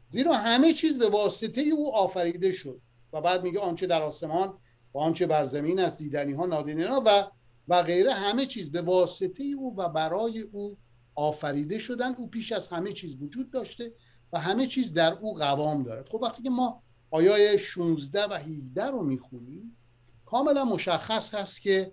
زیرا 0.09 0.33
همه 0.33 0.73
چیز 0.73 0.99
به 0.99 1.09
واسطه 1.09 1.61
او 1.61 1.95
آفریده 1.95 2.51
شد 2.51 2.81
و 3.13 3.21
بعد 3.21 3.43
میگه 3.43 3.59
آنچه 3.59 3.87
در 3.87 4.01
آسمان 4.01 4.57
و 4.93 4.99
آنچه 4.99 5.27
بر 5.27 5.45
زمین 5.45 5.79
است 5.79 5.97
دیدنی 5.97 6.33
ها 6.33 6.45
نادینی 6.45 6.83
ها 6.83 7.03
و 7.05 7.27
و 7.67 7.83
غیره 7.83 8.13
همه 8.13 8.45
چیز 8.45 8.71
به 8.71 8.81
واسطه 8.81 9.43
او 9.43 9.75
و 9.77 9.89
برای 9.89 10.39
او 10.39 10.77
آفریده 11.15 11.79
شدن. 11.79 12.15
او 12.15 12.29
پیش 12.29 12.51
از 12.51 12.67
همه 12.67 12.91
چیز 12.91 13.21
وجود 13.21 13.51
داشته 13.51 13.93
و 14.33 14.39
همه 14.39 14.67
چیز 14.67 14.93
در 14.93 15.13
او 15.13 15.33
قوام 15.33 15.83
دارد. 15.83 16.09
خب 16.09 16.21
وقتی 16.21 16.43
که 16.43 16.49
ما 16.49 16.83
آیای 17.15 17.57
16 17.57 18.25
و 18.25 18.33
17 18.33 18.85
رو 18.85 19.03
می‌خونیم 19.03 19.77
کاملا 20.25 20.65
مشخص 20.65 21.33
هست 21.33 21.61
که 21.61 21.91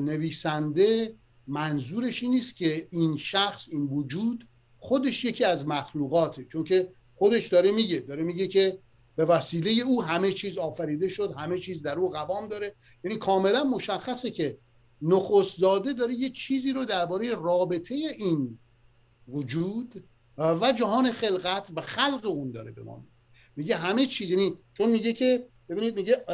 نویسنده 0.00 1.14
منظورش 1.46 2.22
این 2.22 2.32
نیست 2.32 2.56
که 2.56 2.88
این 2.90 3.16
شخص 3.16 3.68
این 3.70 3.86
وجود 3.86 4.48
خودش 4.78 5.24
یکی 5.24 5.44
از 5.44 5.66
مخلوقاته 5.66 6.44
چون 6.44 6.64
که 6.64 6.92
خودش 7.14 7.48
داره 7.48 7.70
میگه 7.70 7.98
داره 7.98 8.22
میگه 8.22 8.46
که 8.46 8.78
به 9.16 9.24
وسیله 9.24 9.82
او 9.82 10.02
همه 10.02 10.32
چیز 10.32 10.58
آفریده 10.58 11.08
شد 11.08 11.34
همه 11.38 11.58
چیز 11.58 11.82
در 11.82 11.98
او 11.98 12.10
قوام 12.10 12.48
داره. 12.48 12.74
یعنی 13.04 13.16
کاملا 13.16 13.64
مشخصه 13.64 14.30
که 14.30 14.58
نخست 15.02 15.58
زاده 15.58 15.92
داره 15.92 16.14
یه 16.14 16.30
چیزی 16.30 16.72
رو 16.72 16.84
درباره 16.84 17.34
رابطه 17.34 17.94
این 17.94 18.58
وجود 19.28 20.04
و 20.38 20.72
جهان 20.72 21.12
خلقت 21.12 21.70
و 21.76 21.80
خلق 21.80 22.26
اون 22.26 22.50
داره 22.50 22.72
به 22.72 22.82
ما 22.82 22.96
میگه. 22.96 23.15
همه 23.58 24.06
چیز 24.06 24.30
یعنی 24.30 24.58
چون 24.74 24.90
میگه 24.90 25.12
که 25.12 25.48
ببینید 25.68 25.94
میگه 25.94 26.24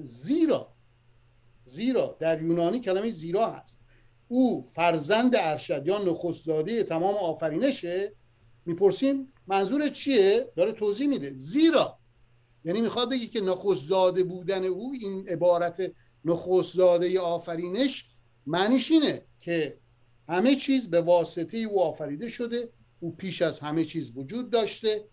زیرا 0.00 0.72
زیرا 1.64 2.16
در 2.20 2.42
یونانی 2.42 2.80
کلمه 2.80 3.10
زیرا 3.10 3.50
هست. 3.50 3.80
او 4.28 4.68
فرزند 4.70 5.36
ارشد 5.36 5.86
یا 5.86 5.98
نخستزاده 5.98 6.82
تمام 6.82 7.14
آفرینشه. 7.14 8.12
می‌پرسیم 8.66 9.32
منظور 9.46 9.88
چیه؟ 9.88 10.52
داره 10.56 10.72
توضیح 10.72 11.08
میده. 11.08 11.34
زیرا. 11.34 11.98
یعنی 12.64 12.80
می‌خواد 12.80 13.10
بگی 13.10 13.26
که 13.26 13.40
نخستزاده 13.40 14.24
بودن 14.24 14.64
او 14.64 14.92
این 15.00 15.28
عبارت 15.28 15.92
نخستزاده 16.24 17.20
آفرینش 17.20 18.06
معنیش 18.46 18.90
اینه 18.90 19.22
که 19.40 19.78
همه 20.28 20.56
چیز 20.56 20.90
به 20.90 21.00
واسطه 21.00 21.58
او 21.58 21.80
آفریده 21.80 22.28
شده. 22.28 22.68
او 23.00 23.16
پیش 23.16 23.42
از 23.42 23.60
همه 23.60 23.84
چیز 23.84 24.12
وجود 24.16 24.50
داشته. 24.50 25.04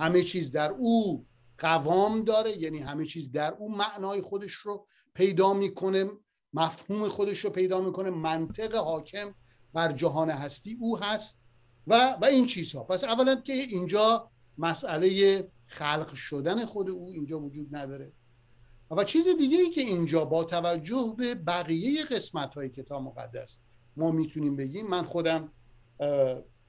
همه 0.00 0.22
چیز 0.22 0.52
در 0.52 0.70
او 0.70 1.26
قوام 1.58 2.22
داره 2.22 2.58
یعنی 2.58 2.78
همه 2.78 3.04
چیز 3.04 3.32
در 3.32 3.52
او 3.52 3.76
معنای 3.76 4.22
خودش 4.22 4.52
رو 4.52 4.86
پیدا 5.14 5.52
می‌کنه 5.54 6.10
مفهوم 6.52 7.08
خودش 7.08 7.44
رو 7.44 7.50
پیدا 7.50 7.80
می‌کنه 7.80 8.10
منطق 8.10 8.74
حاکم 8.74 9.34
بر 9.74 9.92
جهان 9.92 10.30
هستی 10.30 10.78
او 10.80 10.98
هست 10.98 11.40
و 11.86 12.16
و 12.22 12.24
این 12.24 12.46
چیزها. 12.46 12.84
پس 12.84 13.04
اولا 13.04 13.34
که 13.34 13.52
اینجا 13.52 14.30
مسئله 14.58 15.48
خلق 15.66 16.14
شدن 16.14 16.66
خود 16.66 16.90
او 16.90 17.08
اینجا 17.08 17.40
وجود 17.40 17.76
نداره. 17.76 18.12
و 18.90 19.04
چیز 19.04 19.28
دیگه 19.38 19.58
ای 19.58 19.70
که 19.70 19.80
اینجا 19.80 20.24
با 20.24 20.44
توجه 20.44 21.14
به 21.18 21.34
بقیه 21.34 22.04
قسمت 22.04 22.54
های 22.54 22.68
کتاب 22.68 23.02
مقدس 23.02 23.58
ما 23.96 24.10
می‌تونیم 24.10 24.56
بگیم 24.56 24.86
من 24.86 25.02
خودم 25.02 25.52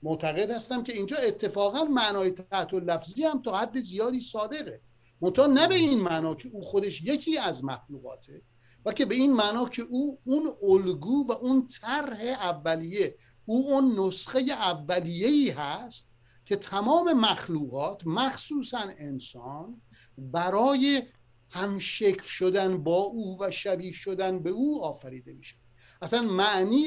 معتقد 0.04 0.52
هستم 0.52 0.84
که 0.84 0.94
اینجا 0.94 1.18
اتفاقا 1.18 1.84
معنای 1.84 2.32
تحت 2.32 2.74
لفظی 2.74 3.24
هم 3.24 3.42
تا 3.42 3.58
حد 3.58 3.80
زیادی 3.80 4.20
صادقه 4.20 4.82
منتها 5.22 5.48
نه 5.48 5.68
به 5.68 5.76
این 5.76 6.00
معنا 6.00 6.36
که 6.36 6.50
او 6.54 6.62
خودش 6.62 7.02
یکی 7.02 7.38
از 7.38 7.66
مخلوقاته 7.66 8.42
و 8.86 8.94
که 8.94 9.06
به 9.06 9.16
این 9.16 9.34
معنا 9.34 9.70
که 9.70 9.82
او 9.82 10.20
اون 10.24 10.50
الگو 10.64 11.28
و 11.28 11.32
اون 11.32 11.68
طرح 11.68 12.22
اولیه 12.22 13.16
او 13.46 13.72
اون 13.72 14.00
نسخه 14.00 14.40
اولیه 14.40 15.28
ای 15.28 15.50
هست 15.50 16.14
که 16.46 16.56
تمام 16.56 17.14
مخلوقات 17.14 18.08
مخصوصا 18.08 18.80
انسان 18.98 19.82
برای 20.18 21.02
همشکل 21.50 22.24
شدن 22.24 22.84
با 22.84 22.98
او 22.98 23.38
و 23.40 23.52
شبیه 23.52 23.94
شدن 23.94 24.40
به 24.40 24.50
او 24.50 24.84
آفریده 24.84 25.34
میشه 25.34 25.56
اصلا 26.02 26.22
معنی 26.22 26.86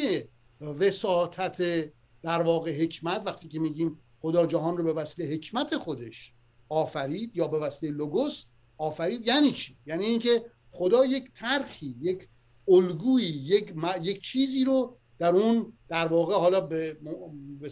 وساطت 0.61 1.63
در 2.25 2.43
واقع 2.43 2.83
حکمت 2.83 3.23
وقتی 3.27 3.49
که 3.49 3.59
میگیم 3.59 3.99
خدا 4.19 4.47
جهان 4.47 4.77
رو 4.77 4.85
به 4.85 4.93
وسیله 4.93 5.35
حکمت 5.35 5.77
خودش 5.77 6.33
آفرید 6.69 7.37
یا 7.37 7.49
به 7.49 7.59
وسیله 7.59 7.93
لوگوس 7.93 8.45
آفرید 8.79 9.27
یعنی 9.27 9.51
چی؟ 9.51 9.79
یعنی 9.87 10.05
اینکه 10.05 10.45
خدا 10.71 11.05
یک 11.05 11.33
ترخی 11.35 11.97
یک 12.01 12.29
الگویی 12.69 13.27
یک, 13.27 13.75
یک 14.03 14.23
چیزی 14.23 14.65
رو 14.65 14.97
در 15.19 15.35
اون 15.35 15.73
در 15.89 16.07
واقع 16.07 16.35
حالا 16.35 16.61
به 16.61 16.99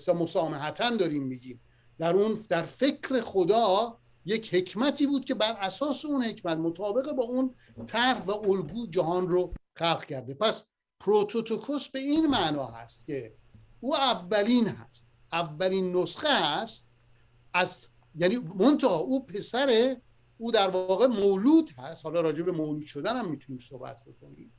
مسامحتا 0.09 0.96
داریم 0.96 1.22
میگیم. 1.22 1.61
در 1.98 2.16
اون 2.16 2.38
در 2.48 2.62
فکر 2.62 3.20
خدا 3.20 3.98
یک 4.24 4.55
حکمتی 4.55 5.07
بود 5.07 5.24
که 5.24 5.34
بر 5.34 5.57
اساس 5.61 6.05
اون 6.05 6.24
حکمت 6.24 6.59
مطابق 6.59 7.12
با 7.12 7.24
اون 7.24 7.55
طرح 7.86 8.24
و 8.24 8.50
الگو 8.50 8.86
جهان 8.86 9.28
رو 9.28 9.53
خلق 9.74 10.05
کرده. 10.05 10.34
پس 10.34 10.64
پروتوتوکوس 11.00 11.88
به 11.88 11.98
این 11.98 12.26
معنا 12.26 12.66
هست 12.66 13.07
که 13.07 13.34
او 13.83 13.97
اولین 13.97 14.68
هست. 14.68 15.07
اولین 15.33 15.97
نسخه 15.97 16.28
هست 16.28 16.91
از 17.55 17.87
یعنی 18.14 18.37
منتها 18.37 18.97
او 18.97 19.26
پسر 19.26 19.97
او 20.39 20.53
در 20.53 20.68
واقع 20.68 21.07
مولود 21.07 21.70
هست. 21.78 22.05
حالا 22.05 22.20
راجع 22.20 22.43
به 22.43 22.53
مولود 22.53 22.85
شدن 22.85 23.16
هم 23.16 23.30
می‌تونیم 23.30 23.61
صحبت 23.61 24.03
بکنیم. 24.07 24.53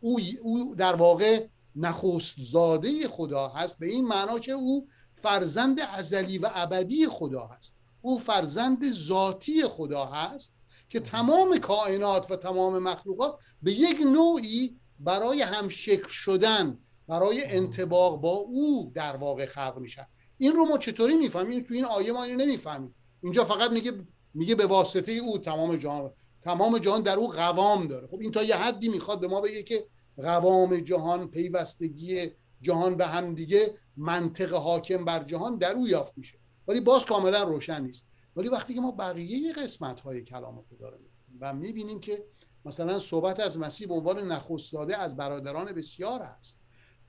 او, 0.00 0.20
او 0.42 0.74
در 0.74 0.94
واقع 0.94 1.46
نخست 1.76 2.34
زاده 2.38 3.08
خدا 3.08 3.48
هست. 3.48 3.78
به 3.78 3.86
این 3.86 4.04
معنا 4.04 4.38
که 4.38 4.52
او 4.52 4.88
فرزند 5.14 5.80
ازلی 5.80 6.38
و 6.38 6.50
ابدی 6.54 7.06
خدا 7.06 7.46
هست. 7.46 7.76
او 8.00 8.18
فرزند 8.18 8.92
ذاتی 8.92 9.62
خدا 9.62 10.06
هست 10.06 10.56
که 10.88 11.00
تمام 11.00 11.58
کائنات 11.58 12.30
و 12.30 12.36
تمام 12.36 12.78
مخلوقات 12.78 13.38
به 13.62 13.72
یک 13.72 14.00
نوعی 14.00 14.80
برای 14.98 15.42
هم 15.42 15.68
شکل 15.68 16.08
شدن 16.08 16.78
برای 17.08 17.44
انتباق 17.44 18.20
با 18.20 18.30
او 18.30 18.92
در 18.94 19.16
واقع 19.16 19.46
خلق 19.46 19.78
میشن 19.78 20.06
این 20.38 20.52
رو 20.52 20.64
ما 20.64 20.78
چطوری 20.78 21.16
می‌فهمیم؟ 21.16 21.64
تو 21.64 21.74
این 21.74 21.84
آیه 21.84 22.12
ما 22.12 22.24
اینو 22.24 22.44
نمی‌فهمیم. 22.44 22.94
اینجا 23.22 23.44
فقط 23.44 23.70
میگه 23.70 23.92
میگه 24.34 24.54
به 24.54 24.66
واسطه 24.66 25.12
او 25.12 25.38
تمام 25.38 25.76
جهان 25.76 26.12
تمام 26.42 26.78
جهان 26.78 27.02
در 27.02 27.16
او 27.16 27.28
قوام 27.28 27.86
داره. 27.86 28.06
خب 28.06 28.20
این 28.20 28.32
تا 28.32 28.42
یه 28.42 28.56
حدی 28.56 28.88
می‌خواد 28.88 29.20
به 29.20 29.28
ما 29.28 29.40
بگه 29.40 29.62
که 29.62 29.86
قوام 30.16 30.80
جهان 30.80 31.30
پیوستگی 31.30 32.30
جهان 32.60 32.96
به 32.96 33.06
هم 33.06 33.34
دیگه 33.34 33.74
منطق 33.96 34.52
حاکم 34.52 35.04
بر 35.04 35.24
جهان 35.24 35.56
در 35.56 35.72
او 35.72 35.88
یافت 35.88 36.18
میشه. 36.18 36.38
ولی 36.68 36.80
باز 36.80 37.04
کاملا 37.04 37.42
روشن 37.42 37.82
نیست. 37.82 38.08
ولی 38.36 38.48
وقتی 38.48 38.74
که 38.74 38.80
ما 38.80 38.90
بقیه 38.90 39.52
قسمت 39.52 40.00
های 40.00 40.22
کلام 40.22 40.64
خدا 40.70 40.88
رو 40.88 40.98
می‌کنیم 40.98 41.38
و 41.40 41.52
می‌بینیم 41.52 42.00
که 42.00 42.24
مثلا 42.64 42.98
صحبت 42.98 43.40
از 43.40 43.58
مسیح 43.58 43.88
به 43.88 43.94
عنوان 43.94 44.32
نخست 44.32 44.72
داده 44.72 44.98
از 44.98 45.16
برادران 45.16 45.72
بسیار 45.72 46.22
است 46.22 46.65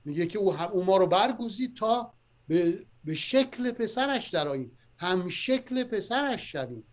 میگه 0.08 0.26
که 0.26 0.38
او, 0.38 0.60
او 0.60 0.84
ما 0.84 0.96
رو 0.96 1.06
برگزید 1.06 1.76
تا 1.76 2.12
به, 2.48 2.86
به 3.04 3.14
شکل 3.14 3.72
پسرش 3.72 4.30
دراییم 4.30 4.72
هم 4.96 5.28
شکل 5.28 5.84
پسرش 5.84 6.52
شویم. 6.52 6.84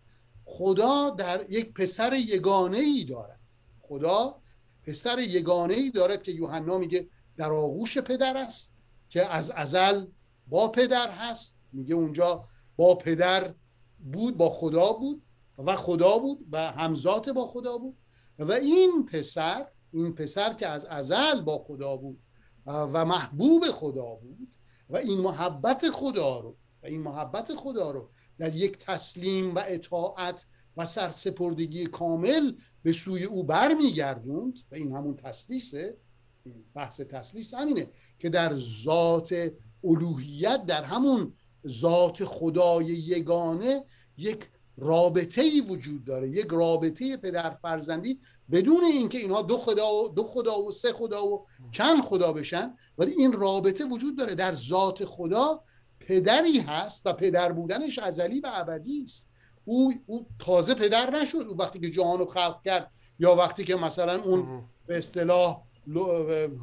خدا 0.44 1.10
در 1.10 1.46
یک 1.50 1.72
پسر 1.72 2.12
یگانه 2.12 2.78
ای 2.78 3.04
دارد. 3.04 3.40
خدا 3.80 4.40
پسر 4.82 5.18
یگانه 5.18 5.74
ای 5.74 5.90
دارد 5.90 6.22
که 6.22 6.32
یوحنا 6.32 6.78
میگه 6.78 7.08
در 7.36 7.52
آغوش 7.52 7.98
پدر 7.98 8.36
است 8.36 8.72
که 9.08 9.34
از 9.34 9.50
ازل 9.50 10.06
با 10.46 10.68
پدر 10.68 11.10
هست. 11.10 11.58
میگه 11.72 11.94
اونجا 11.94 12.48
با 12.76 12.94
پدر 12.94 13.54
بود 14.12 14.36
با 14.36 14.50
خدا 14.50 14.92
بود 14.92 15.22
و 15.58 15.76
خدا 15.76 16.18
بود 16.18 16.46
و 16.52 16.72
همزات 16.72 17.28
با 17.28 17.46
خدا 17.46 17.78
بود. 17.78 17.96
و 18.38 18.52
این 18.52 19.06
پسر 19.06 19.66
این 19.92 20.14
پسر 20.14 20.52
که 20.52 20.68
از 20.68 20.84
ازل 20.84 21.40
با 21.40 21.58
خدا 21.58 21.96
بود 21.96 22.18
و 22.66 23.04
محبوب 23.04 23.64
خدا 23.64 24.14
بود 24.14 24.56
و 24.90 24.96
این 24.96 25.20
محبت 25.20 25.90
خدا 25.90 26.40
رو 26.40 26.56
و 26.82 26.86
این 26.86 27.00
محبت 27.00 27.54
خدا 27.54 27.90
رو 27.90 28.10
در 28.38 28.56
یک 28.56 28.78
تسلیم 28.78 29.54
و 29.54 29.62
اطاعت 29.66 30.46
و 30.76 30.84
سرسپردگی 30.84 31.86
کامل 31.86 32.52
به 32.82 32.92
سوی 32.92 33.24
او 33.24 33.44
برمیگردوند 33.44 34.58
و 34.72 34.74
این 34.74 34.92
همون 34.92 35.16
تسلیسه 35.16 35.96
بحث 36.74 37.00
تسلیس 37.00 37.54
همینه 37.54 37.88
که 38.18 38.28
در 38.28 38.58
ذات 38.84 39.52
الوهیت 39.84 40.66
در 40.66 40.84
همون 40.84 41.32
ذات 41.68 42.24
خدای 42.24 42.86
یگانه 42.86 43.84
یک 44.16 44.48
رابطه 44.78 45.42
ای 45.42 45.60
وجود 45.60 46.04
داره. 46.04 46.28
یک 46.28 46.46
رابطه 46.50 47.16
پدر 47.16 47.50
فرزندی 47.50 48.20
بدون 48.50 48.84
اینکه 48.84 49.18
اینها 49.18 49.42
دو 49.42 49.58
خدا 49.58 49.94
و 49.94 50.08
دو 50.08 50.24
خدا 50.24 50.62
و 50.62 50.72
سه 50.72 50.92
خدا 50.92 51.26
و 51.26 51.46
چند 51.72 52.02
خدا 52.02 52.32
بشن 52.32 52.74
ولی 52.98 53.12
این 53.12 53.32
رابطه 53.32 53.84
وجود 53.84 54.18
داره. 54.18 54.34
در 54.34 54.54
ذات 54.54 55.04
خدا 55.04 55.62
پدری 56.00 56.58
هست 56.58 57.06
و 57.06 57.12
پدر 57.12 57.52
بودنش 57.52 57.98
ازلی 57.98 58.40
و 58.40 58.50
ابدی 58.54 59.02
است. 59.04 59.28
او, 59.64 59.94
او 60.06 60.26
تازه 60.38 60.74
پدر 60.74 61.10
نشد. 61.10 61.46
او 61.48 61.56
وقتی 61.56 61.80
که 61.80 61.90
جهان 61.90 62.18
رو 62.18 62.26
خلق 62.26 62.62
کرد 62.62 62.90
یا 63.18 63.34
وقتی 63.34 63.64
که 63.64 63.76
مثلا 63.76 64.22
اون 64.22 64.64
به 64.86 64.98
اصطلاح 64.98 65.62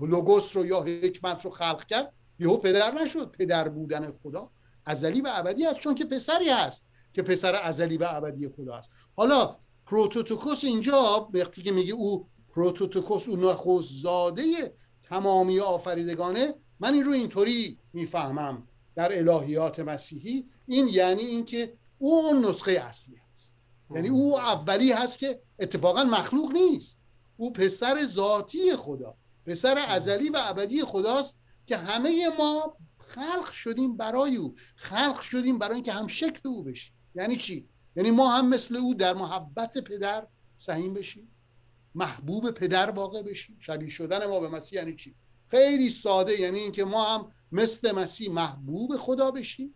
لوگوس 0.01 0.57
رو 0.57 0.65
یا 0.65 0.81
حکمت 0.81 1.45
رو 1.45 1.51
خلق 1.51 1.85
کرد 1.85 2.13
یهو 2.39 2.57
پدر 2.57 3.01
نشد. 3.01 3.31
پدر 3.31 3.69
بودن 3.69 4.11
خدا 4.11 4.49
ازلی 4.85 5.21
و 5.21 5.29
ابدی 5.33 5.65
است. 5.65 5.79
چون 5.79 5.95
که 5.95 6.05
پسری 6.05 6.49
هست. 6.49 6.87
که 7.13 7.21
پسر 7.21 7.55
ازلی 7.55 7.97
و 7.97 8.07
ابدی 8.09 8.49
خدا 8.49 8.75
است. 8.75 8.91
حالا 9.15 9.55
πρωτότοκος 9.85 10.63
اینجا 10.63 11.29
وقتی 11.33 11.63
که 11.63 11.71
میگه 11.71 11.93
او 11.93 12.27
πρωτότοκος 12.49 13.27
او 13.27 13.35
نخست 13.35 14.01
زاده 14.01 14.73
تمامی 15.01 15.59
آفریدگانه 15.59 16.55
من 16.79 16.93
این 16.93 17.03
رو 17.03 17.11
اینطوری 17.11 17.79
می‌فهمم 17.93 18.67
در 18.95 19.17
الهیات 19.17 19.79
مسیحی. 19.79 20.45
این 20.65 20.87
یعنی 20.87 21.21
اینکه 21.21 21.73
او 21.97 22.25
اون 22.25 22.45
نسخه 22.45 22.71
اصلی 22.71 23.15
هست. 23.31 23.55
یعنی 23.95 24.09
او 24.09 24.39
اولی 24.39 24.91
هست 24.91 25.19
که 25.19 25.41
اتفاقا 25.59 26.03
مخلوق 26.03 26.51
نیست. 26.51 26.99
او 27.37 27.53
پسر 27.53 28.05
ذاتی 28.05 28.75
خدا 28.75 29.17
پسر 29.45 29.85
ازلی 29.87 30.29
و 30.29 30.37
ابدی 30.43 30.81
خداست 30.81 31.43
که 31.65 31.77
همه 31.77 32.29
ما 32.39 32.77
خلق 32.97 33.51
شدیم 33.51 33.97
برای 33.97 34.35
او 34.35 34.53
خلق 34.75 35.21
شدیم 35.21 35.57
برای 35.57 35.75
اینکه 35.75 35.91
هم 35.91 36.07
شکل 36.07 36.49
او 36.49 36.63
بشیم. 36.63 36.93
یعنی 37.15 37.35
چی؟ 37.35 37.67
یعنی 37.95 38.11
ما 38.11 38.31
هم 38.31 38.49
مثل 38.49 38.75
او 38.75 38.93
در 38.93 39.13
محبت 39.13 39.77
پدر 39.77 40.27
سهیم 40.57 40.93
بشیم. 40.93 41.27
محبوب 41.95 42.51
پدر 42.51 42.89
واقع 42.89 43.21
بشیم. 43.21 43.57
شبیه 43.59 43.89
شدن 43.89 44.25
ما 44.25 44.39
به 44.39 44.49
مسیح 44.49 44.79
یعنی 44.79 44.95
چی؟ 44.95 45.15
خیلی 45.51 45.89
ساده 45.89 46.39
یعنی 46.39 46.59
اینکه 46.59 46.85
ما 46.85 47.03
هم 47.03 47.31
مثل 47.51 47.95
مسیح 47.95 48.31
محبوب 48.31 48.97
خدا 48.97 49.31
بشیم 49.31 49.75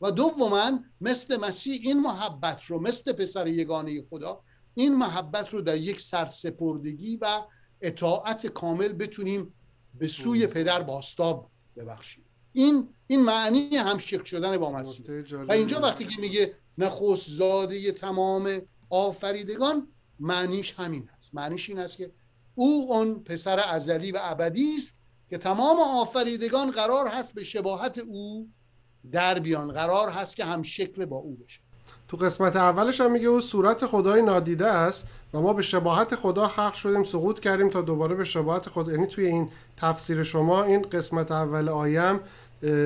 و 0.00 0.10
دوما 0.10 0.80
مثل 1.00 1.36
مسیح 1.36 1.80
این 1.82 2.00
محبت 2.00 2.64
رو 2.64 2.80
مثل 2.80 3.12
پسر 3.12 3.46
یگانه 3.46 4.02
خدا 4.10 4.40
این 4.74 4.94
محبت 4.94 5.50
رو 5.50 5.62
در 5.62 5.76
یک 5.76 6.00
سرسپردگی 6.00 7.16
و 7.16 7.42
اطاعت 7.80 8.46
کامل 8.46 8.92
بتونیم 8.92 9.54
به 9.94 10.08
سوی 10.08 10.46
پدر 10.46 10.82
باستاب 10.82 11.50
ببخشید 11.76 12.24
این 12.52 12.88
این 13.06 13.22
معنی 13.22 13.76
همشک 13.76 14.26
شدن 14.26 14.58
با 14.58 14.72
مسیح. 14.72 15.06
و 15.48 15.52
اینجا 15.52 15.80
وقتی 15.80 16.06
که 16.06 16.20
میگه 16.20 16.56
نخست 16.78 17.30
زاده 17.30 17.92
تمام 17.92 18.62
آفریدگان 18.90 19.88
معنیش 20.20 20.74
همین 20.74 21.08
است. 21.16 21.34
معنیش 21.34 21.70
این 21.70 21.78
است 21.78 21.96
که 21.96 22.10
او 22.54 22.86
اون 22.90 23.14
پسر 23.24 23.60
ازلی 23.68 24.12
و 24.12 24.18
ابدی 24.22 24.74
است 24.78 25.00
که 25.30 25.38
تمام 25.38 25.76
آفریدگان 25.80 26.70
قرار 26.70 27.08
هست 27.08 27.34
به 27.34 27.44
شباهت 27.44 27.98
او 27.98 28.48
در 29.12 29.38
بیان 29.38 29.72
قرار 29.72 30.08
هست 30.08 30.36
که 30.36 30.44
هم 30.44 30.62
شکل 30.62 31.04
با 31.04 31.16
او 31.16 31.36
بشه. 31.36 31.60
تو 32.08 32.16
قسمت 32.16 32.56
اولش 32.56 33.00
هم 33.00 33.12
میگه 33.12 33.26
او 33.26 33.40
صورت 33.40 33.86
خدای 33.86 34.22
نادیده 34.22 34.66
است 34.66 35.06
و 35.34 35.40
ما 35.40 35.52
به 35.52 35.62
شباهت 35.62 36.14
خدا 36.14 36.48
خلق 36.48 36.74
شدیم 36.74 37.04
سقوط 37.04 37.40
کردیم 37.40 37.70
تا 37.70 37.82
دوباره 37.82 38.14
به 38.14 38.24
شباهت 38.24 38.68
خدا. 38.68 38.92
یعنی 38.92 39.06
توی 39.06 39.26
این 39.26 39.50
تفسیر 39.76 40.22
شما 40.22 40.64
این 40.64 40.82
قسمت 40.82 41.30
اول 41.30 41.68
آیم 41.68 42.20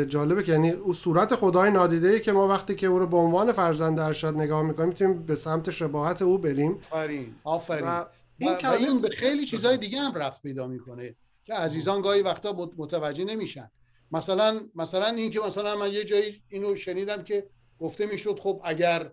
جالبه 0.09 0.43
که 0.43 0.53
یعنی 0.53 0.71
او 0.71 0.95
صورت 0.95 1.35
خدای 1.35 1.71
نادیده 1.71 2.09
ای 2.09 2.21
که 2.21 2.33
ما 2.33 2.49
وقتی 2.49 2.75
که 2.75 2.87
او 2.87 2.99
رو 2.99 3.07
به 3.07 3.17
عنوان 3.17 3.53
فرزند 3.53 3.99
ارشاد 3.99 4.35
نگاه 4.37 4.63
می‌کنیم 4.63 4.89
می‌تونیم 4.89 5.23
به 5.23 5.37
سمت 5.37 5.71
شباهت 5.71 6.23
او 6.23 6.39
بریم. 6.39 6.73
آفرین 6.73 7.35
آفرین. 7.45 8.05
این, 8.39 8.53
و, 8.65 8.71
این 8.71 9.01
به 9.01 9.09
خیلی 9.09 9.47
چیزهای 9.47 9.77
دیگه 9.77 10.01
هم 10.01 10.15
رفت 10.15 10.43
پیدا 10.43 10.67
می‌کنه 10.67 11.15
که 11.45 11.55
عزیزان 11.55 12.01
گاهی 12.01 12.23
وقتا 12.23 12.71
متوجه 12.77 13.25
نمیشن. 13.25 13.71
مثلا 14.11 14.61
مثلا 14.75 15.07
این 15.07 15.31
که 15.31 15.41
مثلا 15.41 15.77
من 15.77 15.93
یه 15.93 16.05
جایی 16.05 16.43
اینو 16.49 16.77
شنیدم 16.77 17.23
که 17.23 17.47
گفته 17.79 18.07
می‌شد 18.07 18.39
خب 18.39 18.61
اگر 18.65 19.11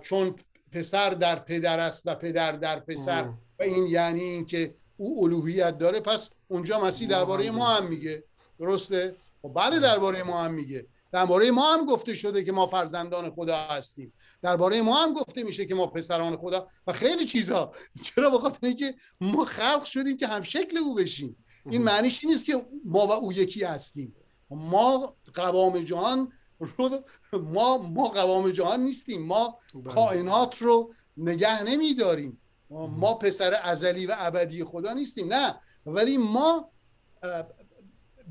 چون 0.00 0.34
پسر 0.72 1.10
در 1.10 1.36
پدر 1.38 1.78
است 1.78 2.02
و 2.06 2.14
پدر 2.14 2.52
در 2.52 2.80
پسر 2.80 3.28
و 3.58 3.62
این 3.62 3.86
یعنی 3.86 4.20
اینکه 4.20 4.74
او 4.96 5.24
الوهیت 5.24 5.78
داره 5.78 6.00
پس 6.00 6.30
اونجا 6.48 6.80
مسیح 6.80 7.08
درباره 7.08 7.50
ما 7.50 7.66
هم 7.66 7.86
میگه. 7.86 8.24
درسته؟ 8.58 9.14
خب 9.44 9.52
بله 9.54 9.78
درباره 9.78 10.22
ما 10.22 10.44
هم 10.44 10.54
میگه. 10.54 10.86
درباره 11.12 11.50
ما 11.50 11.74
هم 11.74 11.86
گفته 11.86 12.14
شده 12.14 12.44
که 12.44 12.52
ما 12.52 12.66
فرزندان 12.66 13.30
خدا 13.30 13.56
هستیم. 13.56 14.12
درباره 14.42 14.82
ما 14.82 15.02
هم 15.02 15.14
گفته 15.14 15.42
میشه 15.42 15.66
که 15.66 15.74
ما 15.74 15.86
پسران 15.86 16.36
خدا 16.36 16.66
و 16.86 16.92
خیلی 16.92 17.24
چیزا. 17.24 17.72
چرا؟ 18.04 18.30
بخاطر 18.30 18.66
اینکه 18.66 18.94
ما 19.20 19.44
خلق 19.44 19.84
شدیم 19.84 20.16
که 20.16 20.26
هم 20.26 20.42
شکل 20.42 20.78
او 20.78 20.94
بشیم. 20.94 21.36
این 21.70 21.82
معنیش 21.82 22.24
نیست 22.24 22.44
که 22.44 22.66
ما 22.84 23.06
و 23.06 23.12
او 23.12 23.32
یکی 23.32 23.64
هستیم. 23.64 24.16
ما 24.50 25.16
قوام 25.34 25.78
جهان 25.78 26.32
رو 26.60 27.04
ما 27.54 27.78
ما 27.78 28.08
قوام 28.08 28.50
جهان 28.50 28.80
نیستیم. 28.80 29.26
ما 29.26 29.58
بله. 29.74 29.94
کائنات 29.94 30.62
رو 30.62 30.94
نگه 31.16 31.62
نمیداریم. 31.62 32.40
ما 32.70 33.14
پسر 33.14 33.60
ازلی 33.62 34.06
و 34.06 34.14
ابدی 34.18 34.64
خدا 34.64 34.92
نیستیم. 34.92 35.32
نه. 35.34 35.60
ولی 35.86 36.16
ما 36.16 36.70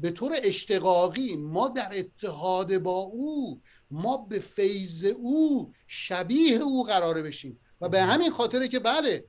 به 0.01 0.11
طور 0.11 0.35
اشتقاقی 0.43 1.35
ما 1.35 1.67
در 1.67 1.91
اتحاد 1.97 2.77
با 2.77 2.99
او 2.99 3.61
ما 3.91 4.17
به 4.17 4.39
فیض 4.39 5.03
او 5.03 5.71
شبیه 5.87 6.57
او 6.57 6.83
قراره 6.83 7.21
بشیم. 7.21 7.59
و 7.81 7.89
به 7.89 8.01
همین 8.01 8.31
خاطره 8.31 8.67
که 8.67 8.79
بله 8.79 9.25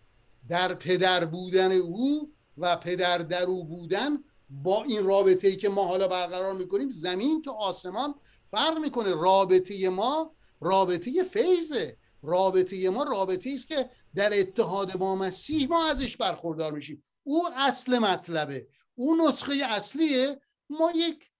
در 0.49 0.75
پدر 0.75 1.25
بودن 1.25 1.73
او 1.73 2.33
و 2.59 2.77
پدر 2.77 3.19
در 3.19 3.43
او 3.43 3.65
بودن 3.65 4.19
با 4.51 4.83
این 4.83 5.05
رابطه 5.05 5.49
ای 5.49 5.57
که 5.57 5.69
ما 5.69 5.85
حالا 5.85 6.09
برقرار 6.09 6.55
می‌کنیم 6.55 6.91
زمین 6.91 7.43
تو 7.43 7.51
آسمان 7.51 8.15
فرق 8.51 8.79
می‌کنه. 8.79 9.15
رابطه 9.15 9.89
ما 9.89 10.35
رابطه 10.61 11.25
فیضه. 11.25 11.97
رابطه 12.23 12.91
ما 12.91 13.03
رابطه 13.03 13.51
است 13.51 13.69
که 13.69 13.91
در 14.15 14.41
اتحاد 14.41 14.97
با 14.97 15.17
مسیح 15.17 15.69
ما 15.69 15.89
ازش 15.89 16.17
برخوردار 16.17 16.73
میشیم. 16.73 17.05
او 17.23 17.49
اصل 17.57 17.99
مطلبه. 17.99 18.67
او 18.95 19.17
نسخه 19.17 19.55
اصلیه. 19.71 20.41
ما 20.71 20.93
یک 20.95 21.31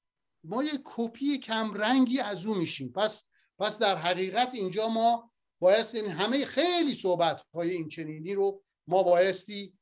ما 0.45 0.65
یک 0.65 0.81
کپی 0.85 1.39
کم 1.39 1.75
رنگی 1.75 2.21
از 2.21 2.47
او 2.47 2.55
میشیم. 2.55 2.93
پس 2.93 3.25
پس 3.59 3.79
در 3.79 3.97
حقیقت 3.97 4.55
اینجا 4.55 4.89
ما 4.89 5.31
بایست 5.61 5.95
این 5.95 6.11
همه 6.11 6.45
خیلی 6.45 6.95
صحبت 6.95 7.43
های 7.55 7.71
این 7.71 7.89
چنینی 7.89 8.35
رو 8.35 8.63
ما 8.89 9.03
بایستی 9.03 9.73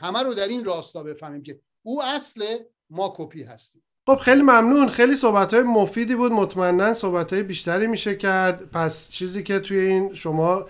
همه 0.00 0.22
رو 0.22 0.34
در 0.34 0.48
این 0.48 0.64
راستا 0.64 1.02
بفهمیم 1.02 1.42
که 1.42 1.60
او 1.82 2.02
اصل 2.02 2.58
ما 2.90 3.14
کپی 3.16 3.42
هستیم. 3.42 3.82
خب 4.06 4.16
خیلی 4.16 4.42
ممنون. 4.42 4.88
خیلی 4.88 5.16
صحبت 5.16 5.54
های 5.54 5.62
مفیدی 5.62 6.14
بود. 6.14 6.32
مطمئنا 6.32 6.94
صحبت 6.94 7.32
های 7.32 7.42
بیشتری 7.42 7.86
میشه 7.86 8.16
کرد. 8.16 8.70
پس 8.70 9.10
چیزی 9.10 9.42
که 9.42 9.58
توی 9.58 9.78
این 9.78 10.14
شما 10.14 10.66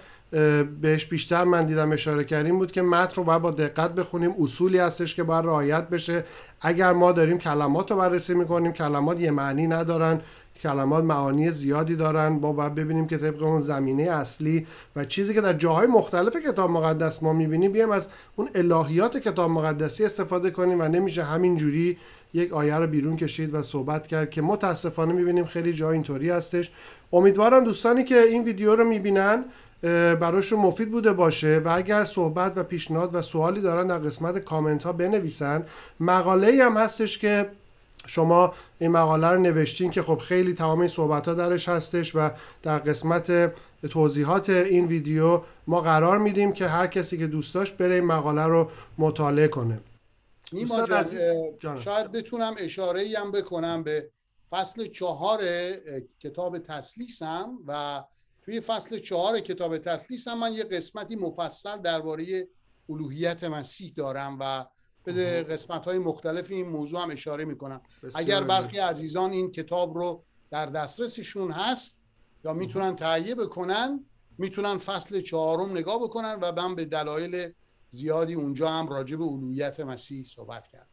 بهش 0.81 1.07
بیشتر 1.07 1.45
من 1.45 1.67
دیدم 1.67 1.93
اشاره 1.93 2.25
کردیم 2.25 2.59
بود 2.59 2.73
که 2.73 2.83
متن 2.83 3.15
رو 3.17 3.25
باید 3.25 3.43
با 3.43 3.51
دقت 3.51 3.95
بخونیم. 3.95 4.35
اصولی 4.41 4.79
هستش 4.79 5.15
که 5.15 5.23
باید 5.23 5.45
رعایت 5.45 5.89
بشه. 5.89 6.25
اگر 6.61 6.93
ما 6.93 7.13
داریم 7.13 7.39
کلمات 7.39 7.91
رو 7.91 7.97
بررسی 7.97 8.35
می‌کنیم 8.35 8.73
کلمات 8.73 9.21
یه 9.21 9.31
معنی 9.31 9.67
ندارن 9.67 10.21
کلمات 10.63 11.05
معانی 11.05 11.51
زیادی 11.51 11.97
دارن. 11.97 12.29
ما 12.29 12.53
باید 12.53 12.75
ببینیم 12.75 13.07
که 13.07 13.19
طبق 13.19 13.43
اون 13.43 13.61
زمینه 13.61 14.03
اصلی 14.03 14.67
و 14.97 15.05
چیزی 15.05 15.35
که 15.35 15.41
در 15.41 15.53
جاهای 15.53 15.87
مختلف 15.87 16.37
کتاب 16.37 16.71
مقدس 16.71 17.23
ما 17.23 17.33
می‌بینیم 17.33 17.73
بیایم 17.73 17.91
از 17.91 18.09
اون 18.37 18.49
الهیات 18.55 19.17
کتاب 19.17 19.51
مقدسی 19.51 20.05
استفاده 20.05 20.51
کنیم 20.51 20.81
و 20.81 20.83
نمیشه 20.83 21.23
همینجوری 21.23 21.99
یک 22.35 22.53
آیه 22.53 22.77
رو 22.77 22.87
بیرون 22.87 23.17
کشید 23.17 23.55
و 23.55 23.63
صحبت 23.63 24.07
کرد 24.07 24.31
که 24.31 24.43
متاسفانه 24.43 25.13
می‌بینیم 25.13 25.45
خیلی 25.45 25.73
جا 25.73 25.91
اینطوری 25.91 26.31
هستش. 26.31 26.71
امیدوارم 27.13 27.65
دوستانی 27.65 28.05
که 28.05 28.23
این 28.23 28.45
ویدیو 28.45 28.77
رو 28.77 28.85
می‌بینن 28.85 29.45
براشون 30.21 30.61
مفید 30.61 30.91
بوده 30.91 31.13
باشه 31.13 31.63
و 31.65 31.73
اگر 31.77 32.05
صحبت 32.05 32.59
و 32.59 32.63
پیشنهاد 32.63 33.15
و 33.15 33.23
سوالی 33.23 33.61
دارن 33.61 33.87
در 33.87 33.99
قسمت 33.99 34.39
کامنت 34.39 34.83
ها 34.83 34.93
بنویسن. 34.93 35.67
مقاله 36.01 36.65
هم 36.65 36.77
هستش 36.77 37.19
که 37.19 37.51
شما 38.07 38.55
این 38.79 38.91
مقاله 38.91 39.29
رو 39.29 39.41
نوشتین 39.41 39.91
که 39.91 40.03
خب 40.03 40.19
خیلی 40.19 40.55
تمام 40.55 40.79
این 40.79 40.89
صحبت 40.89 41.29
ها 41.29 41.35
درش 41.35 41.69
هستش 41.69 42.17
و 42.17 42.31
در 42.63 42.79
قسمت 42.79 43.53
توضیحات 43.91 44.51
این 44.51 44.87
ویدیو 44.87 45.43
ما 45.67 45.81
قرار 45.81 46.19
میدیم 46.19 46.53
که 46.53 46.67
هر 46.67 46.87
کسی 46.87 47.19
که 47.19 47.27
دوست 47.27 47.55
داشت 47.55 47.77
بره 47.77 47.95
این 47.95 48.05
مقاله 48.05 48.47
رو 48.47 48.71
مطالعه 48.99 49.49
کنه. 49.49 49.81
نیما 50.53 50.87
شاید 51.85 52.13
بتونم 52.13 52.55
اشاره 52.59 53.09
هم 53.19 53.33
بکنم 53.33 53.83
به 53.83 54.11
فصل 54.51 54.87
چهار 54.87 55.39
کتاب 56.21 56.59
تسلیسم 56.59 57.51
و 57.67 58.03
توی 58.47 58.61
فصل 58.61 58.99
چهار 58.99 59.41
کتاب 59.41 59.79
تسلیس 59.79 60.29
هم 60.29 60.39
من 60.39 60.53
یه 60.53 60.65
قسمتی 60.65 61.17
مفصل 61.17 61.81
درباره 61.81 62.49
الوهیت 62.89 63.45
مسیح 63.45 63.93
دارم 63.97 64.37
و 64.41 64.67
به 65.05 65.43
قسمت 65.43 65.85
های 65.85 65.99
مختلف 65.99 66.51
این 66.51 66.69
موضوع 66.69 67.03
هم 67.03 67.11
اشاره 67.11 67.45
می‌کنم. 67.45 67.81
اگر 68.15 68.45
برخی 68.45 68.79
عزیزان 68.79 69.31
این 69.31 69.51
کتاب 69.51 69.99
رو 69.99 70.25
در 70.51 70.67
دسترسشون 70.67 71.51
هست 71.51 72.03
یا 72.45 72.53
می‌تونن 72.53 72.97
تهیه 72.97 73.35
بکنن 73.35 74.05
می‌تونن 74.39 74.79
فصل 74.79 75.21
چهارم 75.21 75.71
نگاه 75.71 75.99
بکنن 76.03 76.39
و 76.41 76.53
من 76.53 76.75
به 76.75 76.85
دلایل 76.85 77.53
زیادی 77.91 78.35
اونجا 78.35 78.69
هم 78.69 78.89
راجع 78.89 79.17
به 79.17 79.25
الوهیت 79.25 79.81
مسیح 79.81 80.25
صحبت 80.25 80.69
کردم. 80.69 80.87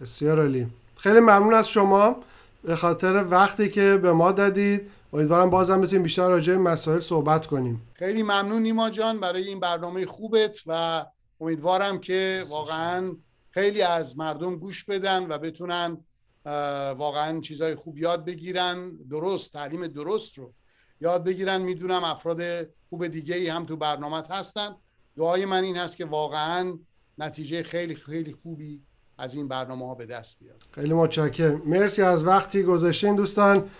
بسیار 0.00 0.40
عالی. 0.40 0.66
خیلی 0.96 1.20
ممنون 1.20 1.54
از 1.54 1.68
شما. 1.68 2.16
به 2.62 2.76
خاطر 2.76 3.24
وقتی 3.30 3.68
که 3.68 3.98
به 4.02 4.12
ما 4.12 4.32
دادید 4.32 4.90
امیدوارم 5.12 5.50
بازم 5.50 5.80
بتونیم 5.80 6.02
بیشتر 6.02 6.28
راجع 6.28 6.52
به 6.52 6.58
مسائل 6.58 7.00
صحبت 7.00 7.46
کنیم. 7.46 7.88
خیلی 7.94 8.22
ممنون 8.22 8.62
نیما 8.62 8.90
جان 8.90 9.20
برای 9.20 9.48
این 9.48 9.60
برنامه 9.60 10.06
خوبت 10.06 10.58
و 10.66 11.04
امیدوارم 11.40 11.98
که 11.98 12.44
واقعا 12.48 13.16
خیلی 13.50 13.82
از 13.82 14.18
مردم 14.18 14.56
گوش 14.56 14.84
بدن 14.84 15.26
و 15.32 15.38
بتونن 15.38 15.98
واقعا 16.96 17.40
چیزهای 17.40 17.74
خوب 17.74 17.98
یاد 17.98 18.24
بگیرن. 18.24 18.90
درست 19.10 19.52
تعلیم 19.52 19.86
درست 19.86 20.38
رو 20.38 20.52
یاد 21.00 21.24
بگیرن. 21.24 21.62
می‌دونم 21.62 22.04
افراد 22.04 22.42
خوب 22.88 23.06
دیگه 23.06 23.34
ای 23.34 23.48
هم 23.48 23.66
تو 23.66 23.76
برنامه 23.76 24.22
هستن. 24.30 24.76
دعای 25.16 25.44
من 25.44 25.62
این 25.62 25.76
هست 25.76 25.96
که 25.96 26.04
واقعا 26.04 26.78
نتیجه 27.18 27.62
خیلی 27.62 27.94
خیلی 27.94 28.32
خوبی 28.42 28.80
از 29.18 29.34
این 29.34 29.48
برنامه 29.48 29.86
ها 29.86 29.94
به 29.94 30.06
دست 30.06 30.38
بیاد. 30.40 30.62
خیلی 30.74 30.94
متشکرم. 30.94 31.62
مرسی 31.64 32.02
از 32.02 32.26
وقتی 32.26 32.62
گذاشتین 32.62 33.16
دوستان. 33.16 33.70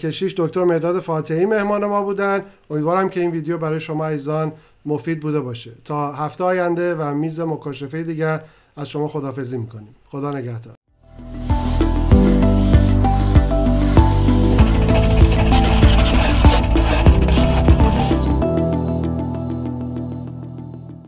کشیش 0.00 0.34
دکتر 0.36 0.64
مداد 0.64 1.00
فاتحی 1.00 1.46
مهمان 1.46 1.84
ما 1.84 2.02
بودن. 2.02 2.44
امیدوارم 2.70 3.08
که 3.08 3.20
این 3.20 3.30
ویدیو 3.30 3.58
برای 3.58 3.80
شما 3.80 4.06
ایزان 4.06 4.52
مفید 4.86 5.20
بوده 5.20 5.40
باشه. 5.40 5.72
تا 5.84 6.12
هفته 6.12 6.44
آینده 6.44 6.94
و 6.94 7.14
میز 7.14 7.40
مکاشفه 7.40 8.02
دیگر 8.02 8.40
از 8.76 8.88
شما 8.88 9.08
خدافزی 9.08 9.58
می‌کنیم. 9.58 9.94
خدا 10.10 10.30
نگهدار. 10.30 10.77